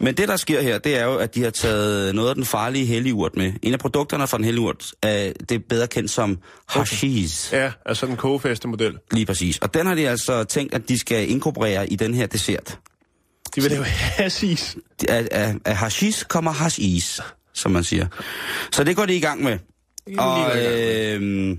Men 0.00 0.16
det, 0.16 0.28
der 0.28 0.36
sker 0.36 0.60
her, 0.62 0.78
det 0.78 0.98
er 0.98 1.04
jo, 1.04 1.16
at 1.16 1.34
de 1.34 1.42
har 1.42 1.50
taget 1.50 2.14
noget 2.14 2.28
af 2.28 2.34
den 2.34 2.44
farlige 2.44 2.86
helligurt 2.86 3.36
med. 3.36 3.52
En 3.62 3.72
af 3.72 3.78
produkterne 3.78 4.26
fra 4.26 4.36
den 4.36 4.44
helligurt, 4.44 4.92
er, 5.02 5.32
det 5.48 5.52
er 5.54 5.58
bedre 5.68 5.86
kendt 5.86 6.10
som 6.10 6.38
hashish. 6.68 7.52
Ja, 7.54 7.72
altså 7.86 8.06
den 8.06 8.16
kogefæste 8.16 8.68
model. 8.68 8.94
Lige 9.12 9.26
præcis. 9.26 9.58
Og 9.58 9.74
den 9.74 9.86
har 9.86 9.94
de 9.94 10.08
altså 10.08 10.44
tænkt, 10.44 10.74
at 10.74 10.88
de 10.88 10.98
skal 10.98 11.30
inkorporere 11.30 11.92
i 11.92 11.96
den 11.96 12.14
her 12.14 12.26
dessert. 12.26 12.78
De 13.54 13.60
vil 13.62 13.70
lave 13.70 13.84
hassis. 13.84 14.76
Af, 15.08 15.28
af, 15.30 15.54
af 15.64 15.76
hashish 15.76 16.24
kommer 16.24 16.50
hashish, 16.52 17.20
som 17.54 17.72
man 17.72 17.84
siger. 17.84 18.06
Så 18.72 18.84
det 18.84 18.96
går 18.96 19.06
de 19.06 19.16
i 19.16 19.20
gang 19.20 19.42
med. 19.42 19.58
Og 20.18 20.58
øh, 20.58 21.56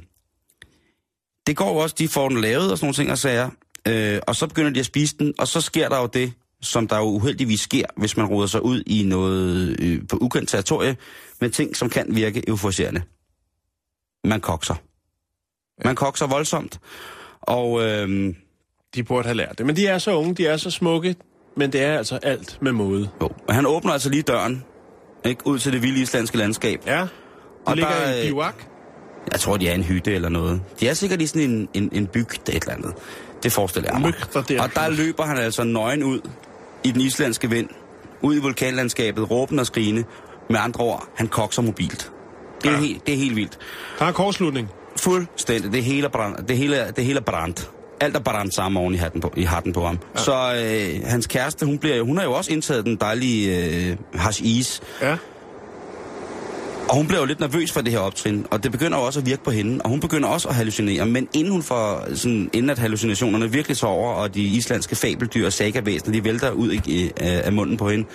det 1.47 1.57
går 1.57 1.81
også, 1.83 1.95
de 1.99 2.07
får 2.07 2.29
den 2.29 2.41
lavet 2.41 2.71
og 2.71 2.77
sådan 2.77 2.85
nogle 2.85 2.95
ting 2.95 3.11
og 3.11 3.17
sager. 3.17 3.49
Øh, 3.87 4.19
og 4.27 4.35
så 4.35 4.47
begynder 4.47 4.69
de 4.71 4.79
at 4.79 4.85
spise 4.85 5.15
den, 5.19 5.33
og 5.39 5.47
så 5.47 5.61
sker 5.61 5.89
der 5.89 5.99
jo 5.99 6.05
det, 6.05 6.33
som 6.61 6.87
der 6.87 6.97
jo 6.97 7.03
uheldigvis 7.03 7.59
sker, 7.61 7.85
hvis 7.97 8.17
man 8.17 8.25
roder 8.25 8.47
sig 8.47 8.61
ud 8.65 8.83
i 8.85 9.03
noget 9.03 9.79
øh, 9.79 10.07
på 10.07 10.17
ukendt 10.21 10.49
territorie, 10.49 10.97
med 11.41 11.49
ting, 11.49 11.75
som 11.75 11.89
kan 11.89 12.05
virke 12.15 12.49
euforiserende. 12.49 13.01
Man 14.23 14.41
kokser. 14.41 14.75
Man 15.85 15.95
kokser 15.95 16.27
voldsomt. 16.27 16.79
Og 17.41 17.83
øh, 17.83 18.33
De 18.95 19.03
burde 19.03 19.23
have 19.23 19.37
lært 19.37 19.57
det. 19.57 19.65
Men 19.65 19.75
de 19.75 19.87
er 19.87 19.97
så 19.97 20.15
unge, 20.15 20.35
de 20.35 20.47
er 20.47 20.57
så 20.57 20.71
smukke, 20.71 21.15
men 21.57 21.73
det 21.73 21.81
er 21.81 21.97
altså 21.97 22.15
alt 22.15 22.57
med 22.61 22.71
måde. 22.71 23.09
jo, 23.21 23.29
men 23.47 23.55
han 23.55 23.65
åbner 23.65 23.93
altså 23.93 24.09
lige 24.09 24.23
døren 24.23 24.63
ikke, 25.25 25.47
ud 25.47 25.59
til 25.59 25.73
det 25.73 25.81
vilde 25.81 26.01
islandske 26.01 26.37
landskab. 26.37 26.81
Ja, 26.87 26.99
de 27.01 27.07
Og 27.65 27.75
ligger 27.75 27.91
der, 27.91 28.11
i 28.13 28.19
en 28.19 28.23
øh, 28.25 28.31
bivak. 28.31 28.55
Jeg 29.31 29.39
tror, 29.39 29.57
de 29.57 29.69
er 29.69 29.73
en 29.73 29.83
hytte 29.83 30.13
eller 30.15 30.29
noget. 30.29 30.61
De 30.79 30.87
er 30.87 30.93
sikkert 30.93 31.21
i 31.21 31.27
sådan 31.27 31.49
en, 31.51 31.67
en, 31.73 31.89
en 31.93 32.07
bygd 32.07 32.49
et 32.49 32.55
eller 32.55 32.73
andet. 32.73 32.93
Det 33.43 33.51
forestiller 33.51 33.89
jeg 33.93 34.01
mig. 34.01 34.13
Der. 34.49 34.61
Og 34.63 34.75
der 34.75 34.89
løber 34.89 35.23
han 35.23 35.37
altså 35.37 35.63
nøgen 35.63 36.03
ud 36.03 36.19
i 36.83 36.91
den 36.91 37.01
islandske 37.01 37.49
vind. 37.49 37.69
Ud 38.21 38.35
i 38.35 38.39
vulkanlandskabet, 38.39 39.31
råbende 39.31 39.61
og 39.61 39.65
skrigende. 39.67 40.03
Med 40.49 40.59
andre 40.59 40.83
ord, 40.83 41.07
han 41.15 41.27
kokser 41.27 41.61
mobilt. 41.61 42.11
Det 42.63 42.67
er, 42.69 42.73
Ja. 42.73 42.79
helt, 42.79 43.05
det 43.07 43.13
er 43.13 43.17
helt 43.17 43.35
vildt. 43.35 43.57
Der 43.99 44.05
er 44.05 44.11
kortslutning. 44.11 44.69
Fuldstændig. 44.99 45.71
Det 45.73 45.83
hele 45.83 46.05
er 46.07 46.09
brand. 46.11 46.47
Det 46.47 46.57
hele, 46.57 46.93
det 46.95 47.05
hele 47.05 47.19
er 47.19 47.23
brændt. 47.23 47.69
Alt 48.01 48.15
er 48.15 48.19
bare 48.19 48.43
den 48.43 48.51
samme 48.51 48.79
oven 48.79 48.93
i 48.93 48.97
hatten 48.97 49.21
på, 49.21 49.33
i 49.37 49.43
hatten 49.43 49.73
på 49.73 49.85
ham. 49.85 49.99
Ja. 50.15 50.21
Så 50.21 50.33
øh, 50.33 51.09
hans 51.09 51.27
kæreste, 51.27 51.65
hun, 51.65 51.77
bliver, 51.77 52.03
hun 52.03 52.17
har 52.17 52.23
jo 52.23 52.33
også 52.33 52.51
indtaget 52.51 52.85
den 52.85 52.95
dejlige 52.95 53.57
øh, 53.89 53.97
hash 54.13 54.41
is. 54.43 54.81
Ja. 55.01 55.17
Og 56.89 56.97
hun 56.97 57.07
bliver 57.07 57.19
jo 57.19 57.25
lidt 57.25 57.39
nervøs 57.39 57.71
for 57.71 57.81
det 57.81 57.91
her 57.91 57.99
optrin, 57.99 58.45
og 58.51 58.63
det 58.63 58.71
begynder 58.71 58.97
jo 58.97 59.03
også 59.03 59.19
at 59.19 59.25
virke 59.25 59.43
på 59.43 59.51
hende, 59.51 59.81
og 59.83 59.89
hun 59.89 59.99
begynder 59.99 60.29
også 60.29 60.47
at 60.47 60.55
hallucinere, 60.55 61.05
men 61.05 61.27
inden 61.33 61.51
hun 61.51 61.63
får, 61.63 62.15
sådan, 62.15 62.49
inden 62.53 62.69
at 62.69 62.79
hallucinationerne 62.79 63.51
virkelig 63.51 63.77
tager 63.77 63.93
over, 63.93 64.13
og 64.13 64.35
de 64.35 64.41
islandske 64.41 64.95
fabeldyr 64.95 65.45
og 65.45 65.53
sagavæsener, 65.53 66.13
de 66.13 66.23
vælter 66.23 66.51
ud 66.51 66.71
i, 66.71 67.11
af, 67.17 67.41
af 67.45 67.53
munden 67.53 67.77
på 67.77 67.89
hende, 67.89 68.05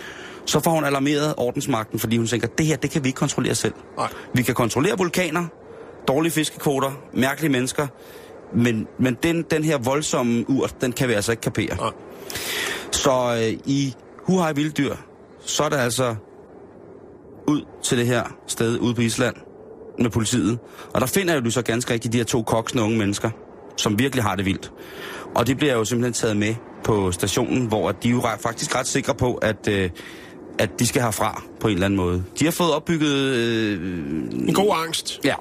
så 0.46 0.60
får 0.60 0.70
hun 0.70 0.84
alarmeret 0.84 1.34
ordensmagten, 1.36 1.98
fordi 1.98 2.16
hun 2.16 2.26
tænker, 2.26 2.48
det 2.48 2.66
her, 2.66 2.76
det 2.76 2.90
kan 2.90 3.04
vi 3.04 3.08
ikke 3.08 3.18
kontrollere 3.18 3.54
selv. 3.54 3.74
Nej. 3.96 4.08
Vi 4.34 4.42
kan 4.42 4.54
kontrollere 4.54 4.98
vulkaner, 4.98 5.46
dårlige 6.08 6.32
fiskekoder, 6.32 6.90
mærkelige 7.12 7.52
mennesker, 7.52 7.86
men, 8.56 8.86
men 8.98 9.16
den, 9.22 9.42
den 9.50 9.64
her 9.64 9.78
voldsomme 9.78 10.44
urt, 10.50 10.80
den 10.80 10.92
kan 10.92 11.08
vi 11.08 11.12
altså 11.12 11.32
ikke 11.32 11.40
kapere. 11.40 11.76
Nej. 11.76 11.90
Så 12.92 13.38
øh, 13.42 13.58
i 13.66 13.94
Huhaj 14.26 14.52
Vilddyr, 14.52 14.94
så 15.44 15.62
er 15.62 15.68
der 15.68 15.78
altså 15.78 16.14
ud 17.46 17.62
til 17.82 17.98
det 17.98 18.06
her 18.06 18.22
sted 18.46 18.78
ude 18.78 18.94
på 18.94 19.00
Island 19.00 19.36
med 19.98 20.10
politiet. 20.10 20.58
Og 20.94 21.00
der 21.00 21.06
finder 21.06 21.34
jo 21.34 21.40
du 21.40 21.50
så 21.50 21.62
ganske 21.62 21.92
rigtigt 21.92 22.12
de 22.12 22.18
her 22.18 22.24
to 22.24 22.42
koksende 22.42 22.82
unge 22.84 22.98
mennesker, 22.98 23.30
som 23.76 23.98
virkelig 23.98 24.24
har 24.24 24.36
det 24.36 24.44
vildt. 24.44 24.72
Og 25.34 25.46
det 25.46 25.56
bliver 25.56 25.74
jo 25.74 25.84
simpelthen 25.84 26.12
taget 26.12 26.36
med 26.36 26.54
på 26.84 27.12
stationen, 27.12 27.66
hvor 27.66 27.92
de 27.92 28.08
er 28.08 28.12
jo 28.12 28.22
faktisk 28.40 28.76
ret 28.76 28.86
sikre 28.86 29.14
på, 29.14 29.34
at, 29.34 29.68
øh, 29.68 29.90
at 30.58 30.70
de 30.78 30.86
skal 30.86 31.02
herfra 31.02 31.42
på 31.60 31.68
en 31.68 31.74
eller 31.74 31.86
anden 31.86 31.96
måde. 31.96 32.24
De 32.38 32.44
har 32.44 32.52
fået 32.52 32.72
opbygget... 32.74 33.14
Øh, 33.14 33.80
En 34.48 34.54
god 34.54 34.74
angst. 34.86 35.20
Ja. 35.24 35.34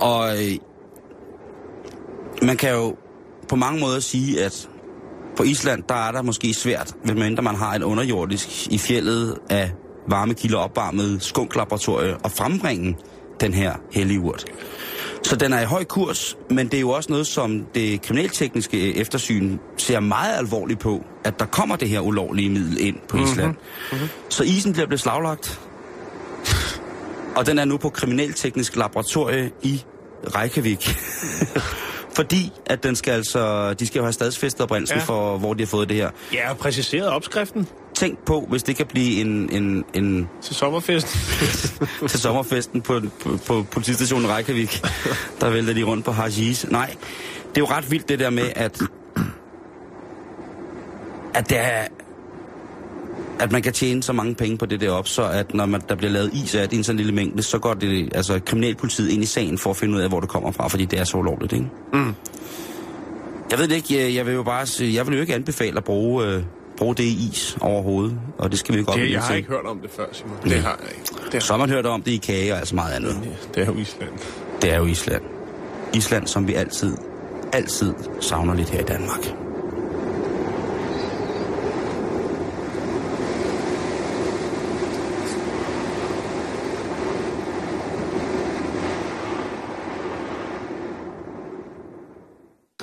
Og 0.00 0.36
øh, 0.36 0.56
man 2.42 2.56
kan 2.56 2.74
jo 2.74 2.96
på 3.48 3.56
mange 3.56 3.80
måder 3.80 4.00
sige, 4.00 4.44
at 4.44 4.68
på 5.36 5.42
Island, 5.42 5.82
der 5.88 5.94
er 5.94 6.12
der 6.12 6.22
måske 6.22 6.54
svært, 6.54 6.94
medmindre 7.04 7.42
man 7.42 7.56
har 7.56 7.74
et 7.74 7.82
underjordisk 7.82 8.66
i 8.72 8.78
fjellet 8.78 9.38
af 9.50 9.72
varme 10.08 10.34
kilder 10.34 10.58
opvarmet 10.58 11.22
skunklaboratorie 11.22 12.16
og 12.16 12.30
frembringe 12.30 12.96
den 13.40 13.54
her 13.54 13.74
hellige 13.92 14.20
urt. 14.20 14.44
Så 15.22 15.36
den 15.36 15.52
er 15.52 15.60
i 15.60 15.64
høj 15.64 15.84
kurs, 15.84 16.36
men 16.50 16.66
det 16.66 16.74
er 16.74 16.80
jo 16.80 16.90
også 16.90 17.12
noget, 17.12 17.26
som 17.26 17.66
det 17.74 18.02
kriminaltekniske 18.02 18.96
eftersyn 18.96 19.58
ser 19.76 20.00
meget 20.00 20.38
alvorligt 20.38 20.80
på, 20.80 21.04
at 21.24 21.38
der 21.38 21.46
kommer 21.46 21.76
det 21.76 21.88
her 21.88 22.00
ulovlige 22.00 22.50
middel 22.50 22.80
ind 22.80 22.96
på 23.08 23.16
Island. 23.16 23.54
Mm-hmm. 23.92 24.08
Så 24.28 24.44
isen 24.44 24.72
bliver 24.72 24.86
blevet 24.86 25.00
slaglagt, 25.00 25.60
og 27.36 27.46
den 27.46 27.58
er 27.58 27.64
nu 27.64 27.76
på 27.76 27.88
kriminalteknisk 27.88 28.76
laboratorie 28.76 29.50
i 29.62 29.84
Reykjavik. 30.36 30.90
Fordi 32.20 32.52
at 32.66 32.82
den 32.82 32.96
skal 32.96 33.10
altså, 33.12 33.74
de 33.74 33.86
skal 33.86 33.98
jo 33.98 34.04
have 34.04 34.12
stadsfæstet 34.12 34.60
oprindelsen 34.60 34.98
Ja. 34.98 35.04
for, 35.04 35.38
hvor 35.38 35.54
de 35.54 35.62
har 35.62 35.66
fået 35.66 35.88
det 35.88 35.96
her. 35.96 36.10
Ja, 36.32 36.50
og 36.50 36.56
præciseret 36.58 37.08
opskriften 37.08 37.66
Tænk 37.94 38.18
på, 38.18 38.46
hvis 38.50 38.62
det 38.62 38.76
kan 38.76 38.86
blive 38.86 39.20
en, 39.20 39.50
en, 39.52 39.84
en 39.94 40.28
til 40.42 40.54
sommerfest. 40.54 41.06
til 42.10 42.20
sommerfesten 42.20 42.82
på, 42.82 43.00
på, 43.22 43.38
på 43.46 43.66
politistationen 43.70 44.30
Reykjavik, 44.30 44.82
der 45.40 45.50
vælter 45.50 45.72
de 45.74 45.82
rundt 45.82 46.04
på 46.04 46.12
hashis. 46.12 46.66
Nej, 46.70 46.96
det 47.48 47.56
er 47.56 47.60
jo 47.60 47.66
ret 47.66 47.90
vildt 47.90 48.08
det 48.08 48.18
der 48.18 48.30
med, 48.30 48.50
at, 48.56 48.82
at, 51.34 51.50
det 51.50 51.58
er, 51.58 51.86
at 53.40 53.52
man 53.52 53.62
kan 53.62 53.72
tjene 53.72 54.02
så 54.02 54.12
mange 54.12 54.34
penge 54.34 54.56
på 54.58 54.66
det 54.66 54.80
der 54.80 54.90
op, 54.90 55.08
så 55.08 55.22
at 55.22 55.54
når 55.54 55.66
man, 55.66 55.80
der 55.88 55.94
bliver 55.94 56.10
lavet 56.12 56.30
is 56.34 56.54
af 56.54 56.68
det 56.68 56.72
i 56.72 56.78
en 56.78 56.84
sådan 56.84 56.96
lille 56.96 57.12
mængde, 57.12 57.42
så 57.42 57.58
går 57.58 57.74
det 57.74 58.08
altså 58.14 58.40
kriminalpolitiet 58.46 59.10
ind 59.10 59.22
i 59.22 59.26
sagen 59.26 59.58
for 59.58 59.70
at 59.70 59.76
finde 59.76 59.96
ud 59.96 60.00
af, 60.00 60.08
hvor 60.08 60.20
det 60.20 60.28
kommer 60.28 60.50
fra, 60.52 60.68
fordi 60.68 60.84
det 60.84 60.98
er 61.00 61.04
så 61.04 61.16
ulovligt, 61.16 61.52
ikke? 61.52 61.66
Mm. 61.92 62.14
Jeg 63.50 63.58
ved 63.58 63.68
det 63.68 63.74
ikke, 63.76 64.04
jeg, 64.04 64.14
jeg 64.14 64.26
vil 64.26 64.34
jo 64.34 64.42
bare 64.42 64.66
sige, 64.66 64.94
jeg 64.94 65.06
vil 65.06 65.14
jo 65.14 65.20
ikke 65.20 65.34
anbefale 65.34 65.76
at 65.76 65.84
bruge, 65.84 66.26
øh, 66.26 66.42
bruge 66.76 66.94
det 66.94 67.04
i 67.04 67.28
is 67.32 67.58
overhovedet, 67.60 68.18
og 68.38 68.50
det 68.50 68.58
skal 68.58 68.74
vi 68.74 68.78
jo 68.80 68.86
godt 68.86 68.96
Det, 68.96 69.10
jeg 69.12 69.20
har 69.22 69.34
ikke 69.34 69.48
hørt 69.48 69.64
om 69.66 69.78
det 69.78 69.90
før, 69.90 70.04
Simon. 70.12 70.36
Det 70.44 70.52
har 70.52 70.78
jeg 70.82 70.90
ikke. 70.98 71.32
Det, 71.32 71.42
Så 71.42 71.52
har 71.52 71.58
man 71.58 71.70
hørt 71.70 71.86
om 71.86 72.02
det 72.02 72.10
i 72.10 72.16
kage 72.16 72.52
og 72.52 72.58
altså 72.58 72.74
meget 72.74 72.92
andet. 72.94 73.16
det 73.54 73.62
er 73.62 73.66
jo 73.66 73.76
Island. 73.76 74.10
Det 74.62 74.72
er 74.72 74.78
jo 74.78 74.84
Island. 74.86 75.22
Island, 75.94 76.26
som 76.26 76.48
vi 76.48 76.54
altid, 76.54 76.96
altid 77.52 77.94
savner 78.20 78.54
lidt 78.54 78.70
her 78.70 78.80
i 78.80 78.84
Danmark. 78.84 79.34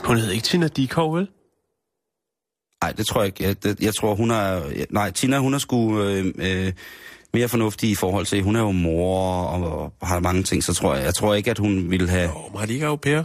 Hun 0.07 0.17
hed 0.17 0.31
ikke 0.31 0.43
Tina 0.43 0.67
Dikov, 0.67 1.15
vel? 1.15 1.27
Nej, 2.83 2.91
det 2.91 3.05
tror 3.07 3.21
jeg 3.21 3.25
ikke. 3.27 3.43
Jeg, 3.43 3.63
det, 3.63 3.79
jeg 3.79 3.95
tror, 3.95 4.15
hun 4.15 4.31
er... 4.31 4.61
Nej, 4.89 5.11
Tina, 5.11 5.37
hun 5.39 5.53
er 5.53 5.57
sgu 5.57 6.01
øh, 6.01 6.33
øh, 6.37 6.73
mere 7.33 7.49
fornuftig 7.49 7.89
i 7.89 7.95
forhold 7.95 8.25
til... 8.25 8.43
Hun 8.43 8.55
er 8.55 8.59
jo 8.59 8.71
mor 8.71 9.43
og, 9.43 9.93
og 9.99 10.07
har 10.07 10.19
mange 10.19 10.43
ting, 10.43 10.63
så 10.63 10.73
tror 10.73 10.95
jeg... 10.95 11.03
Jeg 11.03 11.13
tror 11.13 11.33
ikke, 11.35 11.51
at 11.51 11.57
hun 11.59 11.91
ville 11.91 12.09
have... 12.09 12.29
Åh, 12.29 12.53
oh, 12.53 12.59
har 12.59 12.65
de 12.65 12.73
ikke 12.73 12.85
au 12.87 12.95
pair? 12.95 13.23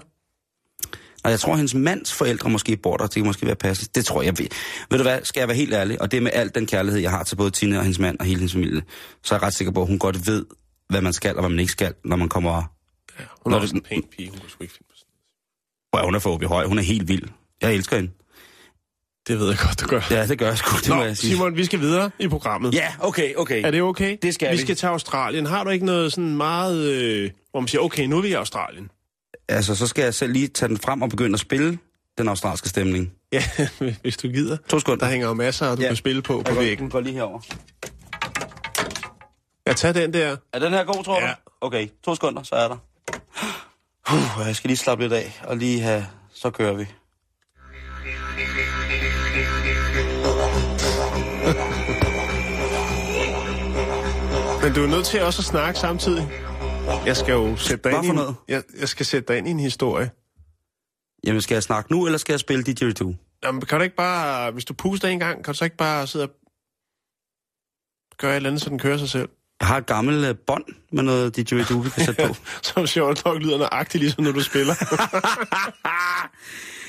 Og 1.24 1.30
jeg 1.30 1.40
tror, 1.40 1.56
hendes 1.56 1.74
mands 1.74 2.12
forældre 2.12 2.50
måske 2.50 2.76
bor 2.76 2.96
der. 2.96 3.04
Det 3.06 3.14
kan 3.14 3.24
måske 3.26 3.46
være 3.46 3.54
passende. 3.56 3.90
Det 3.94 4.04
tror 4.04 4.22
jeg. 4.22 4.38
Ved, 4.38 4.46
ved 4.90 4.98
du 4.98 5.02
hvad, 5.04 5.18
skal 5.22 5.40
jeg 5.40 5.48
være 5.48 5.56
helt 5.56 5.72
ærlig? 5.74 6.00
Og 6.00 6.12
det 6.12 6.22
med 6.22 6.30
al 6.34 6.50
den 6.54 6.66
kærlighed, 6.66 7.00
jeg 7.00 7.10
har 7.10 7.22
til 7.22 7.36
både 7.36 7.50
Tina 7.50 7.76
og 7.76 7.82
hendes 7.82 7.98
mand 7.98 8.18
og 8.18 8.24
hele 8.26 8.38
hendes 8.38 8.52
familie. 8.52 8.82
Så 9.24 9.34
er 9.34 9.38
jeg 9.38 9.42
ret 9.46 9.54
sikker 9.54 9.72
på, 9.72 9.80
at 9.82 9.88
hun 9.88 9.98
godt 9.98 10.26
ved, 10.26 10.46
hvad 10.88 11.00
man 11.00 11.12
skal 11.12 11.36
og 11.36 11.40
hvad 11.42 11.50
man 11.50 11.58
ikke 11.58 11.72
skal, 11.72 11.94
når 12.04 12.16
man 12.16 12.28
kommer... 12.28 12.52
Ja, 13.18 13.24
hun 13.42 13.52
er 13.52 13.56
Nå, 13.56 13.62
også 13.62 13.74
det- 13.74 13.80
en 13.80 13.82
pæn 13.82 14.02
pige. 14.16 14.30
Hun 14.30 14.38
kunne 14.38 14.50
sgu 14.50 14.62
ikke 14.62 14.74
finde 14.74 14.91
Wow, 15.96 16.04
hun 16.04 16.14
er 16.14 16.18
for 16.18 16.48
høj. 16.48 16.66
Hun 16.66 16.78
er 16.78 16.82
helt 16.82 17.08
vild. 17.08 17.28
Jeg 17.62 17.74
elsker 17.74 17.96
hende. 17.96 18.10
Det 19.28 19.38
ved 19.38 19.48
jeg 19.48 19.58
godt, 19.66 19.80
du 19.80 19.86
gør. 19.86 20.00
Ja, 20.10 20.26
det 20.26 20.38
gør 20.38 20.46
jeg 20.48 20.58
sgu. 20.58 20.76
Det 20.76 20.88
må 20.88 20.94
Nå, 20.94 21.02
jeg 21.02 21.16
sige. 21.16 21.30
Simon, 21.34 21.56
vi 21.56 21.64
skal 21.64 21.80
videre 21.80 22.10
i 22.18 22.28
programmet. 22.28 22.74
Ja, 22.74 22.88
okay, 23.00 23.34
okay. 23.34 23.62
Er 23.64 23.70
det 23.70 23.82
okay? 23.82 24.16
Det 24.22 24.34
skal 24.34 24.50
vi. 24.50 24.56
vi. 24.56 24.60
skal 24.62 24.76
til 24.76 24.86
Australien. 24.86 25.46
Har 25.46 25.64
du 25.64 25.70
ikke 25.70 25.86
noget 25.86 26.12
sådan 26.12 26.36
meget, 26.36 26.84
øh, 26.88 27.30
hvor 27.50 27.60
man 27.60 27.68
siger, 27.68 27.82
okay, 27.82 28.04
nu 28.06 28.18
er 28.18 28.22
vi 28.22 28.28
i 28.28 28.32
Australien? 28.32 28.90
Altså, 29.48 29.74
så 29.74 29.86
skal 29.86 30.02
jeg 30.02 30.14
selv 30.14 30.32
lige 30.32 30.48
tage 30.48 30.68
den 30.68 30.78
frem 30.78 31.02
og 31.02 31.08
begynde 31.10 31.34
at 31.34 31.40
spille 31.40 31.78
den 32.18 32.28
australske 32.28 32.68
stemning. 32.68 33.12
Ja, 33.32 33.42
hvis 34.02 34.16
du 34.16 34.28
gider. 34.28 34.56
To 34.68 34.78
sekunder. 34.78 35.04
Der 35.04 35.10
hænger 35.12 35.28
jo 35.28 35.34
masser, 35.34 35.66
og 35.66 35.76
du 35.76 35.82
Ja. 35.82 35.88
kan 35.88 35.96
spille 35.96 36.22
på 36.22 36.42
på 36.48 36.54
væggen. 36.54 36.90
Gå 36.90 37.00
lige 37.00 37.14
herover. 37.14 37.40
Jeg 39.66 39.76
tager 39.76 39.92
den 39.92 40.12
der. 40.12 40.36
Er 40.52 40.58
den 40.58 40.72
her 40.72 40.84
god, 40.84 41.04
tror 41.04 41.20
du? 41.20 41.26
Ja. 41.26 41.32
Okay, 41.60 41.88
to 42.04 42.14
sekunder, 42.14 42.42
så 42.42 42.54
er 42.54 42.68
der. 42.68 42.76
Uh, 44.10 44.46
jeg 44.46 44.56
skal 44.56 44.68
lige 44.68 44.76
slappe 44.76 45.04
lidt 45.04 45.12
af, 45.12 45.40
og 45.44 45.56
lige 45.56 45.80
have... 45.80 46.06
Så 46.34 46.50
kører 46.50 46.72
vi. 46.72 46.86
Men 54.62 54.74
du 54.74 54.82
er 54.82 54.88
nødt 54.88 55.06
til 55.06 55.22
også 55.22 55.40
at 55.40 55.44
snakke 55.44 55.80
samtidig. 55.80 56.28
Jeg 57.06 57.16
skal 57.16 57.32
jo 57.32 57.56
sætte 57.56 57.90
dig 57.90 57.98
ind 57.98 58.06
i 58.06 58.08
en, 58.08 58.36
jeg, 58.48 58.62
jeg 58.80 58.88
skal 58.88 59.06
sætte 59.06 59.32
dig 59.32 59.38
ind 59.38 59.48
i 59.48 59.50
en 59.50 59.60
historie. 59.60 60.10
Jamen, 61.26 61.42
skal 61.42 61.54
jeg 61.54 61.62
snakke 61.62 61.92
nu, 61.92 62.06
eller 62.06 62.18
skal 62.18 62.32
jeg 62.32 62.40
spille 62.40 62.62
didgeridoo? 62.62 63.14
Jamen, 63.44 63.60
kan 63.60 63.78
du 63.78 63.84
ikke 63.84 63.96
bare, 63.96 64.50
hvis 64.50 64.64
du 64.64 64.74
puster 64.74 65.08
en 65.08 65.18
gang, 65.18 65.44
kan 65.44 65.54
du 65.54 65.58
så 65.58 65.64
ikke 65.64 65.76
bare 65.76 66.06
sidde 66.06 66.24
og 66.24 66.30
gøre 68.18 68.32
et 68.32 68.36
eller 68.36 68.50
andet, 68.50 68.62
så 68.62 68.70
den 68.70 68.78
kører 68.78 68.98
sig 68.98 69.08
selv? 69.08 69.28
Jeg 69.62 69.68
har 69.68 69.76
et 69.76 69.86
gammelt 69.86 70.28
uh, 70.28 70.36
bånd 70.46 70.64
med 70.92 71.02
noget 71.02 71.36
didgeridoo, 71.36 71.78
vi 71.78 71.90
kan 71.90 72.04
sætte 72.04 72.26
på. 72.26 72.34
Som 72.62 72.86
sjovt 72.86 73.24
nok 73.24 73.42
lyder 73.42 73.58
nøjagtigt, 73.58 74.02
ligesom 74.02 74.24
når 74.24 74.32
du 74.32 74.42
spiller. 74.42 74.74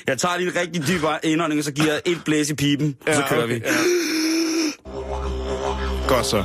jeg 0.08 0.18
tager 0.18 0.36
lige 0.36 0.48
en 0.48 0.56
rigtig 0.56 0.88
dyb 0.88 1.02
indånding, 1.22 1.58
og 1.58 1.64
så 1.64 1.72
giver 1.72 1.92
jeg 1.92 2.02
et 2.06 2.20
blæs 2.24 2.50
i 2.50 2.54
pipen, 2.54 2.96
og 3.06 3.14
så 3.14 3.22
kører 3.28 3.46
vi. 3.46 3.54
Ja. 3.54 3.60
Godt 6.08 6.26
så. 6.26 6.44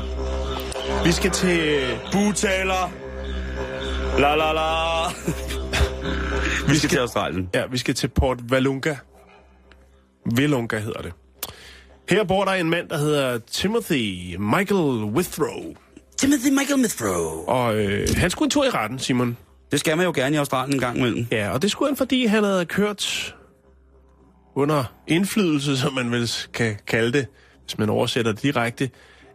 Vi 1.06 1.12
skal 1.12 1.32
til... 1.32 1.84
Butaler! 2.12 2.92
La 4.20 4.36
la 4.36 4.54
la! 4.54 5.08
vi 6.72 6.78
skal 6.78 6.90
til 6.90 6.98
Australien. 6.98 7.50
Ja, 7.54 7.64
vi 7.72 7.78
skal 7.78 7.96
til 7.96 8.08
Port 8.08 8.38
Valunga. 8.50 8.96
Velunga 10.36 10.80
hedder 10.80 11.02
det. 11.02 11.14
Her 12.10 12.24
bor 12.24 12.46
der 12.46 12.52
en 12.52 12.70
mand, 12.70 12.90
der 12.90 12.98
hedder 12.98 13.38
Timothy 13.38 14.36
Michael 14.36 15.04
Withrow. 15.04 15.76
Timothy 16.20 16.50
Michael 16.50 16.80
Mithrow. 16.80 17.46
Og 17.48 17.78
øh, 17.78 18.08
han 18.16 18.30
skulle 18.30 18.48
en 18.48 18.50
tur 18.50 18.66
i 18.66 18.70
retten, 18.70 19.00
Simon. 19.00 19.38
Det 19.72 19.80
skal 19.80 19.98
man 19.98 20.06
jo 20.06 20.12
gerne 20.16 20.36
i 20.36 20.38
Australien 20.38 20.74
en 20.76 20.80
gang 20.80 20.98
imellem. 20.98 21.28
Ja, 21.32 21.50
og 21.50 21.62
det 21.62 21.72
skulle 21.72 21.90
han, 21.90 21.98
fordi 21.98 22.26
han 22.26 22.44
havde 22.44 22.66
kørt 22.66 23.36
under 24.56 24.84
indflydelse, 25.08 25.78
som 25.78 25.94
man 25.94 26.12
vel 26.12 26.32
kan 26.54 26.76
kalde 26.88 27.12
det, 27.12 27.28
hvis 27.64 27.78
man 27.78 27.90
oversætter 27.90 28.32
det 28.32 28.44
direkte, 28.44 28.90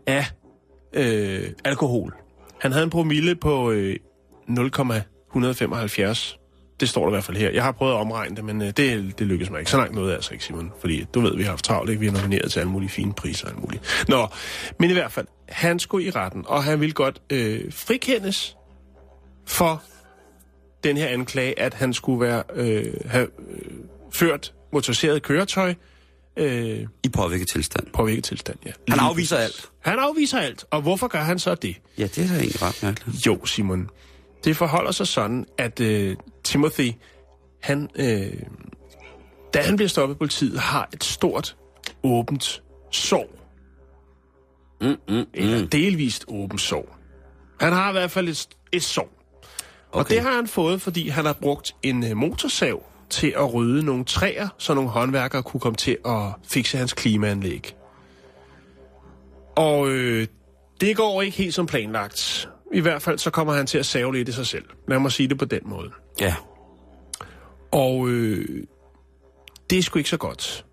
af 0.07 0.27
øh, 0.93 1.51
alkohol. 1.65 2.15
Han 2.61 2.73
havde 2.73 2.85
en 2.85 2.91
promille 2.91 3.35
på 3.35 3.71
øh, 3.71 3.97
0,175. 4.49 6.39
Det 6.81 6.89
står 6.89 7.01
der 7.03 7.09
i 7.09 7.11
hvert 7.15 7.25
fald 7.25 7.37
her. 7.37 7.51
Jeg 7.51 7.63
har 7.63 7.73
prøvet 7.73 7.93
at 7.93 7.99
omregne 7.99 8.37
det, 8.37 8.45
men 8.45 8.63
øh, 8.63 8.67
det, 8.69 9.19
det 9.19 9.27
lykkedes 9.27 9.51
mig 9.51 9.59
ikke. 9.59 9.71
Så 9.71 9.77
langt 9.77 9.95
noget 9.95 10.15
altså 10.15 10.33
ikke, 10.33 10.45
Simon. 10.45 10.73
Fordi 10.81 11.07
du 11.15 11.21
ved, 11.21 11.37
vi 11.37 11.43
har 11.43 11.51
haft 11.51 11.65
travlt, 11.65 11.91
ikke? 11.91 12.01
Vi 12.01 12.07
har 12.07 12.13
nomineret 12.13 12.53
til 12.53 12.61
alle 12.61 12.71
mulige 12.71 12.91
fine 12.91 13.13
priser 13.13 13.47
og 13.47 13.53
alt 13.53 13.61
muligt. 13.61 14.05
Nå, 14.09 14.29
men 14.79 14.91
i 14.91 14.93
hvert 14.93 15.13
fald, 15.13 15.27
han 15.49 15.79
skulle 15.79 16.07
i 16.07 16.11
retten, 16.11 16.45
og 16.47 16.65
han 16.65 16.81
ville 16.81 16.93
godt 16.93 17.23
øh, 17.31 17.73
frikendes 17.73 18.57
for 19.47 19.83
den 20.85 20.97
her 20.97 21.07
anklage, 21.07 21.61
at 21.61 21.75
han 21.75 21.93
skulle 21.93 22.21
være, 22.21 22.43
øh, 22.55 22.95
have 23.07 23.29
øh, 23.49 23.61
ført 24.13 24.55
motoriseret 24.73 25.23
køretøj 25.23 25.75
øh, 26.37 26.87
I 27.03 27.09
påvirket 27.09 27.49
tilstand. 27.49 27.87
på 27.93 28.05
hvilket 28.05 28.25
tilstand, 28.25 28.59
ja. 28.67 28.71
Han 28.89 29.01
afviser 29.01 29.37
alt. 29.37 29.71
Han 29.81 29.99
afviser 29.99 30.39
alt. 30.39 30.65
Og 30.71 30.83
hvorfor 30.83 31.09
gør 31.09 31.19
han 31.19 31.39
så 31.39 31.55
det? 31.55 31.77
Ja, 31.99 32.03
det 32.03 32.19
er 32.19 32.29
da 32.29 32.35
egentlig 32.35 32.63
ret 32.63 32.83
mærkeligt. 32.83 33.27
Jo, 33.27 33.45
Simon. 33.47 33.91
Det 34.45 34.57
forholder 34.57 34.93
sig 34.93 35.07
sådan, 35.07 35.47
at 35.59 35.81
øh, 35.81 36.17
Timothy, 36.45 36.93
han, 37.63 37.89
øh, 37.97 38.33
da 39.55 39.61
han 39.63 39.77
bliver 39.77 39.89
stoppet 39.89 40.15
af 40.15 40.19
politiet, 40.19 40.59
har 40.61 40.89
et 40.93 41.05
stort, 41.05 41.57
åbent 42.03 42.63
sår. 42.91 43.27
Mm, 44.81 44.97
mm, 45.09 45.25
Eller 45.35 45.61
mm. 45.63 45.69
delvist 45.69 46.25
åbent 46.29 46.61
sår. 46.61 46.99
Han 47.61 47.73
har 47.73 47.89
i 47.89 47.93
hvert 47.93 48.11
fald 48.11 48.29
et, 48.29 48.49
et 48.73 48.83
sår. 48.83 49.11
Og 49.93 50.01
Okay. 50.01 50.15
det 50.15 50.23
har 50.23 50.33
han 50.33 50.47
fået, 50.47 50.83
fordi 50.83 51.09
han 51.09 51.25
har 51.25 51.33
brugt 51.33 51.75
en 51.83 52.05
øh, 52.05 52.17
motorsav 52.17 52.83
til 53.11 53.35
at 53.37 53.55
rydde 53.55 53.85
nogle 53.85 54.05
træer, 54.05 54.49
så 54.59 54.75
nogle 54.75 54.91
håndværkere 54.91 55.43
kunne 55.43 55.61
komme 55.61 55.77
til 55.77 55.99
at 56.07 56.23
fikse 56.49 56.79
hans 56.79 56.93
klimaanlæg. 56.93 57.77
Og 59.57 59.89
øh, 59.89 60.27
det 60.81 60.97
går 60.97 61.23
ikke 61.23 61.37
helt 61.37 61.55
som 61.55 61.67
planlagt. 61.67 62.49
I 62.73 62.81
hvert 62.81 63.03
fald 63.03 63.19
så 63.19 63.31
kommer 63.31 63.53
han 63.53 63.67
til 63.67 63.79
at 63.79 63.87
save 63.87 64.13
lidt 64.15 64.29
i 64.29 64.33
sig 64.33 64.47
selv. 64.47 64.65
Lad 64.89 64.99
mig 64.99 65.13
sige 65.13 65.29
det 65.29 65.39
på 65.39 65.45
den 65.45 65.61
måde. 65.65 65.91
Ja. 66.21 66.35
Og 67.73 68.09
øh, 68.09 68.67
det 69.71 69.79
er 69.79 69.83
sgu 69.83 69.99
ikke 69.99 70.11
så 70.11 70.17
godt. 70.17 70.65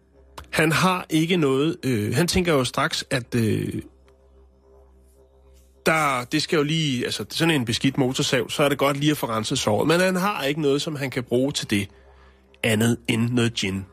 Han 0.50 0.72
har 0.72 1.06
ikke 1.10 1.38
noget... 1.38 1.78
Øh, 1.84 2.16
han 2.16 2.28
tænker 2.28 2.54
jo 2.54 2.64
straks, 2.64 3.06
at... 3.10 3.36
Øh, 3.36 3.82
der, 5.86 6.24
det 6.32 6.42
skal 6.42 6.58
jo 6.58 6.64
lige... 6.64 7.06
Altså, 7.06 7.26
sådan 7.30 7.56
en 7.56 7.66
beskidt 7.66 7.98
motorsav, 7.98 8.50
så 8.50 8.64
er 8.64 8.70
det 8.70 8.78
godt 8.78 8.98
lige 8.98 9.12
at 9.12 9.18
få 9.18 9.28
renset 9.28 9.60
såret. 9.60 9.88
Men 9.88 10.00
han 10.00 10.16
har 10.16 10.44
ikke 10.44 10.62
noget, 10.62 10.82
som 10.82 10.96
han 10.96 11.10
kan 11.10 11.24
bruge 11.24 11.52
til 11.52 11.70
det 11.70 11.90
andet 12.64 12.98
end 13.08 13.30
noget 13.30 13.54
gin. 13.54 13.86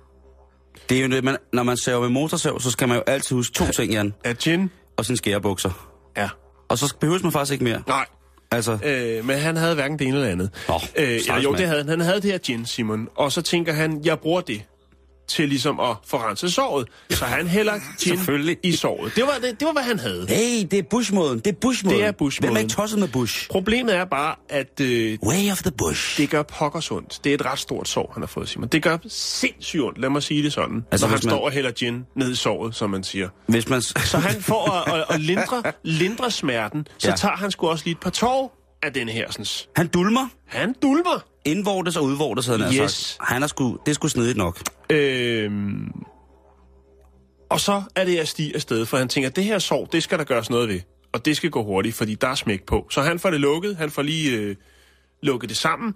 Det 0.88 0.98
er 0.98 1.02
jo 1.02 1.08
det, 1.08 1.24
man, 1.24 1.36
når 1.52 1.62
man 1.62 1.76
saver 1.76 2.00
med 2.00 2.08
motorsav, 2.08 2.60
så 2.60 2.70
skal 2.70 2.88
man 2.88 2.96
jo 2.96 3.02
altid 3.06 3.36
huske 3.36 3.54
to 3.54 3.64
ting, 3.76 3.92
Jan. 3.92 4.14
Er 4.24 4.32
gin? 4.32 4.70
Og 4.96 5.04
sine 5.04 5.16
skærebukser. 5.16 5.90
Ja. 6.16 6.28
Og 6.68 6.78
så 6.78 6.96
behøver 7.00 7.18
man 7.22 7.32
faktisk 7.32 7.52
ikke 7.52 7.64
mere. 7.64 7.82
Nej. 7.86 8.06
Altså, 8.50 8.78
Øh, 8.84 9.24
men 9.24 9.38
han 9.38 9.56
havde 9.56 9.74
hverken 9.74 9.98
det 9.98 10.06
ene 10.06 10.16
eller 10.16 10.28
andet. 10.30 10.50
Nå, 10.68 10.74
øh, 10.96 11.20
stakkels 11.20 11.44
jo, 11.44 11.52
det 11.52 11.66
havde 11.66 11.78
han. 11.80 11.88
Han 11.88 12.00
havde 12.00 12.20
det 12.20 12.30
her 12.30 12.38
gin, 12.38 12.66
Simon. 12.66 13.08
Og 13.14 13.32
så 13.32 13.42
tænker 13.42 13.72
han, 13.72 14.00
jeg 14.04 14.18
bruger 14.18 14.40
det 14.40 14.62
til 15.28 15.48
ligesom 15.48 15.80
at 15.80 15.96
få 16.06 16.16
renset 16.16 16.52
såret. 16.52 16.88
Så 17.10 17.24
han 17.24 17.46
hælder 17.48 17.74
gin 18.00 18.56
i 18.62 18.72
såret. 18.72 19.12
Det 19.16 19.24
var, 19.24 19.32
det, 19.42 19.60
det 19.60 19.66
var, 19.66 19.72
hvad 19.72 19.82
han 19.82 19.98
havde. 19.98 20.26
hey, 20.28 20.66
det 20.70 20.78
er 20.78 20.82
Bush-måden. 20.90 21.38
Det 21.38 21.46
er 21.46 21.52
Bush-måden. 21.60 21.98
Det 21.98 22.06
er 22.06 22.12
Bush-måden. 22.12 22.48
Hvem 22.48 22.56
er 22.56 22.60
ikke 22.60 22.72
tosset 22.74 22.98
med 22.98 23.08
Bush? 23.08 23.48
Problemet 23.48 23.94
er 23.96 24.04
bare, 24.04 24.34
at 24.48 24.80
øh, 24.80 25.18
Way 25.22 25.50
of 25.52 25.62
the 25.62 25.70
Bush. 25.70 26.18
det 26.20 26.30
gør 26.30 26.42
pokkers 26.42 26.90
ondt. 26.90 27.20
Det 27.24 27.30
er 27.30 27.34
et 27.34 27.44
ret 27.44 27.58
stort 27.58 27.88
sår, 27.88 28.10
han 28.14 28.22
har 28.22 28.26
fået, 28.26 28.48
Simon. 28.48 28.68
Det 28.68 28.82
gør 28.82 28.98
sindssygt 29.08 29.82
ondt, 29.82 29.98
lad 29.98 30.10
mig 30.10 30.22
sige 30.22 30.42
det 30.42 30.52
sådan. 30.52 30.84
Altså, 30.90 31.06
når 31.06 31.08
han 31.10 31.14
man- 31.24 31.30
står 31.30 31.44
og 31.44 31.50
hælder 31.50 31.70
gin 31.70 32.04
ned 32.16 32.32
i 32.32 32.34
såret, 32.36 32.74
som 32.74 32.90
man 32.90 33.04
siger. 33.04 33.28
Hvis 33.48 33.68
man... 33.68 33.82
Så 34.12 34.18
han 34.18 34.42
får 34.42 34.70
at, 34.70 34.94
at, 35.00 35.04
at 35.14 35.20
lindre, 35.20 35.62
lindre 35.84 36.30
smerten, 36.30 36.86
så 36.98 37.08
ja. 37.10 37.16
tager 37.16 37.36
han 37.36 37.50
sgu 37.50 37.68
også 37.68 37.84
lige 37.84 37.92
et 37.92 38.00
par 38.00 38.10
tår 38.10 38.54
af 38.82 38.92
den 38.92 39.08
her. 39.08 39.30
Sådan. 39.30 39.46
Han 39.76 39.86
dulmer. 39.86 40.28
Han 40.46 40.74
dulmer. 40.82 41.24
Indvortes 41.50 41.96
og 41.96 42.04
udvortes, 42.04 42.46
havde 42.46 42.62
han 42.62 42.74
Yes. 42.74 42.92
sagt. 42.92 43.28
Han 43.30 43.42
er 43.42 43.46
sgu, 43.46 43.78
det 43.86 43.94
sgu 43.94 44.08
snedigt 44.08 44.36
nok. 44.36 44.58
Øhm, 44.90 45.92
og 47.50 47.60
så 47.60 47.82
er 47.94 48.04
det 48.04 48.18
at 48.18 48.28
stige 48.28 48.54
afsted, 48.54 48.86
for 48.86 48.96
han 48.96 49.08
tænker, 49.08 49.28
at 49.30 49.36
det 49.36 49.44
her 49.44 49.58
sår, 49.58 49.84
det 49.84 50.02
skal 50.02 50.18
der 50.18 50.24
gøres 50.24 50.50
noget 50.50 50.68
ved. 50.68 50.80
Og 51.12 51.24
det 51.24 51.36
skal 51.36 51.50
gå 51.50 51.64
hurtigt, 51.64 51.94
fordi 51.94 52.14
der 52.14 52.28
er 52.28 52.34
smæk 52.34 52.62
på. 52.66 52.86
Så 52.90 53.02
han 53.02 53.18
får 53.18 53.30
det 53.30 53.40
lukket, 53.40 53.76
han 53.76 53.90
får 53.90 54.02
lige 54.02 54.36
øh, 54.36 54.56
lukket 55.22 55.48
det 55.48 55.56
sammen. 55.56 55.94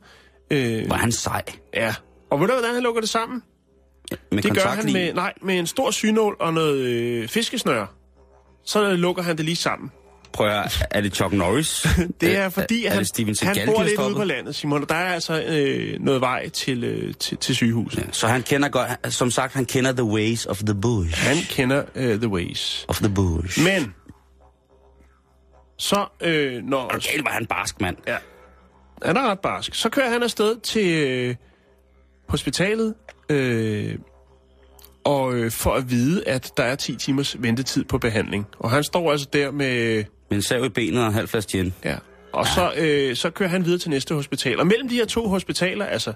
Øh, 0.51 0.59
er 0.83 0.95
han 0.95 1.13
sej. 1.13 1.43
ja. 1.75 1.95
Og 2.31 2.41
ved 2.41 2.47
du, 2.47 2.53
hvordan 2.53 2.75
han 2.75 2.83
lukker 2.83 3.01
det 3.01 3.11
sammen? 3.11 3.43
Med 4.33 4.43
Det 4.43 4.55
gør 4.55 4.69
han 4.69 4.93
med, 4.93 5.13
nej, 5.15 5.33
med 5.43 5.59
en 5.59 5.67
stor 5.67 5.91
synål 5.91 6.37
og 6.41 6.55
noget 6.55 6.79
øh, 6.79 7.29
fiskesnør. 7.29 7.87
Så 8.65 8.95
lukker 8.95 9.23
han 9.23 9.37
det 9.37 9.45
lige 9.45 9.57
sammen. 9.57 9.91
Prøv 10.33 10.49
at, 10.49 10.87
er 10.91 11.01
det 11.01 11.15
Chuck 11.15 11.33
Norris? 11.33 11.87
Det 12.21 12.37
er 12.37 12.49
fordi, 12.49 12.85
er, 12.85 12.89
er 12.89 12.91
han, 12.91 12.99
det 12.99 13.09
Steven 13.09 13.35
Seagal, 13.35 13.59
han 13.59 13.75
bor 13.75 13.83
lidt 13.83 14.01
ude 14.01 14.15
på 14.15 14.25
landet, 14.25 14.55
Simon, 14.55 14.83
og 14.83 14.89
der 14.89 14.95
er 14.95 15.15
altså 15.15 15.43
øh, 15.43 16.01
noget 16.01 16.21
vej 16.21 16.49
til, 16.49 16.85
øh, 16.85 17.15
til, 17.15 17.39
til 17.39 17.55
sygehuset. 17.55 17.99
Ja, 17.99 18.13
så 18.13 18.27
han 18.27 18.43
kender 18.43 18.69
godt, 18.69 19.15
som 19.15 19.31
sagt, 19.31 19.55
han 19.55 19.65
kender 19.65 19.93
the 19.93 20.05
ways 20.05 20.47
of 20.47 20.59
the 20.59 20.75
bush. 20.75 21.27
Han 21.27 21.37
kender 21.37 21.85
øh, 21.95 22.19
the 22.19 22.29
ways. 22.29 22.85
Of 22.89 22.99
the 22.99 23.09
bush. 23.15 23.65
Men, 23.65 23.95
så 25.79 26.07
øh, 26.21 26.63
når... 26.63 26.85
Okay, 26.85 27.23
var 27.23 27.31
han 27.31 27.47
barsk, 27.47 27.81
mand. 27.81 27.97
Ja, 28.07 28.17
han 29.03 29.17
er 29.17 29.31
ret 29.31 29.41
barsk. 29.41 29.75
Så 29.75 29.89
kører 29.89 30.11
han 30.11 30.23
afsted 30.23 30.61
til 30.61 31.09
øh, 31.09 31.35
hospitalet, 32.29 32.95
øh, 33.29 33.99
og 35.05 35.35
øh, 35.35 35.51
for 35.51 35.75
at 35.75 35.91
vide, 35.91 36.29
at 36.29 36.53
der 36.57 36.63
er 36.63 36.75
10 36.75 36.97
timers 36.97 37.37
ventetid 37.43 37.85
på 37.85 37.99
behandling. 37.99 38.47
Og 38.59 38.71
han 38.71 38.85
står 38.85 39.11
altså 39.11 39.29
der 39.33 39.51
med... 39.51 40.05
Med 40.33 40.37
en 40.37 40.43
sav 40.43 40.65
i 40.65 40.69
benet 40.69 41.01
og 41.03 41.07
en 41.09 41.15
halv 41.15 41.29
flaske 41.29 41.51
gin. 41.53 41.75
Ja. 41.85 41.97
Og 42.33 42.47
så, 42.47 42.73
øh, 42.77 43.17
så 43.17 43.31
kører 43.31 43.49
han 43.49 43.65
videre 43.65 43.79
til 43.79 43.91
næste 43.91 44.15
hospital. 44.15 44.61
Og 44.61 44.67
mellem 44.67 44.89
de 44.89 44.95
her 44.95 45.05
to 45.07 45.29
hospitaler, 45.29 45.87
altså, 45.87 46.13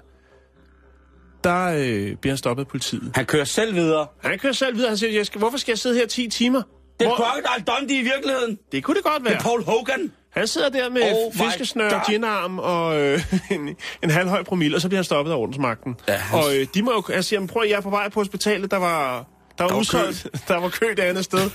der 1.43 1.65
øh, 1.65 2.15
bliver 2.15 2.31
han 2.31 2.37
stoppet 2.37 2.63
af 2.63 2.67
politiet. 2.67 3.11
Han 3.15 3.25
kører 3.25 3.43
selv 3.43 3.75
videre. 3.75 4.07
Han 4.23 4.39
kører 4.39 4.53
selv 4.53 4.75
videre. 4.75 4.89
Han 4.89 4.97
siger, 4.97 5.11
jeg 5.13 5.25
skal, 5.25 5.39
hvorfor 5.39 5.57
skal 5.57 5.71
jeg 5.71 5.77
sidde 5.79 5.95
her 5.99 6.07
10 6.07 6.27
timer? 6.29 6.61
Det 6.99 7.05
er 7.05 7.09
Hvor- 7.09 7.15
Crocodile 7.17 7.65
Dundee 7.79 7.97
i 7.99 8.03
virkeligheden. 8.03 8.57
det 8.71 8.83
kunne 8.83 8.95
det 8.95 9.03
godt 9.03 9.15
Det 9.17 9.25
være. 9.25 9.33
er 9.33 9.39
Paul 9.39 9.63
Hogan. 9.63 10.11
Han 10.31 10.47
sidder 10.47 10.69
der 10.69 10.89
med 10.89 11.01
Oh 11.01 11.33
fiskesnør, 11.33 11.89
God. 11.89 11.99
ginarm 12.09 12.59
og 12.59 13.01
øh, 13.01 13.33
en, 13.51 13.75
en 14.03 14.09
halvhøj 14.09 14.43
promille, 14.43 14.77
og 14.77 14.81
så 14.81 14.87
bliver 14.87 14.97
han 14.97 15.03
stoppet 15.03 15.31
af 15.31 15.35
ordensmagten. 15.35 15.95
Ja, 16.07 16.13
han- 16.13 16.39
Og 16.39 16.55
øh, 16.55 16.67
de 16.73 16.81
må 16.83 16.91
jo, 16.91 17.03
jeg 17.13 17.23
siger, 17.23 17.47
prøv 17.47 17.61
at 17.63 17.69
jeg 17.69 17.75
er 17.77 17.81
på 17.81 17.89
vej 17.89 18.09
på 18.09 18.19
hospitalet, 18.19 18.71
der 18.71 18.77
var, 18.77 19.25
der 19.57 19.63
var, 19.63 19.71
var 19.71 19.79
udsolgt, 19.79 20.27
der 20.47 20.57
var 20.57 20.69
kø 20.69 20.85
det 20.89 20.99
andet 20.99 21.23
sted. 21.23 21.49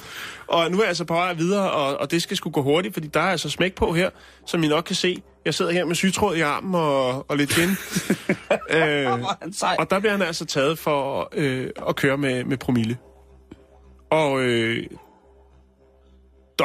Og 0.47 0.71
nu 0.71 0.77
er 0.77 0.83
jeg 0.83 0.89
altså 0.89 1.05
på 1.05 1.15
vej 1.15 1.33
videre, 1.33 1.71
og, 1.71 1.97
og 1.97 2.11
det 2.11 2.23
skal 2.23 2.37
sgu 2.37 2.51
gå 2.51 2.63
hurtigt, 2.63 2.95
fordi 2.95 3.07
der 3.07 3.21
er 3.21 3.31
altså 3.31 3.51
smæk 3.51 3.75
på 3.75 3.93
her, 3.93 4.11
som 4.47 4.65
I 4.65 4.69
nok 4.69 4.85
kan 4.85 4.97
se. 4.97 5.23
Jeg 5.45 5.55
sidder 5.55 5.73
her 5.73 5.85
med 5.85 5.95
sygtråd 5.95 6.37
i 6.37 6.41
armen 6.41 6.75
og, 6.75 7.31
og 7.31 7.37
lidt 7.37 7.51
gin. 7.51 7.69
øh, 8.77 9.13
og 9.79 9.91
der 9.91 9.99
bliver 9.99 10.13
han 10.13 10.23
altså 10.23 10.45
taget 10.45 10.79
for 10.79 11.29
øh, 11.33 11.71
at 11.89 11.97
køre 11.97 12.17
med, 12.17 12.45
med 12.45 12.57
promille. 12.57 12.97
Og 14.11 14.41
øh, 14.41 14.87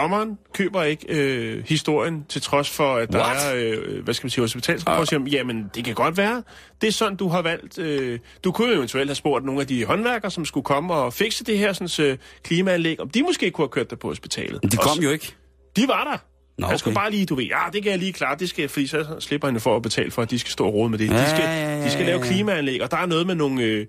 dommeren 0.02 0.38
køber 0.54 0.84
ikke 0.84 1.06
øh, 1.10 1.64
historien, 1.68 2.26
til 2.30 2.42
trods 2.42 2.70
for, 2.70 2.96
at 2.96 3.12
der 3.12 3.20
What? 3.20 3.38
er, 3.46 3.56
øh, 3.56 4.04
hvad 4.04 4.14
skal 4.14 4.26
man 4.26 4.30
sige, 4.32 4.42
hospitalsrapport, 4.44 5.02
og 5.02 5.08
siger, 5.08 5.22
jamen, 5.32 5.72
det 5.76 5.86
kan 5.86 5.94
godt 5.94 6.18
være. 6.18 6.44
Det 6.82 6.88
er 6.88 6.92
sådan, 6.92 7.16
du 7.18 7.28
har 7.28 7.42
valgt. 7.42 7.80
Øh, 7.80 8.20
du 8.44 8.52
kunne 8.52 8.74
eventuelt 8.74 9.10
have 9.10 9.16
spurgt 9.16 9.46
nogle 9.46 9.62
af 9.62 9.68
de 9.68 9.86
håndværkere, 9.86 10.32
som 10.32 10.46
skulle 10.46 10.64
komme 10.64 10.94
og 10.94 11.14
fikse 11.14 11.44
det 11.44 11.58
her 11.58 11.74
sådan, 11.74 12.06
øh, 12.12 12.18
klimaanlæg, 12.44 13.00
om 13.00 13.10
de 13.10 13.24
måske 13.24 13.52
kunne 13.52 13.64
have 13.64 13.70
kørt 13.70 13.90
dig 13.90 14.00
på 14.00 14.08
hospitalet. 14.08 14.60
Men 14.64 14.72
de 14.72 14.78
kom 14.78 14.96
så- 14.96 15.02
jo 15.02 15.10
ikke. 15.10 15.36
De 15.76 15.88
var 15.88 16.04
der. 16.12 16.18
Nå, 16.62 16.68
Han 16.68 16.78
skulle 16.78 16.96
okay. 16.98 17.04
bare 17.04 17.12
lige, 17.12 17.26
du 17.26 17.36
ved, 17.36 17.44
ja, 17.44 17.60
det 17.74 17.84
kan 17.84 17.92
jeg 17.92 18.00
lige 18.00 18.14
klare, 18.14 18.36
det 18.40 18.50
skal, 18.50 18.70
fordi 18.70 18.88
så 18.88 19.06
slipper 19.20 19.48
han 19.48 19.60
for 19.60 19.76
at 19.76 19.82
betale 19.82 20.12
for, 20.12 20.22
at 20.22 20.32
de 20.32 20.40
skal 20.40 20.52
stå 20.52 20.66
og 20.66 20.74
rode 20.74 20.90
med 20.90 20.98
det. 21.00 21.10
De 21.10 21.30
skal, 21.30 21.40
ja, 21.44 21.76
ja, 21.78 21.86
de 21.86 21.92
skal 21.92 22.06
lave 22.06 22.22
klimaanlæg, 22.22 22.82
og 22.84 22.92
der 22.92 22.98
er 22.98 23.06
noget 23.06 23.28
med 23.28 23.36
nogle, 23.36 23.64
øh, 23.64 23.86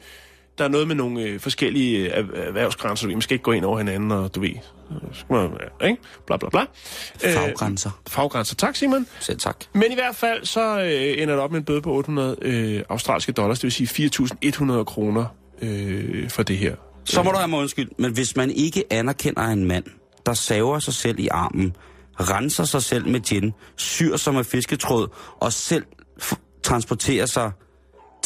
der 0.58 0.64
er 0.64 0.68
noget 0.68 0.88
med 0.88 0.94
nogle 0.96 1.20
øh, 1.22 1.40
forskellige 1.40 2.16
øh, 2.16 2.24
erh- 2.24 2.38
erhvervsgrænser, 2.46 3.06
du 3.06 3.08
ved, 3.08 3.16
man 3.16 3.22
skal 3.22 3.34
ikke 3.34 3.42
gå 3.42 3.52
ind 3.52 3.64
over 3.64 3.78
hinanden, 3.78 4.12
og 4.12 4.34
du 4.34 4.40
ved, 4.40 4.50
så 5.12 5.20
skal 5.20 5.34
man, 5.36 5.50
ja, 5.80 5.86
ikke? 5.86 6.02
Bla, 6.26 6.36
bla, 6.36 6.48
bla. 6.48 6.60
Øh, 7.24 7.32
Faggrænser. 7.32 7.90
faggrænser, 8.08 8.54
tak 8.56 8.76
Simon. 8.76 9.06
Selv 9.20 9.38
tak. 9.38 9.56
Men 9.72 9.84
i 9.92 9.94
hvert 9.94 10.16
fald, 10.16 10.44
så 10.44 10.80
øh, 10.80 11.22
ender 11.22 11.34
det 11.34 11.42
op 11.44 11.50
med 11.50 11.58
en 11.58 11.64
bøde 11.64 11.82
på 11.82 11.92
800 11.92 12.36
øh, 12.42 12.82
australske 12.88 13.32
dollars, 13.32 13.58
det 13.58 13.64
vil 13.64 13.72
sige 13.88 14.10
4.100 14.44 14.84
kroner 14.84 15.24
øh, 15.62 16.30
for 16.30 16.42
det 16.42 16.58
her. 16.58 16.74
Så 17.04 17.22
må 17.22 17.30
du 17.30 17.36
have 17.36 17.48
mig 17.48 17.58
undskyld, 17.60 17.88
men 17.98 18.12
hvis 18.12 18.36
man 18.36 18.50
ikke 18.50 18.84
anerkender 18.90 19.42
en 19.42 19.64
mand, 19.64 19.84
der 20.26 20.34
saver 20.34 20.78
sig 20.78 20.94
selv 20.94 21.18
i 21.18 21.28
armen, 21.30 21.76
renser 22.20 22.64
sig 22.64 22.82
selv 22.82 23.08
med 23.08 23.20
gin, 23.20 23.52
syr 23.76 24.16
sig 24.16 24.34
med 24.34 24.44
fisketråd 24.44 25.08
og 25.40 25.52
selv 25.52 25.84
transporterer 26.62 27.26
sig 27.26 27.50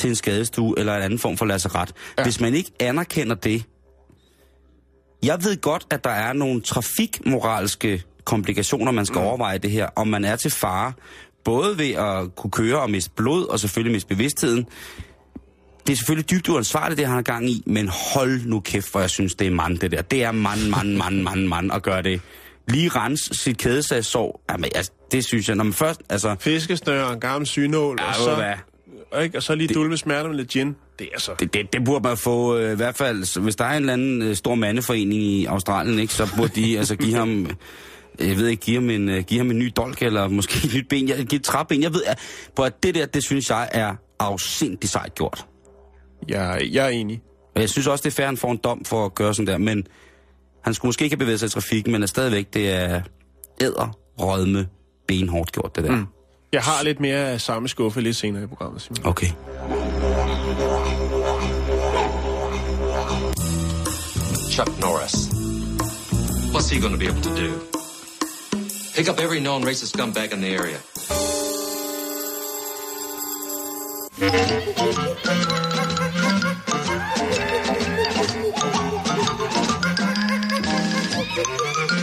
til 0.03 0.11
en 0.11 0.17
skadestue 0.17 0.75
eller 0.79 0.97
en 0.97 1.03
anden 1.03 1.19
form 1.19 1.37
for 1.37 1.45
lasseret. 1.45 1.93
Ja. 2.19 2.23
Hvis 2.23 2.41
man 2.41 2.55
ikke 2.55 2.71
anerkender 2.81 3.35
det, 3.35 3.65
jeg 5.23 5.45
ved 5.45 5.61
godt, 5.61 5.87
at 5.91 6.05
der 6.05 6.11
er 6.11 6.33
nogle 6.33 6.61
trafikmoralske 6.61 8.03
komplikationer, 8.25 8.93
man 8.93 9.07
skal 9.07 9.21
mm. 9.21 9.27
overveje 9.27 9.59
det 9.59 9.71
her, 9.71 9.89
om 9.97 10.09
man 10.09 10.25
er 10.25 10.37
til 10.37 10.51
fare, 10.51 10.93
både 11.45 11.79
ved 11.79 11.91
at 11.91 12.37
kunne 12.37 12.51
køre 12.51 12.81
og 12.81 12.91
miste 12.91 13.11
blod, 13.17 13.47
og 13.47 13.61
selvfølgelig 13.61 13.93
miste 13.93 14.09
bevidstheden. 14.09 14.67
Det 15.87 15.93
er 15.93 15.97
selvfølgelig 15.97 16.31
dybt 16.31 16.49
uansvarligt, 16.49 16.99
det 16.99 17.07
han 17.07 17.15
har 17.15 17.23
gang 17.23 17.51
i, 17.51 17.63
men 17.67 17.89
hold 18.15 18.47
nu 18.47 18.61
kæft, 18.61 18.91
hvor 18.91 19.01
jeg 19.01 19.11
synes, 19.11 19.35
det 19.35 19.47
er 19.47 19.51
mand, 19.51 19.79
det 19.79 19.91
der. 19.91 20.03
Det 20.03 20.25
er 20.25 20.33
mand, 20.33 20.69
mand, 20.69 20.97
mand, 20.97 21.23
mand, 21.23 21.47
mand 21.47 21.73
at 21.73 21.83
gøre 21.83 22.03
det. 22.03 22.21
Lige 22.69 22.89
rense 22.89 23.35
sit 23.35 23.59
kædesagsår. 23.59 24.45
Jamen, 24.51 24.71
altså, 24.75 24.93
det 25.13 25.25
synes 25.25 25.49
jeg, 25.49 25.57
når 25.57 25.65
man 25.65 25.73
først, 25.73 26.01
altså... 26.11 26.37
Fiskesnør 26.41 27.03
og 27.03 27.13
en 27.13 27.21
gammel 27.21 27.47
synål, 27.47 27.99
Ja, 28.01 28.09
og, 28.09 28.31
du 28.31 28.35
hvad? 28.35 28.55
Så, 29.13 29.21
ikke, 29.21 29.39
og 29.39 29.43
så 29.43 29.55
lige 29.55 29.75
dulme 29.75 29.97
smerte 29.97 30.29
med 30.29 30.37
lidt 30.37 30.49
gin. 30.49 30.77
Det 30.99 31.07
er 31.07 31.13
altså... 31.13 31.33
Det, 31.41 31.55
det, 31.55 31.73
det 31.73 31.85
burde 31.85 32.09
man 32.09 32.17
få, 32.17 32.57
øh, 32.57 32.73
i 32.73 32.77
hvert 32.77 32.97
fald, 32.97 33.25
så 33.25 33.41
hvis 33.41 33.57
der 33.57 33.65
er 33.65 33.71
en 33.71 33.77
eller 33.77 33.93
anden 33.93 34.23
øh, 34.23 34.37
stor 34.37 34.55
mandeforening 34.55 35.23
i 35.23 35.45
Australien, 35.45 35.99
ikke, 35.99 36.15
så 36.15 36.29
burde 36.37 36.61
de 36.61 36.79
altså 36.79 36.97
give 36.97 37.15
ham, 37.15 37.51
jeg 38.21 38.37
ved 38.37 38.49
ikke, 38.49 38.63
give 38.63 38.77
ham 38.77 38.91
en, 38.91 39.09
øh, 39.09 39.25
give 39.25 39.39
ham 39.39 39.51
en 39.51 39.59
ny 39.59 39.73
dolk, 39.77 40.03
eller 40.03 40.29
måske 40.29 40.67
et 40.67 40.75
nyt 40.75 40.89
ben, 40.89 41.09
jeg, 41.09 41.17
give 41.17 41.39
et 41.39 41.45
træben. 41.45 41.83
Jeg 41.83 41.95
ved, 41.95 42.03
at, 42.07 42.19
på 42.57 42.63
at 42.63 42.83
det 42.83 42.95
der, 42.95 43.07
det 43.07 43.25
synes 43.25 43.51
jeg 43.51 43.69
er 43.73 43.95
afsindigt 44.19 44.93
sejt 44.93 45.15
gjort. 45.15 45.47
Jeg, 46.29 46.69
jeg 46.73 46.85
er 46.85 46.91
enig. 46.91 47.23
Og 47.55 47.61
jeg 47.61 47.71
synes 47.71 47.87
også, 47.87 48.03
det 48.03 48.11
er 48.11 48.15
fair, 48.15 48.27
han 48.27 48.37
får 48.37 48.51
en 48.51 48.61
dom 48.65 48.85
for 48.85 49.05
at 49.05 49.15
gøre 49.15 49.35
sådan 49.35 49.47
der, 49.47 49.59
men 49.59 49.87
han 50.65 50.75
skulle 50.75 50.89
måske 50.89 51.05
ikke 51.05 51.15
have 51.15 51.19
bevæget 51.19 51.41
sig 51.41 51.47
i 51.47 51.51
trafikken, 51.51 51.93
men 51.93 52.03
er 52.03 52.07
stadigvæk, 52.07 52.55
det 52.55 52.71
er 52.71 53.03
æder, 53.61 53.99
rødme, 54.19 54.69
benhårdt 55.09 55.53
gjort, 55.53 55.77
det 55.77 55.85
der. 55.85 55.97
Mm. 55.97 56.07
Jeg 56.53 56.63
har 56.63 56.83
lidt 56.83 57.01
mere 57.01 57.31
af 57.31 57.41
samme 57.41 57.69
skuffe 57.69 58.01
lidt 58.01 58.17
senere 58.17 58.43
i 58.43 58.47
programmet, 58.47 58.83
Simon. 58.83 59.07
Okay. 59.07 59.27
Chuck 64.51 64.79
Norris. 64.81 65.15
What's 66.53 66.69
he 66.69 66.81
going 66.81 66.93
to 66.93 66.99
be 66.99 67.07
able 67.07 67.23
to 67.23 67.35
do? 67.37 67.53
Pick 68.97 69.09
up 69.09 69.19
every 69.19 69.41
known 69.41 69.65
racist 69.65 69.97
scumbag 69.97 70.33
in 70.33 70.41
the 70.41 70.55
area. 70.55 70.79
Ja, 74.21 74.29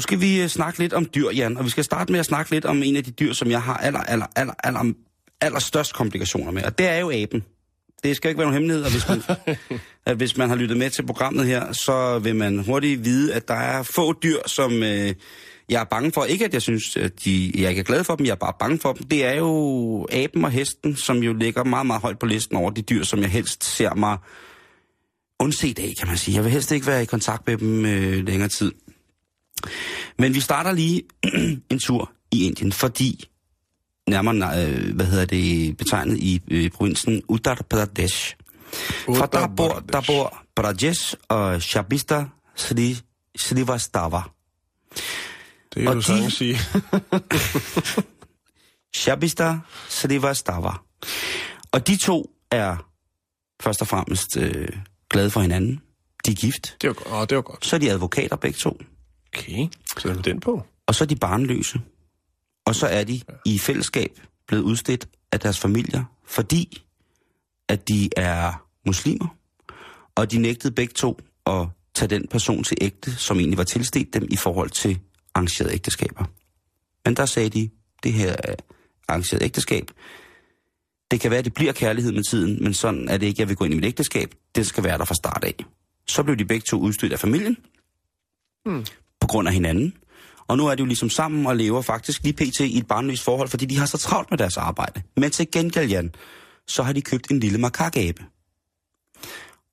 nu 0.00 0.02
skal 0.02 0.20
vi 0.20 0.42
øh, 0.42 0.48
snakke 0.48 0.78
lidt 0.78 0.92
om 0.92 1.06
dyr, 1.14 1.30
Jan, 1.30 1.56
og 1.56 1.64
vi 1.64 1.70
skal 1.70 1.84
starte 1.84 2.12
med 2.12 2.20
at 2.20 2.26
snakke 2.26 2.50
lidt 2.50 2.64
om 2.64 2.82
en 2.82 2.96
af 2.96 3.04
de 3.04 3.10
dyr, 3.10 3.32
som 3.32 3.50
jeg 3.50 3.62
har 3.62 3.76
aller, 3.76 4.00
aller, 4.00 4.26
aller, 4.36 4.54
aller, 4.64 4.92
aller 5.40 5.58
størst 5.58 5.94
komplikationer 5.94 6.52
med, 6.52 6.62
og 6.62 6.78
det 6.78 6.88
er 6.88 6.98
jo 6.98 7.10
aben. 7.10 7.44
Det 8.02 8.16
skal 8.16 8.28
ikke 8.28 8.38
være 8.38 8.46
nogen 8.50 8.54
hemmelighed, 8.54 8.84
at 8.84 8.92
hvis, 8.92 9.08
man, 9.08 9.22
at 10.06 10.16
hvis 10.16 10.36
man 10.36 10.48
har 10.48 10.56
lyttet 10.56 10.76
med 10.76 10.90
til 10.90 11.06
programmet 11.06 11.46
her, 11.46 11.72
så 11.72 12.18
vil 12.18 12.36
man 12.36 12.58
hurtigt 12.58 13.04
vide, 13.04 13.34
at 13.34 13.48
der 13.48 13.54
er 13.54 13.82
få 13.82 14.12
dyr, 14.22 14.38
som 14.46 14.82
øh, 14.82 15.14
jeg 15.68 15.80
er 15.80 15.84
bange 15.84 16.12
for. 16.12 16.24
Ikke 16.24 16.44
at 16.44 16.54
jeg 16.54 16.62
synes, 16.62 16.96
at 16.96 17.24
de, 17.24 17.52
jeg 17.58 17.68
ikke 17.70 17.80
er 17.80 17.84
glad 17.84 18.04
for 18.04 18.16
dem, 18.16 18.26
jeg 18.26 18.32
er 18.32 18.36
bare 18.36 18.54
bange 18.58 18.78
for 18.78 18.92
dem. 18.92 19.06
Det 19.06 19.24
er 19.24 19.34
jo 19.34 20.06
aben 20.12 20.44
og 20.44 20.50
hesten, 20.50 20.96
som 20.96 21.18
jo 21.18 21.32
ligger 21.32 21.64
meget, 21.64 21.86
meget 21.86 22.02
højt 22.02 22.18
på 22.18 22.26
listen 22.26 22.56
over 22.56 22.70
de 22.70 22.82
dyr, 22.82 23.04
som 23.04 23.20
jeg 23.20 23.30
helst 23.30 23.64
ser 23.64 23.94
mig 23.94 24.18
undset 25.40 25.78
af, 25.78 25.94
kan 25.98 26.08
man 26.08 26.16
sige. 26.16 26.34
Jeg 26.34 26.44
vil 26.44 26.52
helst 26.52 26.72
ikke 26.72 26.86
være 26.86 27.02
i 27.02 27.06
kontakt 27.06 27.46
med 27.46 27.56
dem 27.56 27.86
øh, 27.86 28.26
længere 28.26 28.48
tid. 28.48 28.72
Men 30.18 30.34
vi 30.34 30.40
starter 30.40 30.72
lige 30.72 31.02
en 31.70 31.78
tur 31.78 32.12
i 32.32 32.44
Indien, 32.46 32.72
fordi 32.72 33.28
nærmere, 34.08 34.66
øh, 34.66 34.94
hvad 34.94 35.06
hedder 35.06 35.24
det, 35.24 35.76
betegnet 35.76 36.18
i 36.18 36.42
øh, 36.50 36.70
provinsen 36.70 37.22
Uttar 37.28 37.62
Pradesh. 37.70 38.36
For 39.06 39.26
der 39.26 39.48
bor, 39.56 39.82
der 39.92 40.02
bor 40.06 40.42
Brajesh 40.56 41.14
og 41.28 41.62
Shabista 41.62 42.24
Sri, 42.56 42.96
Srivastava. 43.36 44.20
Det 45.74 45.82
kan 45.82 45.88
Og 45.88 45.94
du 45.94 46.02
sagtens 46.02 46.34
sige. 46.34 46.58
Shabista 49.00 49.58
Srivastava. 49.88 50.72
Og 51.72 51.86
de 51.86 51.96
to 51.96 52.30
er 52.50 52.76
først 53.62 53.80
og 53.80 53.88
fremmest 53.88 54.36
øh, 54.36 54.68
glade 55.10 55.30
for 55.30 55.40
hinanden. 55.40 55.80
De 56.26 56.30
er 56.30 56.34
gift. 56.34 56.76
Det 56.82 56.88
var, 56.88 56.94
godt. 56.94 57.14
Åh, 57.14 57.26
det 57.28 57.36
var 57.36 57.42
godt. 57.42 57.66
Så 57.66 57.76
er 57.76 57.80
de 57.80 57.90
advokater 57.90 58.36
begge 58.36 58.58
to. 58.58 58.80
Okay, 59.34 59.68
så 59.98 60.08
er 60.08 60.14
den 60.14 60.40
på. 60.40 60.62
Og 60.86 60.94
så 60.94 61.04
er 61.04 61.08
de 61.08 61.16
barnløse. 61.16 61.80
Og 62.66 62.74
så 62.74 62.86
er 62.86 63.04
de 63.04 63.20
i 63.46 63.58
fællesskab 63.58 64.20
blevet 64.46 64.62
udstedt 64.62 65.08
af 65.32 65.40
deres 65.40 65.58
familier, 65.58 66.04
fordi 66.26 66.82
at 67.68 67.88
de 67.88 68.08
er 68.16 68.66
muslimer. 68.86 69.36
Og 70.14 70.32
de 70.32 70.38
nægtede 70.38 70.74
begge 70.74 70.92
to 70.94 71.20
at 71.46 71.68
tage 71.94 72.08
den 72.08 72.28
person 72.28 72.64
til 72.64 72.76
ægte, 72.80 73.16
som 73.16 73.38
egentlig 73.38 73.58
var 73.58 73.64
tilstedt 73.64 74.14
dem 74.14 74.26
i 74.30 74.36
forhold 74.36 74.70
til 74.70 74.98
arrangerede 75.34 75.74
ægteskaber. 75.74 76.24
Men 77.04 77.16
der 77.16 77.26
sagde 77.26 77.50
de, 77.50 77.70
det 78.02 78.12
her 78.12 78.36
er 78.44 78.54
arrangeret 79.08 79.42
ægteskab. 79.42 79.90
Det 81.10 81.20
kan 81.20 81.30
være, 81.30 81.38
at 81.38 81.44
det 81.44 81.54
bliver 81.54 81.72
kærlighed 81.72 82.12
med 82.12 82.24
tiden, 82.24 82.62
men 82.62 82.74
sådan 82.74 83.08
er 83.08 83.16
det 83.16 83.26
ikke, 83.26 83.40
jeg 83.40 83.48
vil 83.48 83.56
gå 83.56 83.64
ind 83.64 83.74
i 83.74 83.76
mit 83.76 83.84
ægteskab. 83.84 84.34
Det 84.54 84.66
skal 84.66 84.84
være 84.84 84.98
der 84.98 85.04
fra 85.04 85.14
start 85.14 85.44
af. 85.44 85.64
Så 86.06 86.22
blev 86.22 86.36
de 86.36 86.44
begge 86.44 86.64
to 86.70 86.78
udstødt 86.78 87.12
af 87.12 87.18
familien, 87.18 87.56
på 88.64 88.82
grund 89.30 89.48
af 89.48 89.54
hinanden. 89.54 89.92
Og 90.48 90.56
nu 90.56 90.66
er 90.66 90.74
de 90.74 90.80
jo 90.80 90.86
ligesom 90.86 91.10
sammen 91.10 91.46
og 91.46 91.56
lever 91.56 91.82
faktisk 91.82 92.22
lige 92.22 92.32
pt. 92.32 92.60
i 92.60 92.78
et 92.78 92.86
barnløst 92.86 93.24
forhold, 93.24 93.48
fordi 93.48 93.66
de 93.66 93.78
har 93.78 93.86
så 93.86 93.98
travlt 93.98 94.30
med 94.30 94.38
deres 94.38 94.56
arbejde. 94.56 95.02
Men 95.16 95.30
til 95.30 95.50
gengæld, 95.50 95.90
Jan, 95.90 96.10
så 96.66 96.82
har 96.82 96.92
de 96.92 97.02
købt 97.02 97.30
en 97.30 97.40
lille 97.40 97.58
makakabe. 97.58 98.24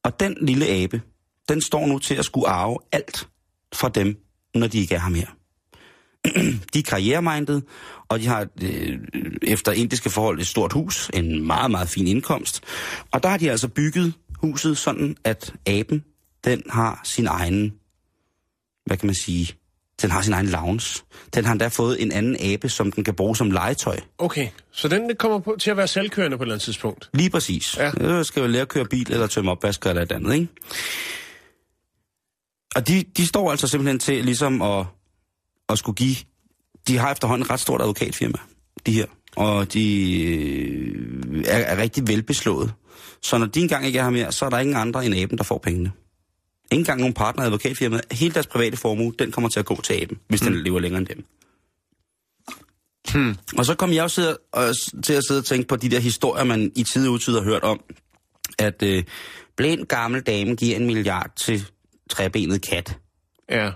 Og 0.04 0.20
den 0.20 0.38
lille 0.42 0.68
abe, 0.68 1.02
den 1.50 1.62
står 1.62 1.88
nu 1.88 2.00
til 2.00 2.16
at 2.16 2.26
skulle 2.26 2.48
arve 2.48 2.78
alt 2.92 3.28
fra 3.74 3.90
dem, 3.90 4.18
når 4.56 4.68
de 4.68 4.80
ikke 4.80 4.96
er 4.96 5.00
her 5.00 5.26
de 6.74 6.80
er 6.80 6.84
karriereminded, 6.84 7.62
og 8.10 8.20
de 8.20 8.28
har 8.28 8.48
øh, 8.62 9.00
efter 9.42 9.72
indiske 9.72 10.10
forhold 10.10 10.40
et 10.40 10.48
stort 10.48 10.74
hus, 10.74 11.12
en 11.14 11.48
meget, 11.48 11.72
meget 11.72 11.90
fin 11.90 12.08
indkomst. 12.08 12.64
Og 13.12 13.24
der 13.24 13.30
har 13.30 13.38
de 13.38 13.52
altså 13.52 13.68
bygget 13.68 14.14
huset 14.42 14.78
sådan, 14.78 15.16
at 15.24 15.54
aben, 15.66 16.04
den 16.44 16.64
har 16.70 17.02
sin 17.04 17.28
egen, 17.28 17.74
hvad 18.88 18.98
kan 18.98 19.06
man 19.06 19.16
sige, 19.16 19.54
den 20.02 20.12
har 20.12 20.22
sin 20.22 20.34
egen 20.34 20.48
lounge. 20.48 21.04
Den 21.34 21.46
har 21.46 21.52
endda 21.52 21.68
fået 21.68 22.02
en 22.02 22.12
anden 22.12 22.38
abe, 22.40 22.70
som 22.70 22.92
den 22.92 23.04
kan 23.04 23.14
bruge 23.14 23.36
som 23.36 23.52
legetøj. 23.52 24.00
Okay, 24.18 24.48
så 24.72 24.88
den 24.88 25.16
kommer 25.20 25.40
på, 25.40 25.56
til 25.60 25.72
at 25.72 25.78
være 25.78 25.88
selvkørende 25.88 26.38
på 26.38 26.44
et 26.44 26.46
eller 26.46 26.56
andet 26.56 26.64
tidspunkt. 26.64 27.10
Lige 27.14 27.30
præcis. 27.30 27.78
Ja. 27.78 27.92
Jeg 28.00 28.26
skal 28.26 28.42
jo 28.42 28.48
lære 28.48 28.62
at 28.62 28.68
køre 28.68 28.86
bil, 28.86 29.12
eller 29.12 29.28
tømme 29.28 29.52
opvasker, 29.52 29.90
eller 29.90 30.02
et 30.02 30.12
andet, 30.12 30.34
ikke? 30.34 30.48
Og 32.76 32.88
de, 32.88 33.04
de 33.18 33.28
står 33.28 33.52
altså 33.52 33.68
simpelthen 33.68 34.00
til 34.00 34.26
ligesom 34.26 34.62
at, 34.62 34.86
at 35.70 35.78
skulle 35.78 35.96
give... 35.96 36.16
De 36.88 36.98
har 36.98 37.12
efterhånden 37.12 37.46
et 37.46 37.50
ret 37.50 37.60
stort 37.60 37.82
advokatfirma, 37.82 38.38
de 38.86 38.92
her. 38.92 39.06
Og 39.36 39.74
de 39.74 40.22
øh, 40.24 41.44
er, 41.48 41.58
er 41.58 41.78
rigtig 41.78 42.08
velbeslået. 42.08 42.74
Så 43.22 43.38
når 43.38 43.46
de 43.46 43.60
engang 43.60 43.86
ikke 43.86 44.00
er 44.00 44.04
her 44.04 44.10
mere, 44.10 44.32
så 44.32 44.46
er 44.46 44.50
der 44.50 44.60
ingen 44.60 44.76
andre 44.76 45.06
end 45.06 45.16
aben, 45.16 45.38
der 45.38 45.44
får 45.44 45.58
pengene. 45.58 45.92
Ikke 46.72 46.82
engang 46.82 47.00
nogen 47.00 47.14
partner 47.14 47.44
i 47.44 47.46
advokatfirmaet. 47.46 48.02
Hele 48.12 48.34
deres 48.34 48.48
private 48.48 48.78
formue, 48.78 49.14
den 49.20 49.32
kommer 49.32 49.50
til 49.50 49.60
at 49.60 49.66
gå 49.66 49.82
til 49.82 49.94
aben, 49.94 50.20
hvis 50.28 50.42
den 50.42 50.64
lever 50.64 50.80
længere 50.80 51.00
end 51.00 51.08
dem. 51.08 51.26
Hmm. 53.14 53.36
Og 53.58 53.66
så 53.66 53.76
kom 53.76 53.94
jeg 53.94 54.18
jo 54.18 54.36
og, 54.52 54.74
til 55.04 55.14
at 55.14 55.24
sidde 55.28 55.40
og 55.40 55.46
tænke 55.46 55.68
på 55.68 55.76
de 55.76 55.90
der 55.90 56.00
historier, 56.00 56.44
man 56.44 56.72
i 56.76 56.84
tid 56.84 57.08
og 57.08 57.14
utid 57.14 57.34
har 57.34 57.44
hørt 57.44 57.64
om, 57.64 57.80
at 58.60 58.84
øh, 58.84 59.04
blind 59.58 59.86
gammel 59.86 60.22
dame 60.22 60.56
giver 60.56 60.76
en 60.76 60.86
milliard 60.86 61.32
til 61.36 61.66
træbenet 62.10 62.62
kat. 62.62 62.98
Ja. 63.50 63.72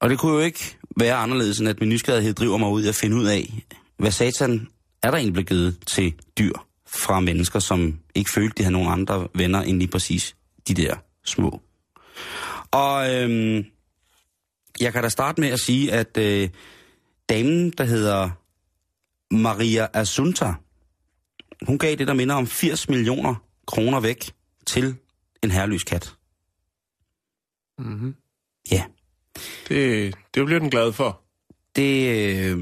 Og 0.00 0.10
det 0.10 0.18
kunne 0.18 0.32
jo 0.32 0.40
ikke 0.40 0.76
være 0.96 1.14
anderledes, 1.14 1.60
end 1.60 1.68
at 1.68 1.80
min 1.80 1.88
nysgerrighed 1.88 2.34
driver 2.34 2.56
mig 2.56 2.68
ud 2.68 2.86
at 2.86 2.94
finde 2.94 3.16
ud 3.16 3.26
af, 3.26 3.66
hvad 3.98 4.10
satan 4.10 4.68
er 5.02 5.10
der 5.10 5.18
egentlig 5.18 5.32
blevet 5.32 5.48
givet 5.48 5.76
til 5.86 6.14
dyr 6.38 6.52
fra 6.86 7.20
mennesker, 7.20 7.58
som 7.58 7.98
ikke 8.14 8.30
følte, 8.30 8.54
de 8.58 8.62
havde 8.62 8.72
nogen 8.72 8.92
andre 8.92 9.28
venner 9.34 9.62
end 9.62 9.78
lige 9.78 9.90
præcis 9.90 10.36
de 10.68 10.74
der 10.74 10.94
små. 11.28 11.62
Og 12.70 13.14
øhm, 13.14 13.64
jeg 14.80 14.92
kan 14.92 15.02
da 15.02 15.08
starte 15.08 15.40
med 15.40 15.48
at 15.48 15.60
sige, 15.60 15.92
at 15.92 16.16
øh, 16.16 16.48
damen, 17.28 17.70
der 17.70 17.84
hedder 17.84 18.30
Maria 19.34 19.86
Asunta, 19.94 20.54
hun 21.66 21.78
gav 21.78 21.96
det, 21.96 22.06
der 22.06 22.14
minder 22.14 22.34
om 22.34 22.46
80 22.46 22.88
millioner 22.88 23.34
kroner 23.66 24.00
væk 24.00 24.32
til 24.66 24.96
en 25.42 25.50
herreløs 25.50 25.84
kat. 25.84 26.14
Mm-hmm. 27.78 28.14
Ja. 28.70 28.84
Det, 29.68 30.14
det 30.34 30.46
bliver 30.46 30.60
den 30.60 30.70
glad 30.70 30.92
for. 30.92 31.20
det, 31.76 32.08
øh, 32.44 32.58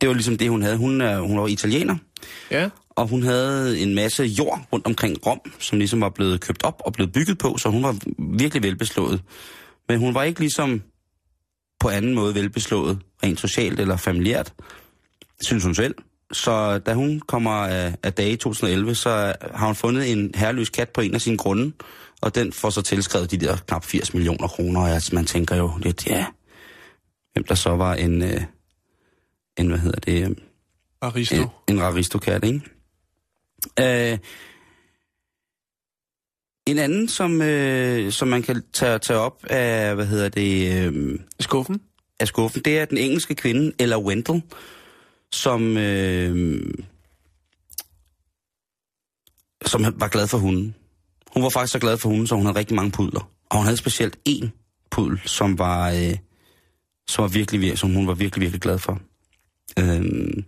det 0.00 0.08
var 0.08 0.12
ligesom 0.14 0.38
det, 0.38 0.50
hun 0.50 0.62
havde. 0.62 0.76
Hun, 0.76 1.00
er, 1.00 1.20
hun 1.20 1.38
var 1.38 1.46
italiener, 1.46 1.96
Ja. 2.50 2.68
og 2.90 3.08
hun 3.08 3.22
havde 3.22 3.80
en 3.80 3.94
masse 3.94 4.22
jord 4.22 4.60
rundt 4.72 4.86
omkring 4.86 5.26
Rom, 5.26 5.40
som 5.58 5.78
ligesom 5.78 6.00
var 6.00 6.08
blevet 6.08 6.40
købt 6.40 6.64
op 6.64 6.82
og 6.84 6.92
blevet 6.92 7.12
bygget 7.12 7.38
på, 7.38 7.56
så 7.58 7.68
hun 7.68 7.82
var 7.82 7.96
virkelig 8.18 8.62
velbeslået. 8.62 9.22
Men 9.88 9.98
hun 9.98 10.14
var 10.14 10.22
ikke 10.22 10.40
ligesom 10.40 10.82
på 11.80 11.88
anden 11.88 12.14
måde 12.14 12.34
velbeslået, 12.34 12.98
rent 13.22 13.40
socialt 13.40 13.80
eller 13.80 13.96
familiært, 13.96 14.52
synes 15.40 15.64
hun 15.64 15.74
selv. 15.74 15.94
Så 16.32 16.78
da 16.78 16.94
hun 16.94 17.20
kommer 17.20 17.50
af, 17.50 17.94
af 18.02 18.12
dage 18.12 18.32
i 18.32 18.36
2011, 18.36 18.94
så 18.94 19.34
har 19.54 19.66
hun 19.66 19.74
fundet 19.74 20.12
en 20.12 20.30
herreløs 20.34 20.68
kat 20.68 20.88
på 20.88 21.00
en 21.00 21.14
af 21.14 21.20
sine 21.20 21.36
grunde, 21.36 21.72
og 22.20 22.34
den 22.34 22.52
får 22.52 22.70
så 22.70 22.82
tilskrevet 22.82 23.30
de 23.30 23.36
der 23.36 23.56
knap 23.56 23.84
80 23.84 24.14
millioner 24.14 24.48
kroner, 24.48 24.80
og 24.80 24.90
altså, 24.90 25.14
man 25.14 25.26
tænker 25.26 25.56
jo 25.56 25.72
lidt, 25.82 26.06
ja, 26.06 26.26
hvem 27.32 27.44
der 27.44 27.54
så 27.54 27.70
var 27.70 27.94
en, 27.94 28.22
øh, 28.22 28.42
en 29.58 29.68
hvad 29.68 29.78
hedder 29.78 30.00
det, 30.00 30.30
øh, 30.30 30.36
Aristo. 31.00 31.36
en, 31.36 31.48
en 31.68 31.82
raristokat, 31.82 32.44
ikke? 32.44 32.60
Øh, 33.80 34.18
en 36.66 36.78
anden, 36.78 37.08
som, 37.08 37.42
øh, 37.42 38.12
som 38.12 38.28
man 38.28 38.42
kan 38.42 38.62
tage, 38.72 38.98
tage 38.98 39.18
op 39.18 39.44
af, 39.44 39.94
hvad 39.94 40.06
hedder 40.06 40.28
det, 40.28 40.84
øh, 40.86 41.18
Skuffen? 41.40 41.80
af 42.20 42.28
skuffen, 42.28 42.62
det 42.64 42.78
er 42.78 42.84
den 42.84 42.98
engelske 42.98 43.34
kvinde, 43.34 43.72
Ella 43.78 43.98
Wendell, 43.98 44.42
som, 45.32 45.76
øh, 45.76 46.62
som 49.66 49.84
var 49.96 50.08
glad 50.08 50.26
for 50.28 50.38
hunden. 50.38 50.74
Hun 51.32 51.42
var 51.42 51.48
faktisk 51.48 51.72
så 51.72 51.78
glad 51.78 51.98
for 51.98 52.08
hunden, 52.08 52.26
så 52.26 52.34
hun 52.34 52.46
havde 52.46 52.58
rigtig 52.58 52.76
mange 52.76 52.90
pudler. 52.90 53.30
Og 53.50 53.56
hun 53.56 53.64
havde 53.64 53.76
specielt 53.76 54.18
én 54.28 54.48
pudel, 54.90 55.20
som 55.24 55.58
var, 55.58 55.90
øh, 55.90 56.16
som 57.08 57.22
var 57.22 57.28
virkelig, 57.28 57.72
vir- 57.72 57.76
som 57.76 57.94
hun 57.94 58.06
var 58.06 58.14
virkelig, 58.14 58.40
virkelig 58.42 58.60
glad 58.60 58.78
for. 58.78 59.00
Øh, 59.78 60.44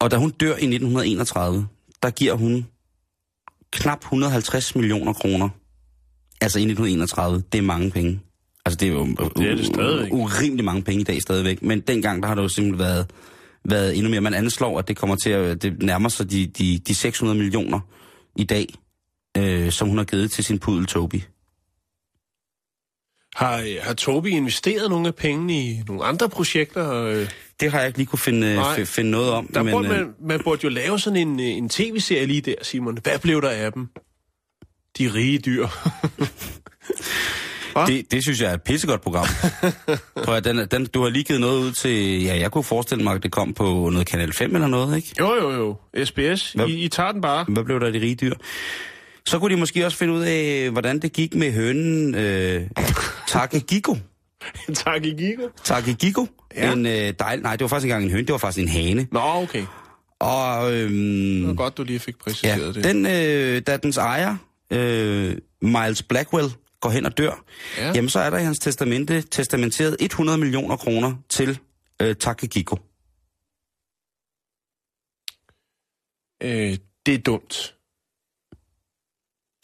Og 0.00 0.10
da 0.10 0.16
hun 0.16 0.30
dør 0.30 0.50
i 0.50 0.66
1931, 0.66 1.68
der 2.02 2.10
giver 2.10 2.34
hun 2.34 2.66
knap 3.72 4.00
150 4.00 4.76
millioner 4.76 5.12
kroner. 5.12 5.48
Altså 6.40 6.58
i 6.58 6.62
1931, 6.62 7.42
det 7.52 7.58
er 7.58 7.62
mange 7.62 7.90
penge. 7.90 8.20
Altså 8.66 8.76
det 8.76 8.88
er 8.88 8.92
jo 8.92 9.06
Det 9.06 9.50
er 9.50 9.54
det 9.56 9.66
stadigvæk. 9.66 10.12
urimelig 10.12 10.64
mange 10.64 10.82
penge 10.82 11.00
i 11.00 11.04
dag 11.04 11.22
stadigvæk. 11.22 11.62
Men 11.62 11.80
dengang, 11.80 12.22
der 12.22 12.28
har 12.28 12.34
det 12.34 12.42
jo 12.42 12.48
simpelthen 12.48 12.78
været, 12.78 13.10
været 13.64 13.96
endnu 13.96 14.10
mere. 14.10 14.20
Man 14.20 14.34
anslår, 14.34 14.78
at 14.78 14.88
det 14.88 14.96
kommer 14.96 15.16
til 15.16 15.30
at 15.30 15.62
det 15.62 15.82
nærmer 15.82 16.08
sig 16.08 16.30
de, 16.30 16.46
de, 16.46 16.78
de 16.78 16.94
600 16.94 17.38
millioner 17.38 17.80
i 18.36 18.44
dag, 18.44 18.66
øh, 19.36 19.72
som 19.72 19.88
hun 19.88 19.98
har 19.98 20.04
givet 20.04 20.30
til 20.30 20.44
sin 20.44 20.58
pudel 20.58 20.86
Toby. 20.86 21.20
Har, 23.36 23.82
har 23.82 23.94
Tobi 23.94 24.30
investeret 24.30 24.90
nogle 24.90 25.08
af 25.08 25.14
pengene 25.14 25.52
i 25.54 25.82
nogle 25.88 26.04
andre 26.04 26.28
projekter? 26.28 26.92
Øh, 26.92 27.28
Det 27.60 27.70
har 27.70 27.78
jeg 27.78 27.86
ikke 27.86 27.98
lige 27.98 28.06
kunne 28.06 28.18
finde, 28.18 28.54
Nej. 28.54 28.76
f- 28.76 28.84
finde 28.84 29.10
noget 29.10 29.30
om. 29.30 29.46
Der 29.54 29.62
men, 29.62 29.72
burde 29.72 29.88
øh, 29.88 29.96
man, 29.96 30.14
man 30.28 30.40
burde 30.44 30.60
jo 30.64 30.68
lave 30.68 30.98
sådan 30.98 31.16
en, 31.28 31.40
øh, 31.40 31.46
en 31.46 31.68
tv-serie 31.68 32.26
lige 32.26 32.40
der, 32.40 32.54
Simon. 32.62 32.98
Hvad 33.02 33.18
blev 33.18 33.42
der 33.42 33.50
af 33.50 33.72
dem? 33.72 33.88
De 34.98 35.14
rige 35.14 35.38
dyr. 35.38 35.66
Det, 37.86 38.10
det 38.12 38.22
synes 38.24 38.40
jeg 38.40 38.50
er 38.50 38.54
et 38.54 38.62
pissegodt 38.62 39.00
program. 39.02 39.26
Prøv 40.24 40.34
at, 40.36 40.44
den, 40.44 40.68
den, 40.70 40.86
du 40.86 41.02
har 41.02 41.08
lige 41.08 41.24
givet 41.24 41.40
noget 41.40 41.58
ud 41.60 41.72
til... 41.72 42.22
Ja, 42.22 42.36
jeg 42.38 42.50
kunne 42.50 42.64
forestille 42.64 43.04
mig, 43.04 43.14
at 43.14 43.22
det 43.22 43.32
kom 43.32 43.54
på 43.54 43.90
noget 43.92 44.06
Kanal 44.06 44.32
5 44.32 44.54
eller 44.54 44.68
noget, 44.68 44.96
ikke? 44.96 45.14
jo, 45.20 45.34
jo, 45.34 45.50
jo. 45.52 46.04
SBS. 46.04 46.52
Hvad? 46.52 46.66
I, 46.68 46.84
I 46.84 46.88
tager 46.88 47.12
den 47.12 47.20
bare. 47.20 47.44
Hvad 47.48 47.64
blev 47.64 47.80
der 47.80 47.86
af 47.86 47.92
de 47.92 48.00
rige 48.00 48.14
dyr? 48.14 48.34
Så 49.26 49.38
kunne 49.38 49.54
de 49.54 49.60
måske 49.60 49.86
også 49.86 49.98
finde 49.98 50.14
ud 50.14 50.22
af, 50.22 50.70
hvordan 50.70 50.98
det 50.98 51.12
gik 51.12 51.34
med 51.34 51.52
hønen 51.52 52.14
øh, 52.14 52.62
Takegiko. 53.28 53.96
tak 54.84 55.04
i 55.04 55.10
Gigo. 55.10 55.48
Takegiko. 55.64 56.26
Ja. 56.54 56.66
Ja. 56.66 56.72
En 56.72 56.86
øh, 56.86 57.14
dejl... 57.18 57.42
Nej, 57.42 57.52
det 57.56 57.60
var 57.64 57.68
faktisk 57.68 57.84
ikke 57.84 57.92
engang 57.94 58.04
en 58.04 58.10
høne, 58.10 58.26
det 58.26 58.32
var 58.32 58.38
faktisk 58.38 58.62
en 58.62 58.68
hane. 58.68 59.08
Nå, 59.12 59.20
okay. 59.20 59.66
Og 60.18 60.72
Det 60.72 60.84
var 60.84 61.48
øhm, 61.48 61.56
godt, 61.56 61.76
du 61.76 61.82
lige 61.84 61.98
fik 61.98 62.14
ja, 62.14 62.22
præciseret 62.24 62.74
det. 62.74 62.84
den, 62.84 63.06
øh, 63.06 63.62
da 63.66 63.76
dens 63.76 63.96
ejer, 63.96 64.36
øh, 64.70 65.36
Miles 65.62 66.02
Blackwell, 66.02 66.52
går 66.80 66.90
hen 66.90 67.06
og 67.06 67.18
dør, 67.18 67.44
Ja. 67.76 67.86
ja. 67.86 67.92
jamen 67.94 68.08
så 68.08 68.20
er 68.20 68.30
der 68.30 68.38
i 68.38 68.44
hans 68.44 68.58
testamente 68.58 69.22
testamenteret 69.22 69.96
100 70.00 70.38
millioner 70.38 70.76
kroner 70.76 71.14
til 71.28 71.58
øh, 72.02 72.16
Takegiko. 72.16 72.76
Øh, 76.42 76.78
det 77.06 77.14
er 77.14 77.18
dumt. 77.18 77.74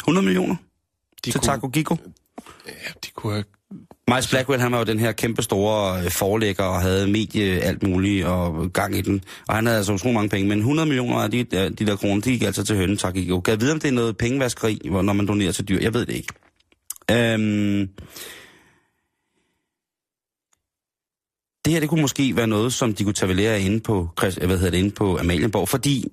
100 0.03 0.24
millioner 0.24 0.57
De 1.24 1.31
til 1.31 1.41
kunne, 1.41 1.47
Takegiko. 1.47 1.97
ja, 2.66 2.72
de 3.05 3.11
kunne 3.14 3.33
have... 3.33 3.45
Miles 4.11 4.29
Blackwell, 4.29 4.63
han 4.63 4.73
var 4.73 4.79
jo 4.79 4.85
den 4.85 4.99
her 4.99 5.13
kæmpe 5.13 5.43
store 5.43 6.03
øh, 6.05 6.11
forlægger 6.11 6.65
og 6.65 6.81
havde 6.81 7.07
medie 7.07 7.61
alt 7.61 7.83
muligt 7.83 8.27
og 8.27 8.73
gang 8.73 8.97
i 8.97 9.01
den. 9.01 9.25
Og 9.49 9.55
han 9.55 9.67
havde 9.67 9.77
altså 9.77 9.93
utrolig 9.93 10.15
mange 10.15 10.29
penge, 10.29 10.49
men 10.49 10.59
100 10.59 10.89
millioner 10.89 11.17
af 11.17 11.31
de, 11.31 11.39
øh, 11.39 11.71
de 11.71 11.87
der 11.87 11.97
kroner, 11.97 12.23
de 12.23 12.31
gik 12.31 12.43
altså 12.43 12.65
til 12.65 12.77
hønnen, 12.77 12.97
tak 12.97 13.17
ikke. 13.17 13.43
Kan 13.43 13.53
jeg 13.53 13.61
vide, 13.61 13.73
om 13.73 13.81
det 13.81 13.89
er 13.89 13.93
noget 13.93 14.17
pengevaskeri, 14.17 14.81
når 14.85 15.13
man 15.13 15.27
donerer 15.27 15.53
til 15.53 15.69
dyr? 15.69 15.81
Jeg 15.81 15.95
ved 15.95 16.07
det 16.07 16.15
ikke. 16.15 16.33
Øhm, 17.11 17.89
det 21.65 21.73
her, 21.73 21.81
det 21.81 21.89
kunne 21.89 22.03
måske 22.03 22.37
være 22.37 22.47
noget, 22.47 22.73
som 22.73 22.95
de 22.95 23.05
kunne 23.05 23.13
tage 23.13 23.29
ved 23.29 23.37
lære 23.37 23.61
inde 23.61 23.81
på, 23.81 24.09
øh, 24.25 24.47
hvad 24.47 24.59
hedder 24.59 24.71
det, 24.71 24.79
inde 24.79 24.91
på 24.91 25.19
Amalienborg, 25.19 25.69
fordi 25.69 26.09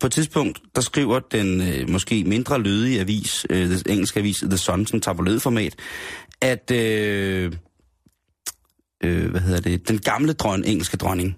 på 0.00 0.06
et 0.06 0.12
tidspunkt, 0.12 0.62
der 0.74 0.80
skriver 0.80 1.18
den 1.18 1.60
øh, 1.60 1.90
måske 1.90 2.24
mindre 2.24 2.60
lydige 2.60 3.00
avis, 3.00 3.46
øh, 3.50 3.70
den 3.70 3.78
engelske 3.88 4.20
avis 4.20 4.44
The 4.48 4.56
Sun, 4.56 4.86
som 4.86 5.00
tabloidformat, 5.00 5.74
at 6.42 6.70
øh, 6.70 7.52
øh, 9.04 9.30
hvad 9.30 9.40
hedder 9.40 9.60
det, 9.60 9.88
den 9.88 9.98
gamle 9.98 10.32
dron, 10.32 10.64
engelske 10.64 10.96
dronning, 10.96 11.36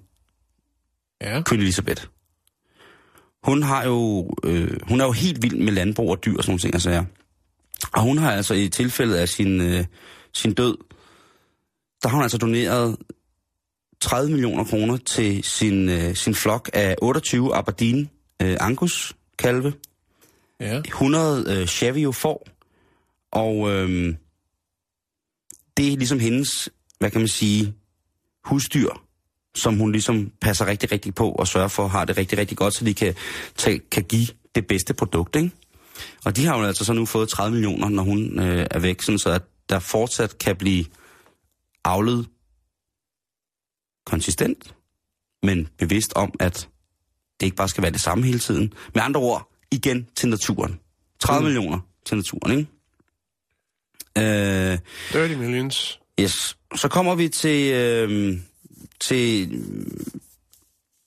Ja. 1.21 1.43
Queen 1.49 1.61
Elizabeth, 1.63 2.05
hun 3.43 3.63
har 3.63 3.85
jo, 3.85 4.31
øh, 4.45 4.81
hun 4.89 5.01
er 5.01 5.05
jo 5.05 5.13
helt 5.13 5.43
vild 5.43 5.57
med 5.57 5.73
landbrug 5.73 6.11
og 6.11 6.25
dyr 6.25 6.37
og 6.37 6.45
sådan 6.45 6.51
nogle 6.51 6.61
ting, 6.61 6.75
altså, 6.75 7.05
Og 7.93 8.03
hun 8.03 8.19
har 8.19 8.33
altså 8.33 8.55
i 8.55 8.69
tilfældet 8.69 9.15
af 9.17 9.29
sin, 9.29 9.61
øh, 9.61 9.85
sin 10.33 10.55
død, 10.55 10.77
der 12.03 12.09
har 12.09 12.17
hun 12.17 12.23
altså 12.23 12.39
doneret 12.39 12.97
30 14.01 14.31
millioner 14.31 14.65
kroner 14.65 14.97
til 14.97 15.45
sin, 15.45 15.89
øh, 15.89 16.15
sin 16.15 16.35
flok 16.35 16.71
af 16.73 16.97
28 17.03 17.55
Aberdeen 17.55 18.11
øh, 18.43 18.57
Angus 18.61 19.17
kalve, 19.39 19.73
Ja. 20.61 20.79
100 20.79 21.61
øh, 21.61 21.67
Chavio 21.67 22.13
får, 22.13 22.47
og 23.33 23.71
øh, 23.71 24.15
det 25.77 25.93
er 25.93 25.97
ligesom 25.97 26.19
hendes, 26.19 26.69
hvad 26.99 27.11
kan 27.11 27.21
man 27.21 27.29
sige, 27.29 27.75
husdyr, 28.45 28.89
som 29.55 29.79
hun 29.79 29.93
ligesom 29.93 30.33
passer 30.41 30.67
rigtig, 30.67 30.93
rigtig 30.93 31.15
på 31.15 31.31
og 31.31 31.49
sørger 31.49 31.69
for, 31.69 31.89
har 31.89 32.05
det 32.05 32.17
rigtig, 32.17 32.39
rigtig 32.39 32.57
godt, 32.57 32.75
så 32.75 32.85
de 32.85 32.95
kan, 32.95 33.15
tage, 33.57 33.79
kan 33.79 34.05
give 34.05 34.27
det 34.55 34.67
bedste 34.67 34.95
produkt, 34.95 35.37
ikke? 35.37 35.51
Og 36.25 36.37
de 36.37 36.47
har 36.47 36.59
jo 36.59 36.65
altså 36.65 36.85
så 36.85 36.93
nu 36.93 37.07
fået 37.07 37.29
30 37.29 37.53
millioner, 37.53 37.89
når 37.89 38.03
hun 38.03 38.39
øh, 38.39 38.67
er 38.71 38.79
væk, 38.79 39.03
sådan 39.03 39.19
så 39.19 39.31
at 39.31 39.43
der 39.69 39.79
fortsat 39.79 40.39
kan 40.39 40.57
blive 40.57 40.85
avlet 41.85 42.29
konsistent, 44.07 44.75
men 45.43 45.69
bevidst 45.79 46.13
om, 46.17 46.35
at 46.41 46.69
det 47.41 47.47
ikke 47.47 47.57
bare 47.57 47.69
skal 47.69 47.83
være 47.83 47.93
det 47.93 48.01
samme 48.01 48.25
hele 48.25 48.39
tiden. 48.39 48.73
Med 48.95 49.03
andre 49.03 49.21
ord, 49.21 49.51
igen 49.71 50.09
til 50.17 50.29
naturen. 50.29 50.81
30 51.21 51.41
mm. 51.41 51.45
millioner 51.45 51.79
til 52.07 52.17
naturen, 52.17 52.59
ikke? 52.59 52.71
Øh, 54.19 54.79
30 55.13 55.37
millions. 55.37 56.01
yes. 56.21 56.57
Så 56.77 56.89
kommer 56.89 57.15
vi 57.15 57.29
til, 57.29 57.73
øh, 57.73 58.39
til 59.01 59.49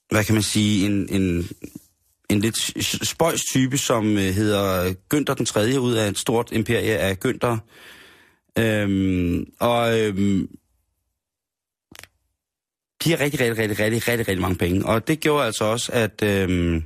hvad 0.10 0.24
kan 0.24 0.34
man 0.34 0.44
sige, 0.44 0.86
en, 0.86 1.10
en, 1.10 1.50
en 2.30 2.40
lidt 2.40 2.58
spøjs 3.08 3.42
type, 3.42 3.78
som 3.78 4.18
øh, 4.18 4.24
hedder 4.24 4.94
Günther 5.14 5.34
den 5.34 5.46
3. 5.46 5.80
ud 5.80 5.94
af 5.94 6.08
et 6.08 6.18
stort 6.18 6.52
imperie 6.52 6.98
af 6.98 7.18
Günther. 7.26 7.58
Øhm, 8.60 9.52
og 9.60 10.00
øhm, 10.00 10.50
de 13.04 13.10
har 13.10 13.20
rigtig, 13.20 13.40
rigtig, 13.40 13.58
rigtig, 13.58 13.80
rigtig, 13.80 14.08
rigtig, 14.08 14.28
rigtig 14.28 14.42
mange 14.42 14.58
penge. 14.58 14.86
Og 14.86 15.08
det 15.08 15.20
gjorde 15.20 15.46
altså 15.46 15.64
også, 15.64 15.92
at, 15.92 16.24
øhm, 16.24 16.84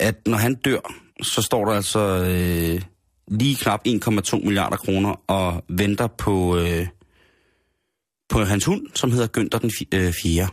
at 0.00 0.26
når 0.26 0.36
han 0.36 0.54
dør, 0.54 0.94
så 1.22 1.42
står 1.42 1.64
der 1.64 1.72
altså 1.72 2.00
øh, 2.00 2.82
lige 3.28 3.56
knap 3.56 3.86
1,2 3.88 4.44
milliarder 4.44 4.76
kroner 4.76 5.30
og 5.30 5.64
venter 5.68 6.06
på, 6.06 6.58
øh, 6.58 6.86
på 8.28 8.44
hans 8.44 8.64
hund, 8.64 8.86
som 8.94 9.10
hedder 9.10 9.28
Günther 9.38 9.58
den 9.58 9.70
4. 10.22 10.48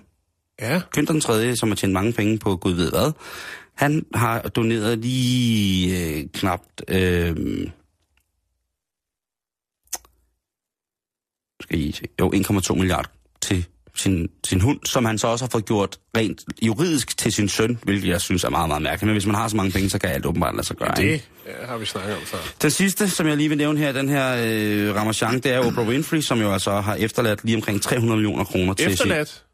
Ja. 0.62 0.82
Günther 0.98 1.12
den 1.12 1.22
3., 1.22 1.56
som 1.56 1.70
har 1.70 1.76
tjent 1.76 1.94
mange 1.94 2.14
penge 2.14 2.40
på 2.40 2.56
Gud 2.56 2.74
ved 2.74 2.90
hvad, 2.90 3.12
han 3.76 4.06
har 4.14 4.42
doneret 4.42 5.00
lige 5.00 6.18
øh, 6.18 6.26
knapt... 6.34 6.82
Øh, 6.88 7.36
skal 11.62 11.80
I 11.80 11.92
se, 11.92 12.06
jo, 12.20 12.32
1,2 12.32 12.76
milliarder 12.76 13.10
til 13.42 13.68
sin, 14.00 14.28
sin 14.48 14.62
hund, 14.62 14.80
som 14.86 15.06
han 15.06 15.18
så 15.18 15.28
også 15.28 15.46
har 15.46 15.50
fået 15.50 15.66
gjort 15.66 15.98
rent 16.18 16.42
juridisk 16.62 17.18
til 17.18 17.34
sin 17.34 17.50
søn, 17.50 17.80
hvilket 17.84 18.08
jeg 18.10 18.22
synes 18.22 18.44
er 18.44 18.50
meget, 18.50 18.68
meget 18.68 18.82
mærkeligt. 18.82 19.08
Men 19.08 19.14
hvis 19.14 19.26
man 19.26 19.36
har 19.36 19.48
så 19.48 19.56
mange 19.56 19.72
penge, 19.72 19.90
så 19.90 20.00
kan 20.00 20.10
alt 20.10 20.26
åbenbart 20.26 20.56
lade 20.56 20.68
sig 20.68 20.76
gøre. 20.76 20.94
ikke? 21.02 21.14
Det 21.14 21.52
ja, 21.62 21.66
har 21.68 21.78
vi 21.78 21.86
snakket 21.86 22.16
om 22.16 22.22
før. 22.26 22.38
Den 22.62 22.72
sidste, 22.72 23.10
som 23.10 23.28
jeg 23.28 23.38
lige 23.38 23.50
vil 23.50 23.58
nævne 23.58 23.80
her, 23.80 23.92
den 23.92 24.10
her 24.10 24.36
øh, 24.46 24.96
Ramachan, 24.96 25.34
det 25.34 25.46
er 25.46 25.60
Oprah 25.60 25.88
Winfrey, 25.88 26.22
som 26.22 26.42
jo 26.42 26.54
altså 26.54 26.72
har 26.82 26.96
efterladt 26.96 27.44
lige 27.44 27.56
omkring 27.56 27.82
300 27.82 28.18
millioner 28.18 28.44
kroner 28.44 28.74
til 28.74 28.86
sin... 28.86 28.92
Efterladt. 28.94 29.46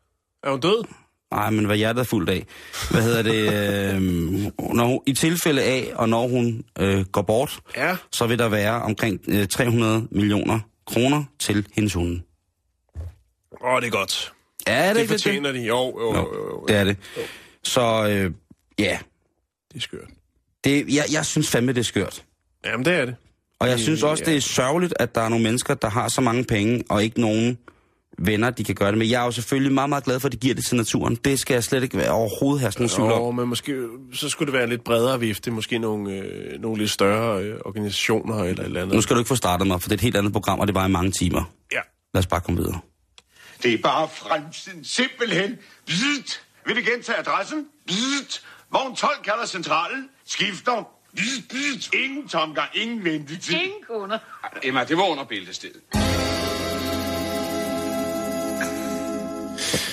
Er 0.43 0.49
hun 0.51 0.59
død? 0.59 0.83
Nej, 1.31 1.49
men 1.49 1.65
hvad 1.65 1.77
hjertet 1.77 1.99
er 1.99 2.03
fuldt 2.05 2.29
af. 2.29 2.45
Hvad 2.91 3.01
hedder 3.01 3.21
det? 3.21 3.35
Øh, 3.95 4.01
når 4.73 4.85
hun, 4.85 4.99
I 5.07 5.13
tilfælde 5.13 5.61
af, 5.63 5.91
og 5.95 6.09
når 6.09 6.27
hun 6.27 6.63
øh, 6.79 7.05
går 7.05 7.21
bort, 7.21 7.59
Ja. 7.77 7.95
så 8.11 8.27
vil 8.27 8.39
der 8.39 8.49
være 8.49 8.81
omkring 8.81 9.19
øh, 9.27 9.47
300 9.47 10.07
millioner 10.11 10.59
kroner 10.87 11.23
til 11.39 11.65
hendes 11.75 11.93
hunde. 11.93 12.21
Åh, 13.63 13.73
oh, 13.73 13.81
det 13.81 13.87
er 13.87 13.91
godt. 13.91 14.33
Ja, 14.67 14.73
er 14.73 14.93
det, 14.93 15.01
Det 15.01 15.09
fortjener 15.09 15.51
de. 15.51 15.59
Jo, 15.59 15.99
jo, 15.99 16.11
det? 16.13 16.17
jo, 16.17 16.21
jo, 16.21 16.43
Jo, 16.43 16.49
jo. 16.49 16.65
det 16.67 16.75
er 16.75 16.83
det. 16.83 16.97
Så 17.63 17.81
øh, 18.09 18.31
ja, 18.79 18.97
Det 19.71 19.77
er 19.77 19.81
skørt. 19.81 20.07
det, 20.63 20.95
jeg, 20.95 21.03
jeg 21.11 21.25
synes 21.25 21.49
fandme, 21.49 21.71
det 21.73 21.79
er 21.79 21.83
skørt. 21.83 22.23
Jamen, 22.65 22.85
det 22.85 22.93
er 22.93 23.05
det. 23.05 23.15
Og 23.59 23.69
jeg 23.69 23.79
synes 23.79 24.03
også, 24.03 24.23
ja. 24.27 24.31
det 24.31 24.37
er 24.37 24.41
sørgeligt, 24.41 24.93
at 24.99 25.15
der 25.15 25.21
er 25.21 25.29
nogle 25.29 25.43
mennesker, 25.43 25.73
der 25.73 25.89
har 25.89 26.09
så 26.09 26.21
mange 26.21 26.43
penge, 26.43 26.83
og 26.89 27.03
ikke 27.03 27.21
nogen 27.21 27.57
venner, 28.17 28.49
de 28.49 28.63
kan 28.63 28.75
gøre 28.75 28.89
det 28.89 28.97
med. 28.97 29.07
Jeg 29.07 29.21
er 29.21 29.25
jo 29.25 29.31
selvfølgelig 29.31 29.71
meget, 29.73 29.89
meget 29.89 30.03
glad 30.03 30.19
for, 30.19 30.27
at 30.27 30.31
de 30.31 30.37
giver 30.37 30.55
det 30.55 30.65
til 30.65 30.75
naturen. 30.77 31.15
Det 31.15 31.39
skal 31.39 31.53
jeg 31.53 31.63
slet 31.63 31.83
ikke 31.83 31.97
være 31.97 32.09
overhovedet 32.11 32.59
have 32.61 32.71
sådan 32.71 32.85
en 32.85 32.89
tvivl 32.89 33.11
om. 33.11 33.19
Jo, 33.21 33.31
men 33.31 33.47
måske, 33.47 33.87
så 34.13 34.29
skulle 34.29 34.51
det 34.51 34.59
være 34.59 34.69
lidt 34.69 34.83
bredere 34.83 35.19
vifte. 35.19 35.51
Måske 35.51 35.77
nogle, 35.77 36.11
øh, 36.13 36.61
nogle 36.61 36.77
lidt 36.77 36.91
større 36.91 37.43
øh, 37.43 37.59
organisationer 37.65 38.35
eller 38.43 38.61
et 38.61 38.65
eller 38.65 38.81
andet. 38.81 38.95
Nu 38.95 39.01
skal 39.01 39.13
du 39.15 39.19
ikke 39.19 39.27
få 39.29 39.35
startet 39.35 39.67
mig, 39.67 39.81
for 39.81 39.89
det 39.89 39.93
er 39.93 39.97
et 39.97 40.01
helt 40.01 40.15
andet 40.17 40.33
program, 40.33 40.59
og 40.59 40.67
det 40.67 40.75
var 40.75 40.87
i 40.87 40.91
mange 40.91 41.11
timer. 41.11 41.53
Ja. 41.71 41.79
Lad 42.13 42.19
os 42.19 42.27
bare 42.27 42.41
komme 42.41 42.61
videre. 42.61 42.79
Det 43.65 43.73
er 43.73 43.81
bare 43.81 44.09
fremtiden. 44.09 44.83
Simpelthen. 44.83 45.57
Bzzzt. 45.85 46.41
Vil 46.65 46.75
du 46.75 46.81
gentage 46.91 47.17
adressen? 47.17 47.67
Bzzzt. 47.87 48.43
Vogn 48.71 48.95
12 48.95 49.23
kalder 49.23 49.45
centralen. 49.45 50.09
Skifter. 50.25 50.89
Bzzzt, 51.15 51.47
bzzzt. 51.49 51.93
Ingen 51.93 52.27
tomgang, 52.27 52.69
ingen 52.73 53.03
ventetid. 53.03 53.53
Ingen 53.53 53.83
kunder. 53.87 54.19
Emma, 54.63 54.83
det 54.83 54.97
var 54.97 55.03
under 55.03 55.23
bæltestedet. 55.23 55.81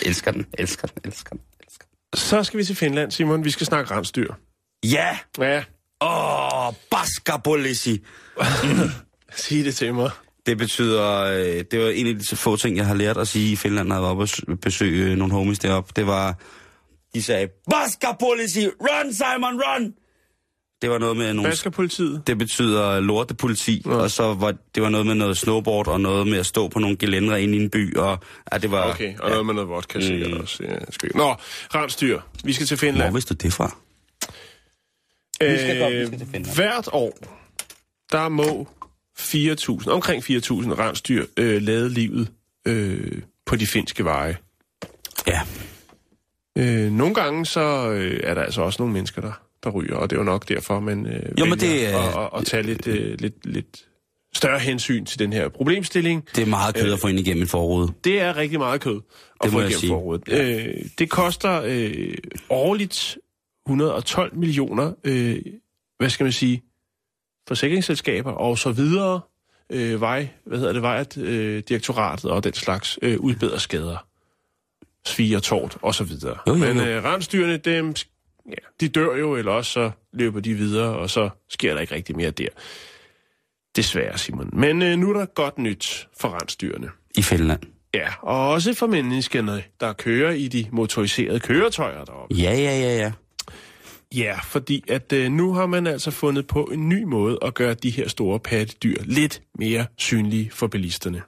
elsker 0.07 0.31
den, 0.31 0.47
elsker 0.59 0.87
den, 0.89 0.99
elsker 1.05 1.31
den, 1.31 1.41
elsker 1.61 1.85
den. 1.85 2.19
Så 2.19 2.45
skal 2.45 2.59
vi 2.59 2.65
til 2.65 2.77
Finland, 2.77 3.11
Simon. 3.11 3.45
Vi 3.45 3.51
skal 3.51 3.67
snakke 3.67 3.95
rensdyr. 3.95 4.35
Ja! 4.85 5.19
Ja, 5.39 5.65
Åh, 6.01 6.67
oh, 6.67 6.75
Baskabolisi. 6.91 8.05
sig 9.35 9.65
det 9.65 9.75
til 9.75 9.95
mig. 9.95 10.11
Det 10.47 10.59
betyder, 10.59 11.21
øh, 11.25 11.65
det 11.71 11.81
var 11.81 11.89
en 11.91 12.07
af 12.07 12.15
de 12.15 12.25
så 12.25 12.37
få 12.37 12.57
ting, 12.57 12.77
jeg 12.77 12.87
har 12.87 12.95
lært 12.95 13.17
at 13.17 13.29
sige 13.29 13.53
i 13.53 13.57
Finland, 13.57 13.89
når 13.89 13.95
jeg 13.97 14.03
var 14.03 14.09
oppe 14.11 14.23
og 14.49 14.59
besøge 14.61 15.11
øh, 15.13 15.17
nogle 15.19 15.33
homies 15.35 15.59
deroppe. 15.59 15.93
Det 15.97 16.07
var, 16.07 16.35
de 17.15 17.23
sagde, 17.23 17.49
Baskabolisi, 17.71 18.67
run 18.69 19.13
Simon, 19.13 19.61
run! 19.63 19.95
Det 20.83 20.91
var 20.91 20.99
noget 20.99 21.17
med 21.17 21.33
nogle... 21.35 21.57
Skal 21.57 21.71
politiet? 21.71 22.23
Det 22.27 22.39
betyder 22.39 23.01
lortepoliti, 23.01 23.83
ja. 23.87 23.91
og 23.91 24.11
så 24.11 24.35
var 24.35 24.55
det 24.75 24.83
var 24.83 24.89
noget 24.89 25.07
med 25.07 25.15
noget 25.15 25.39
snowboard, 25.39 25.89
og 25.89 26.01
noget 26.01 26.27
med 26.27 26.39
at 26.39 26.47
stå 26.47 26.69
på 26.69 26.79
nogle 26.79 26.97
gelændere 26.97 27.43
inde 27.43 27.59
i 27.59 27.63
en 27.63 27.71
by, 27.71 27.97
og 27.97 28.19
ja, 28.53 28.59
det 28.59 28.71
var... 28.71 28.91
Okay, 28.91 29.19
og 29.19 29.31
noget 29.31 29.47
med 29.47 29.55
noget 29.55 29.69
vodka 29.69 30.01
sikkert 30.01 30.31
Mm. 30.31 30.37
også. 30.41 30.63
Ja, 30.65 30.75
skal... 30.91 31.11
Nå, 31.17 31.35
rensdyr. 31.75 32.21
Vi 32.45 32.53
skal 32.53 32.67
til 32.67 32.77
Hvor 32.79 32.87
Finland. 32.87 33.13
vidste 33.13 33.35
du 33.35 33.39
det 33.47 33.53
fra? 33.53 33.77
Vi 35.41 35.59
skal 35.59 35.79
godt, 35.81 35.93
vi 35.95 36.07
skal 36.07 36.19
til 36.19 36.27
Øh, 36.27 36.33
Finland. 36.33 36.55
hvert 36.55 36.89
år, 36.93 37.19
der 38.13 38.29
må 38.29 38.69
4.000, 39.19 39.89
omkring 39.91 40.23
4.000 40.25 40.31
rensdyr 40.79 41.25
øh, 41.37 41.63
lade 41.63 41.89
livet 41.91 42.29
øh, 42.67 43.23
på 43.47 43.57
de 43.57 43.67
finske 43.67 44.05
veje. 44.05 44.37
Ja. 45.27 45.41
Øh, 46.59 46.93
nogle 46.93 47.15
gange 47.15 47.47
så 47.47 47.91
øh, 47.91 48.21
er 48.25 48.35
der 48.35 48.43
altså 48.43 48.63
også 48.63 48.83
nogle 48.83 48.93
mennesker, 48.95 49.23
der, 49.23 49.33
der 49.65 49.71
ryger, 49.71 49.95
og 49.97 50.11
det 50.11 50.17
er 50.17 50.21
jo 50.21 50.25
nok 50.25 50.49
derfor, 50.49 50.81
man 50.81 51.07
øh, 51.07 51.41
Jo, 51.41 51.45
men 51.45 51.59
det 51.61 51.87
er- 51.93 51.99
at, 51.99 52.25
at, 52.35 52.41
at 52.41 52.47
tage 52.47 52.63
lidt, 52.63 52.87
øh, 52.87 53.21
lidt, 53.21 53.47
lidt 53.47 53.87
større 54.35 54.59
hensyn 54.59 55.05
til 55.05 55.19
den 55.19 55.33
her 55.33 55.49
problemstilling. 55.49 56.29
Det 56.37 56.43
er 56.43 56.47
meget 56.47 56.75
kød 56.75 56.93
at 56.93 57.01
få 57.01 57.07
ind 57.09 57.19
igennem 57.21 57.43
en 57.43 57.49
forrude. 57.49 57.93
Det 58.05 58.21
er 58.21 58.37
rigtig 58.37 58.59
meget 58.59 58.81
kød 58.81 58.97
at 58.97 59.03
Det 59.43 59.51
få 59.53 59.59
igennem 59.61 59.89
forrådet. 59.89 60.23
Øh, 60.29 60.75
det 60.99 61.11
koster 61.11 61.63
øh, 61.65 62.15
årligt 62.51 63.19
112 63.67 64.37
millioner, 64.37 64.93
øh, 65.05 65.39
hvad 65.99 66.11
skal 66.11 66.25
man 66.25 66.33
sige, 66.33 66.63
forsikringsselskaber 67.49 68.33
og 68.33 68.59
så 68.59 68.73
videre, 68.73 69.21
øh, 69.71 70.01
vej, 70.01 70.29
hvad 70.45 70.59
hedder 70.59 70.73
det, 70.73 70.83
vejt, 70.83 71.17
øh, 71.17 71.63
direktoratet 71.69 72.31
og 72.31 72.45
den 72.45 72.55
slags 72.55 72.99
øh, 73.03 73.21
udbedrer 73.21 73.59
skader, 73.59 74.07
svig 75.07 75.37
og 75.37 75.43
tort 75.43 75.79
og 75.83 75.95
så 75.95 76.05
videre. 76.05 76.39
Jo, 76.47 76.53
jo, 76.53 76.59
Men 76.59 76.77
jo. 76.77 76.85
øh, 76.85 77.05
rensdyrene, 77.05 77.57
dem, 77.57 77.95
ja, 78.47 78.53
de 78.81 78.89
dør 78.89 79.17
jo, 79.17 79.37
eller 79.37 79.53
også 79.53 79.71
så 79.73 79.91
løber 80.13 80.41
de 80.41 80.55
videre, 80.55 80.97
og 80.97 81.11
så 81.11 81.31
sker 81.49 81.75
der 81.75 81.81
ikke 81.81 81.95
rigtig 81.95 82.17
mere 82.17 82.31
der. 82.31 82.49
Desværre, 83.77 84.19
Simon. 84.19 84.51
Men 84.53 84.83
øh, 84.83 84.99
nu 84.99 85.11
er 85.11 85.19
der 85.19 85.27
godt 85.27 85.59
nyt 85.59 86.09
for 86.21 86.29
rensdyrene. 86.29 86.91
I 87.17 87.23
Finland. 87.23 87.61
Ja, 87.95 88.09
og 88.23 88.51
også 88.51 88.75
for 88.75 88.87
menneskerne, 88.87 89.63
der 89.81 89.93
kører 89.93 90.33
i 90.33 90.49
de 90.49 90.67
motoriserede 90.73 91.41
køretøjer 91.41 92.05
deroppe. 92.05 92.35
Ja, 92.35 92.53
ja, 92.55 92.79
ja, 92.81 92.97
ja. 92.97 93.13
Ja, 94.15 94.39
fordi 94.45 94.85
at 94.89 95.13
øh, 95.13 95.33
nu 95.33 95.53
har 95.53 95.67
man 95.67 95.87
altså 95.87 96.11
fundet 96.11 96.47
på 96.47 96.65
en 96.65 96.89
ny 96.89 97.03
måde 97.03 97.39
at 97.43 97.55
gøre 97.55 97.75
de 97.75 97.91
her 97.91 98.09
store 98.09 98.41
pattedyr 98.41 98.97
lidt 99.05 99.43
mere 99.59 99.87
synlige 99.99 100.51
for 100.51 100.67
bilisterne. 100.67 101.23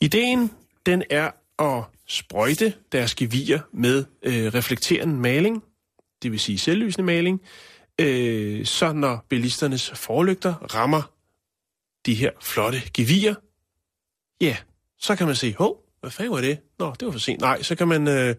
Ideen, 0.00 0.50
den 0.86 1.02
er 1.10 1.30
at 1.58 1.84
sprøjte 2.06 2.74
deres 2.92 3.14
gevier 3.14 3.60
med 3.72 4.04
øh, 4.22 4.54
reflekterende 4.54 5.14
maling, 5.14 5.62
det 6.22 6.32
vil 6.32 6.40
sige 6.40 6.58
selvlysende 6.58 7.06
maling, 7.06 7.40
øh, 8.00 8.66
så 8.66 8.92
når 8.92 9.26
bilisternes 9.28 9.90
forlygter 9.90 10.54
rammer 10.54 11.02
de 12.06 12.14
her 12.14 12.30
flotte 12.40 12.82
gevier, 12.94 13.34
ja, 14.40 14.56
så 14.98 15.16
kan 15.16 15.26
man 15.26 15.36
se, 15.36 15.54
hov, 15.58 15.84
hvad 16.00 16.10
fanden 16.10 16.34
var 16.34 16.40
det? 16.40 16.58
Nå, 16.78 16.94
det 17.00 17.06
var 17.06 17.12
for 17.12 17.18
sent. 17.18 17.40
Nej, 17.40 17.62
så 17.62 17.74
kan 17.74 17.88
man 17.88 18.08
øh. 18.08 18.34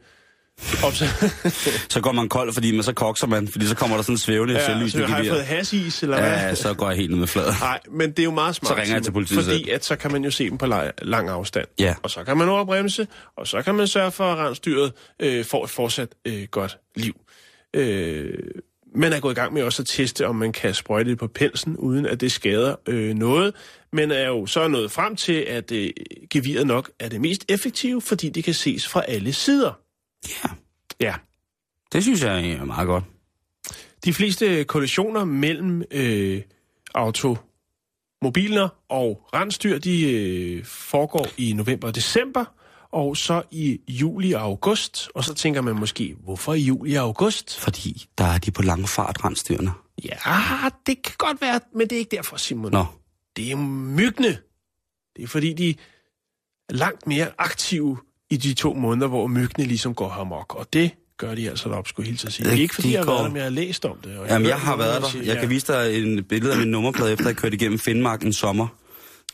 Så 1.94 2.00
går 2.02 2.12
man 2.12 2.30
kold, 2.30 2.54
fordi 2.54 2.72
man 2.72 2.84
så 2.84 2.94
kokser 2.94 3.28
man, 3.28 3.48
fordi 3.48 3.66
så 3.68 3.76
kommer 3.76 3.96
der 3.96 4.04
sådan 4.04 4.14
en 4.14 4.18
svævende 4.18 4.54
ja, 4.54 4.60
Ja, 4.60 4.88
så 4.90 5.06
har 5.06 5.18
jeg 5.18 5.32
fået 5.32 5.46
hasis, 5.46 6.04
eller 6.04 6.20
hvad? 6.20 6.30
Ja, 6.30 6.56
så 6.56 6.74
går 6.74 6.90
jeg 6.90 6.98
helt 6.98 7.10
ned 7.12 7.20
med 7.20 7.28
flad. 7.28 7.54
Nej, 7.60 7.80
men 7.92 8.10
det 8.12 8.20
er 8.20 8.24
jo 8.24 8.32
meget 8.32 8.56
smart. 8.56 8.68
Så 8.70 8.76
ringer 8.82 8.96
jeg 8.96 9.04
til 9.04 9.12
politiet 9.12 9.44
Fordi 9.44 9.70
at 9.70 9.86
så 9.86 9.96
kan 9.96 10.12
man 10.12 10.24
jo 10.24 10.32
se 10.32 10.50
dem 10.50 10.58
på 10.58 10.66
la- 10.66 10.92
lang 11.02 11.30
afstand. 11.30 11.68
Ja. 11.80 11.96
Og 12.04 12.10
så 12.10 12.24
kan 12.24 12.38
man 12.38 12.50
overbremse, 12.50 13.08
og 13.38 13.48
så 13.48 13.62
kan 13.62 13.76
man 13.76 13.88
sørge 13.88 14.12
for, 14.12 14.24
at 14.24 14.38
rensdyret 14.38 14.94
øh, 15.20 15.46
får 15.46 15.64
et 15.64 15.70
fortsat 15.70 16.10
øh, 16.26 16.44
godt 16.52 16.78
liv. 16.96 17.16
Øh, 17.74 18.34
man 18.96 19.14
er 19.14 19.20
gået 19.20 19.32
i 19.34 19.36
gang 19.36 19.54
med 19.54 19.64
også 19.64 19.82
at 19.82 19.88
teste, 19.88 20.28
om 20.28 20.36
man 20.36 20.54
kan 20.54 20.74
sprøjte 20.74 21.10
det 21.10 21.18
på 21.18 21.28
pelsen, 21.28 21.78
uden 21.78 22.06
at 22.06 22.22
det 22.22 22.32
skader 22.32 22.76
øh, 22.88 23.14
noget. 23.14 23.54
Men 23.94 24.12
er 24.12 24.28
jo 24.28 24.46
så 24.46 24.68
nået 24.68 24.92
frem 24.92 25.16
til, 25.16 25.34
at 25.34 25.72
øh, 25.72 25.90
geviret 26.30 26.68
nok 26.68 26.90
er 27.00 27.10
det 27.10 27.22
mest 27.22 27.46
effektive, 27.50 28.02
fordi 28.02 28.30
det 28.30 28.44
kan 28.44 28.54
ses 28.54 28.88
fra 28.88 29.04
alle 29.08 29.34
sider. 29.34 29.78
Ja, 30.30 30.50
Ja. 31.00 31.16
det 31.94 32.04
synes 32.04 32.24
jeg 32.24 32.50
er 32.52 32.66
meget 32.66 32.88
godt. 32.88 33.04
De 34.06 34.14
fleste 34.14 34.64
kollisioner 34.64 35.26
mellem 35.26 35.84
øh, 35.92 36.42
automobiler 36.96 38.70
og 38.90 39.30
rensdyr, 39.34 39.80
de 39.80 40.12
øh, 40.12 40.66
foregår 40.66 41.28
i 41.38 41.54
november 41.54 41.88
og 41.88 41.96
december, 41.96 42.46
og 42.92 43.18
så 43.18 43.44
i 43.52 43.82
juli 43.88 44.32
og 44.32 44.42
august. 44.42 45.10
Og 45.16 45.24
så 45.24 45.34
tænker 45.34 45.62
man 45.62 45.76
måske, 45.76 46.16
hvorfor 46.24 46.54
i 46.54 46.60
juli 46.62 46.94
og 46.96 47.04
august? 47.04 47.60
Fordi 47.60 48.06
der 48.18 48.26
er 48.26 48.38
de 48.38 48.52
på 48.52 48.62
lang 48.62 48.90
fart, 48.90 49.26
rensdyrene. 49.26 49.72
Ja, 50.04 50.18
det 50.86 51.04
kan 51.04 51.14
godt 51.18 51.42
være, 51.42 51.60
men 51.76 51.82
det 51.90 51.96
er 51.96 52.00
ikke 52.00 52.16
derfor, 52.16 52.38
Simon. 52.38 52.72
Nå, 52.72 52.86
Det 53.36 53.52
er 53.52 53.56
myggene. 53.56 54.38
Det 55.16 55.24
er 55.24 55.28
fordi, 55.28 55.54
de 55.54 55.70
er 56.70 56.74
langt 56.74 57.08
mere 57.08 57.32
aktive 57.38 57.98
i 58.32 58.38
de 58.38 58.54
to 58.54 58.74
måneder, 58.74 59.08
hvor 59.08 59.28
myggene 59.28 59.68
ligesom 59.68 59.94
går 59.94 60.10
amok. 60.12 60.56
Og 60.56 60.74
det 60.74 60.92
gør 61.18 61.36
de 61.36 61.50
altså 61.50 61.70
deroppe, 61.70 61.90
skulle 61.90 62.06
jeg 62.06 62.12
hilse 62.12 62.28
at 62.28 62.34
sige. 62.34 62.46
Det 62.50 62.58
er 62.58 62.62
ikke 62.62 62.76
fordi, 62.76 62.88
de 62.88 62.94
jeg 62.94 63.02
har 63.02 63.06
været 63.12 63.24
der, 63.24 63.28
men 63.30 63.36
jeg 63.38 63.44
har 63.44 63.50
læst 63.50 63.86
om 63.86 63.98
det. 64.04 64.18
Og 64.18 64.28
Jamen, 64.28 64.48
jeg 64.48 64.56
hørt 64.56 64.64
har 64.66 64.76
været 64.78 65.02
der 65.02 65.08
siger, 65.10 65.26
Jeg 65.26 65.34
ja. 65.36 65.40
kan 65.40 65.50
vise 65.50 65.74
dig 65.74 66.04
en 66.04 66.24
billede 66.24 66.54
af 66.54 66.60
min 66.60 66.68
nummerplade, 66.68 67.12
efter 67.14 67.26
jeg 67.28 67.36
kørte 67.36 67.56
igennem 67.56 67.80
Finnmark 67.80 68.22
en 68.24 68.34
sommer. 68.34 68.68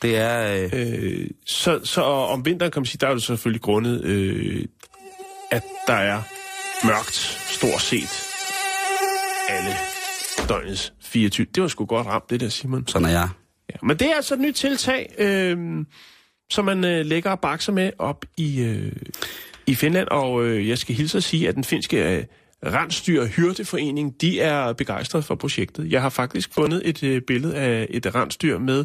Det 0.02 0.16
er... 0.16 0.64
Øh, 0.64 0.70
Øh, 0.72 1.26
så, 1.46 1.80
så 1.84 2.02
om 2.02 2.44
vinteren 2.44 2.72
kan 2.72 2.80
man 2.80 2.86
sige, 2.86 2.98
der 3.00 3.06
er 3.08 3.14
det 3.14 3.22
selvfølgelig 3.22 3.62
grundet, 3.62 4.04
øh, 4.04 4.64
at 5.50 5.62
der 5.86 5.92
er 5.94 6.22
mørkt 6.86 7.14
stort 7.50 7.80
set 7.82 8.24
alle 9.48 9.74
døgnets 10.48 10.92
24. 11.02 11.46
Det 11.54 11.62
var 11.62 11.68
sgu 11.68 11.84
godt 11.84 12.06
ramt, 12.06 12.30
det 12.30 12.40
der, 12.40 12.48
Simon. 12.48 12.86
sådan 12.86 13.06
er 13.08 13.10
jeg. 13.10 13.28
Ja, 13.70 13.76
men 13.82 13.96
det 13.98 14.10
er 14.10 14.14
altså 14.16 14.34
et 14.34 14.40
nyt 14.40 14.54
tiltag, 14.54 15.14
øh, 15.18 15.56
som 16.50 16.64
man 16.64 16.84
øh, 16.84 17.06
lægger 17.06 17.30
og 17.30 17.40
bakser 17.40 17.72
med 17.72 17.90
op 17.98 18.24
i, 18.36 18.60
øh, 18.60 18.92
i 19.66 19.74
Finland. 19.74 20.08
Og 20.08 20.44
øh, 20.44 20.68
jeg 20.68 20.78
skal 20.78 20.94
hilse 20.94 21.18
at 21.18 21.24
sige, 21.24 21.48
at 21.48 21.54
den 21.54 21.64
finske 21.64 22.16
øh, 22.16 22.24
Rensdyr 22.66 23.26
Hyrdeforening, 23.26 24.20
de 24.20 24.40
er 24.40 24.72
begejstrede 24.72 25.22
for 25.22 25.34
projektet. 25.34 25.92
Jeg 25.92 26.02
har 26.02 26.08
faktisk 26.08 26.54
fundet 26.54 26.82
et 26.84 27.02
øh, 27.02 27.22
billede 27.22 27.56
af 27.56 27.86
et 27.90 28.14
rensdyr 28.14 28.58
med... 28.58 28.84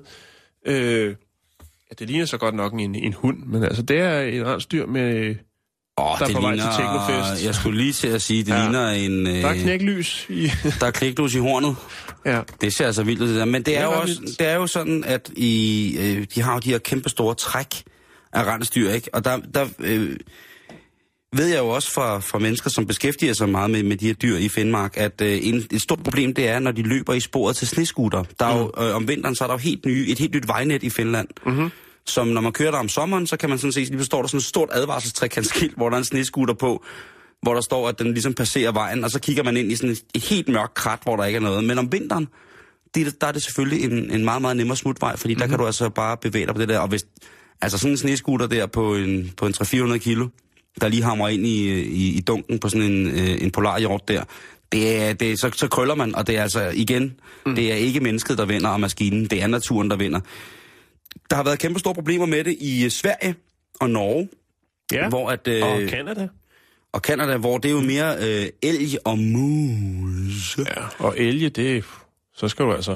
Øh, 0.65 1.07
ja, 1.89 1.95
det 1.99 2.07
ligner 2.07 2.25
så 2.25 2.37
godt 2.37 2.55
nok 2.55 2.73
en, 2.73 2.95
en 2.95 3.13
hund, 3.13 3.43
men 3.45 3.63
altså 3.63 3.81
det 3.81 3.99
er 3.99 4.19
et 4.19 4.45
rensdyr 4.45 4.85
med... 4.85 5.35
Åh, 5.97 6.05
Der 6.19 6.23
er 6.23 6.27
det 6.27 6.35
på 6.35 6.41
vej 6.41 6.51
til 6.55 6.57
ligner, 6.63 7.05
Technofest. 7.07 7.45
Jeg 7.45 7.55
skulle 7.55 7.77
lige 7.77 7.93
til 7.93 8.07
at 8.07 8.21
sige, 8.21 8.43
det 8.43 8.51
Ja. 8.51 8.61
ligner 8.63 8.89
en... 8.89 9.27
Øh, 9.27 9.33
Der 9.41 9.47
er 9.49 9.53
knæklys 9.53 10.25
i... 10.29 10.51
der 10.79 10.85
er 10.87 10.91
kliklos 10.91 11.35
i 11.35 11.37
hornet. 11.37 11.75
ja. 12.25 12.41
Det 12.61 12.73
ser 12.73 12.85
altså 12.85 13.03
vildt 13.03 13.21
ud, 13.21 13.27
det 13.27 13.35
der. 13.35 13.45
Men 13.45 13.63
det 13.63 13.77
er, 13.77 13.81
Det 13.81 13.89
er 13.91 13.95
jo 13.95 14.01
også, 14.01 14.19
vildt. 14.19 14.39
det 14.39 14.47
er 14.47 14.55
jo 14.55 14.67
sådan, 14.67 15.03
at 15.03 15.29
i, 15.35 15.95
øh, 15.99 16.25
de 16.35 16.41
har 16.41 16.53
jo 16.53 16.59
de 16.59 16.69
her 16.69 16.77
kæmpe 16.77 17.09
store 17.09 17.35
træk 17.35 17.67
af 18.33 18.43
rensdyr, 18.43 18.91
ikke? 18.91 19.09
Og 19.15 19.25
der, 19.25 19.37
der 19.53 19.65
øh, 19.79 20.15
ved 21.35 21.45
jeg 21.47 21.57
jo 21.59 21.67
også 21.69 21.91
fra, 21.91 22.19
fra 22.19 22.39
mennesker, 22.39 22.69
som 22.69 22.87
beskæftiger 22.87 23.33
sig 23.33 23.49
meget 23.49 23.69
med, 23.69 23.83
med 23.83 23.97
de 23.97 24.05
her 24.07 24.13
dyr 24.13 24.37
i 24.37 24.49
Finnmark, 24.49 24.97
at 24.97 25.21
øh, 25.21 25.39
en, 25.41 25.63
et 25.71 25.81
stort 25.81 26.03
problem 26.03 26.33
det 26.33 26.47
er, 26.49 26.59
når 26.59 26.71
de 26.71 26.81
løber 26.83 27.13
i 27.13 27.19
sporet 27.19 27.55
til 27.55 27.67
sneskuter. 27.67 28.23
Der 28.39 28.45
er 28.45 28.57
jo, 28.57 28.71
øh, 28.87 28.95
om 28.95 29.07
vinteren, 29.07 29.35
så 29.35 29.43
er 29.43 29.47
der 29.47 29.53
jo 29.53 29.57
helt 29.59 29.85
nye, 29.85 30.05
et 30.09 30.19
helt 30.19 30.35
nyt 30.35 30.47
vejnet 30.47 30.83
i 30.83 30.89
Finland. 30.89 31.27
Mm-hmm. 31.45 31.69
Som 32.05 32.27
når 32.27 32.41
man 32.41 32.51
kører 32.51 32.71
der 32.71 32.77
om 32.77 32.89
sommeren, 32.89 33.27
så 33.27 33.37
kan 33.37 33.49
man 33.49 33.57
sådan 33.57 33.71
se, 33.71 33.79
lige 33.79 34.03
står 34.03 34.21
der 34.21 34.27
sådan 34.27 34.37
et 34.37 34.43
stort 34.43 34.69
advarselstrækantskilt, 34.71 35.75
hvor 35.77 35.89
der 35.89 35.95
er 35.95 35.99
en 35.99 36.05
sneskuter 36.05 36.53
på, 36.53 36.83
hvor 37.41 37.53
der 37.53 37.61
står, 37.61 37.89
at 37.89 37.99
den 37.99 38.13
ligesom 38.13 38.33
passerer 38.33 38.71
vejen, 38.71 39.03
og 39.03 39.11
så 39.11 39.19
kigger 39.19 39.43
man 39.43 39.57
ind 39.57 39.71
i 39.71 39.75
sådan 39.75 39.89
et, 39.89 40.03
et 40.15 40.23
helt 40.23 40.47
mørkt 40.47 40.73
krat, 40.73 40.99
hvor 41.03 41.15
der 41.15 41.25
ikke 41.25 41.37
er 41.37 41.41
noget. 41.41 41.63
Men 41.63 41.77
om 41.77 41.91
vinteren, 41.91 42.27
det, 42.95 43.21
der 43.21 43.27
er 43.27 43.31
det 43.31 43.43
selvfølgelig 43.43 43.83
en, 43.83 44.11
en 44.11 44.25
meget, 44.25 44.41
meget 44.41 44.57
nemmere 44.57 44.77
smutvej, 44.77 45.17
fordi 45.17 45.33
mm-hmm. 45.33 45.39
der 45.39 45.47
kan 45.47 45.59
du 45.59 45.65
altså 45.65 45.89
bare 45.89 46.17
bevæge 46.17 46.45
dig 46.45 46.55
på 46.55 46.61
det 46.61 46.69
der. 46.69 46.79
Og 46.79 46.87
hvis, 46.87 47.05
altså 47.61 47.77
sådan 47.77 47.91
en 47.91 47.97
sneskuter 47.97 48.47
der 48.47 48.65
på 48.65 48.95
en, 48.95 49.31
på 49.37 49.45
en 49.45 49.53
300-400 49.61 49.97
kilo, 49.97 50.27
der 50.81 50.87
lige 50.87 51.03
hamrer 51.03 51.29
ind 51.29 51.45
i, 51.45 51.81
i, 51.81 52.17
i 52.17 52.21
dunken 52.21 52.59
på 52.59 52.69
sådan 52.69 52.91
en, 52.91 53.07
øh, 53.07 53.43
en 53.43 53.51
polarhjort 53.51 54.07
der, 54.07 54.23
det 54.71 55.01
er, 55.01 55.13
det 55.13 55.39
så, 55.39 55.51
så 55.55 55.67
krøller 55.67 55.95
man, 55.95 56.15
og 56.15 56.27
det 56.27 56.37
er 56.37 56.41
altså 56.43 56.69
igen, 56.73 57.13
mm. 57.45 57.55
det 57.55 57.71
er 57.71 57.75
ikke 57.75 57.99
mennesket, 57.99 58.37
der 58.37 58.45
vinder, 58.45 58.69
og 58.69 58.79
maskinen, 58.79 59.25
det 59.25 59.43
er 59.43 59.47
naturen, 59.47 59.89
der 59.89 59.95
vinder. 59.95 60.19
Der 61.29 61.35
har 61.35 61.43
været 61.43 61.59
kæmpe 61.59 61.79
store 61.79 61.93
problemer 61.93 62.25
med 62.25 62.43
det 62.43 62.57
i 62.59 62.83
øh, 62.85 62.91
Sverige 62.91 63.35
og 63.79 63.89
Norge, 63.89 64.29
ja. 64.91 65.09
hvor 65.09 65.29
at, 65.29 65.47
øh, 65.47 65.63
Og 65.63 65.81
Canada. 65.89 66.27
og 66.91 66.99
Canada, 67.01 67.37
hvor 67.37 67.57
det 67.57 67.69
er 67.69 67.73
jo 67.73 67.81
mere 67.81 68.15
øh, 68.21 68.49
elg 68.61 68.97
og 69.05 69.19
mus. 69.19 70.57
Ja. 70.57 71.05
Og 71.05 71.19
elge, 71.19 71.49
det... 71.49 71.85
Så 72.35 72.47
skal 72.47 72.65
du 72.65 72.73
altså... 72.73 72.95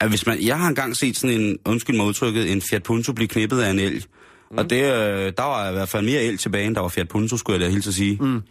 At 0.00 0.08
hvis 0.08 0.26
man, 0.26 0.42
jeg 0.42 0.58
har 0.58 0.68
engang 0.68 0.96
set 0.96 1.16
sådan 1.16 1.40
en, 1.40 1.58
undskyld 1.64 1.96
mig 1.96 2.06
udtrykket, 2.06 2.52
en 2.52 2.62
Fiat 2.62 2.82
Punto 2.82 3.12
blive 3.12 3.28
knippet 3.28 3.60
af 3.60 3.70
en 3.70 3.78
elg. 3.78 4.04
Mm. 4.50 4.58
Og 4.58 4.70
det, 4.70 4.82
øh, 4.82 5.32
der 5.36 5.42
var 5.42 5.70
i 5.70 5.72
hvert 5.72 5.88
fald 5.88 6.04
mere 6.04 6.22
el 6.22 6.38
tilbage, 6.38 6.66
end 6.66 6.74
der 6.74 6.80
var 6.80 6.88
Fiat 6.88 7.08
Punto, 7.08 7.36
skulle 7.36 7.60
jeg 7.60 7.66
da 7.66 7.72
hilse 7.72 7.88
at 7.88 7.94
sige. 7.94 8.18
Mm. 8.20 8.42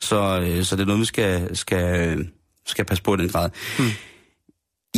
Så, 0.00 0.40
øh, 0.40 0.64
så 0.64 0.76
det 0.76 0.82
er 0.82 0.86
noget, 0.86 1.00
vi 1.00 1.04
skal, 1.06 1.56
skal, 1.56 2.18
skal 2.66 2.84
passe 2.84 3.02
på 3.02 3.14
i 3.14 3.16
den 3.16 3.28
grad. 3.28 3.50
Mm. 3.78 3.84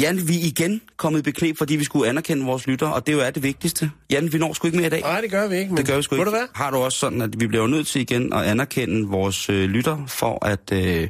Jan, 0.02 0.16
vi 0.28 0.34
er 0.40 0.44
igen 0.52 0.72
kommet 1.02 1.18
i 1.20 1.22
beknep, 1.22 1.54
fordi 1.58 1.74
vi 1.76 1.84
skulle 1.84 2.08
anerkende 2.08 2.44
vores 2.52 2.66
lytter, 2.66 2.88
og 2.96 3.06
det 3.06 3.12
jo 3.12 3.20
er 3.20 3.30
det 3.30 3.42
vigtigste. 3.42 3.84
Jan, 4.12 4.32
vi 4.32 4.38
når 4.38 4.52
sgu 4.52 4.62
ikke 4.68 4.78
mere 4.78 4.86
i 4.86 4.94
dag. 4.96 5.00
Nej, 5.00 5.20
det 5.20 5.30
gør 5.30 5.48
vi 5.48 5.56
ikke. 5.56 5.70
Men 5.72 5.76
Det 5.76 5.86
gør 5.90 5.96
vi 5.96 6.02
sgu 6.02 6.14
ikke. 6.14 6.24
det 6.24 6.32
være? 6.40 6.48
Har 6.62 6.70
du 6.70 6.76
også 6.86 6.98
sådan, 7.04 7.20
at 7.26 7.32
vi 7.40 7.46
bliver 7.46 7.66
nødt 7.66 7.86
til 7.92 8.00
igen 8.06 8.32
at 8.32 8.42
anerkende 8.52 8.98
vores 9.18 9.50
øh, 9.50 9.64
lytter, 9.76 9.96
for 10.20 10.34
at 10.52 10.66
øh, 10.80 11.08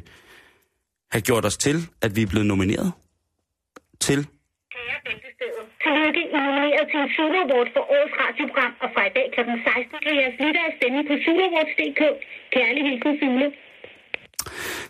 have 1.13 1.21
gjort 1.29 1.45
os 1.49 1.57
til, 1.65 1.77
at 2.05 2.11
vi 2.15 2.21
er 2.25 2.29
blevet 2.33 2.47
nomineret 2.53 2.89
til 4.05 4.19
Kære 4.75 4.99
Bæltestedet, 5.05 5.65
tillykke 5.83 6.21
I 6.23 6.27
er 6.37 6.41
nomineret 6.49 6.85
til 6.91 6.99
en 7.05 7.09
Zulu 7.15 7.37
Award 7.45 7.69
for 7.75 7.83
årets 7.95 8.15
radioprogram, 8.23 8.73
og 8.83 8.89
fra 8.93 9.03
i 9.09 9.11
dag 9.17 9.27
kl. 9.35 9.39
16 9.39 9.97
kan 10.05 10.13
jeres 10.21 10.37
lyttere 10.43 10.69
stemme 10.77 10.99
på 11.09 11.13
zuluawards.dk. 11.25 12.01
Kærlig 12.55 12.81
hilsen, 12.89 13.13
Zulu. 13.21 13.47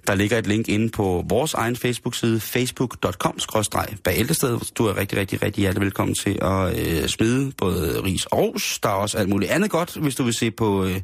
Der 0.08 0.16
ligger 0.16 0.38
et 0.38 0.48
link 0.48 0.68
inde 0.68 0.90
på 0.90 1.26
vores 1.30 1.54
egen 1.54 1.76
Facebook-side, 1.76 2.40
facebook.com-bæltestedet. 2.40 4.72
Du 4.78 4.86
er 4.86 4.98
rigtig, 4.98 5.18
rigtig, 5.18 5.44
rigtig 5.44 5.62
hjertelig 5.62 5.86
velkommen 5.86 6.16
til 6.16 6.40
at 6.42 6.80
øh, 6.80 7.08
smide 7.08 7.52
både 7.58 8.02
ris 8.04 8.26
og 8.26 8.40
ros. 8.40 8.80
Der 8.84 8.90
er 8.90 8.94
også 8.94 9.18
alt 9.18 9.30
muligt 9.30 9.52
andet 9.52 9.72
godt, 9.72 9.96
hvis 9.96 10.16
du 10.16 10.24
vil 10.24 10.34
se 10.34 10.52
på 10.52 10.86
øh, 10.86 11.02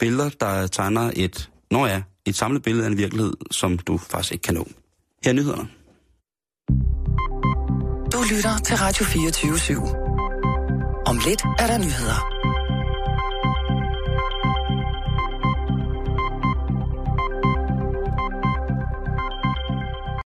billeder, 0.00 0.30
der 0.40 0.66
tegner 0.66 1.10
et, 1.16 1.50
når 1.70 1.86
ja, 1.86 2.02
et 2.26 2.36
samlet 2.36 2.62
billede 2.62 2.84
af 2.84 2.90
en 2.90 2.98
virkelighed, 2.98 3.32
som 3.50 3.78
du 3.78 3.98
faktisk 3.98 4.32
ikke 4.32 4.42
kan 4.42 4.54
nå. 4.54 4.68
Her 5.24 5.30
er 5.30 5.34
nyhederne. 5.34 5.68
Du 8.12 8.22
lytter 8.34 8.58
til 8.64 8.76
Radio 8.76 9.04
24 9.04 9.52
/7. 9.52 9.96
Om 11.06 11.20
lidt 11.26 11.42
er 11.58 11.66
der 11.66 11.78
nyheder. 11.78 12.40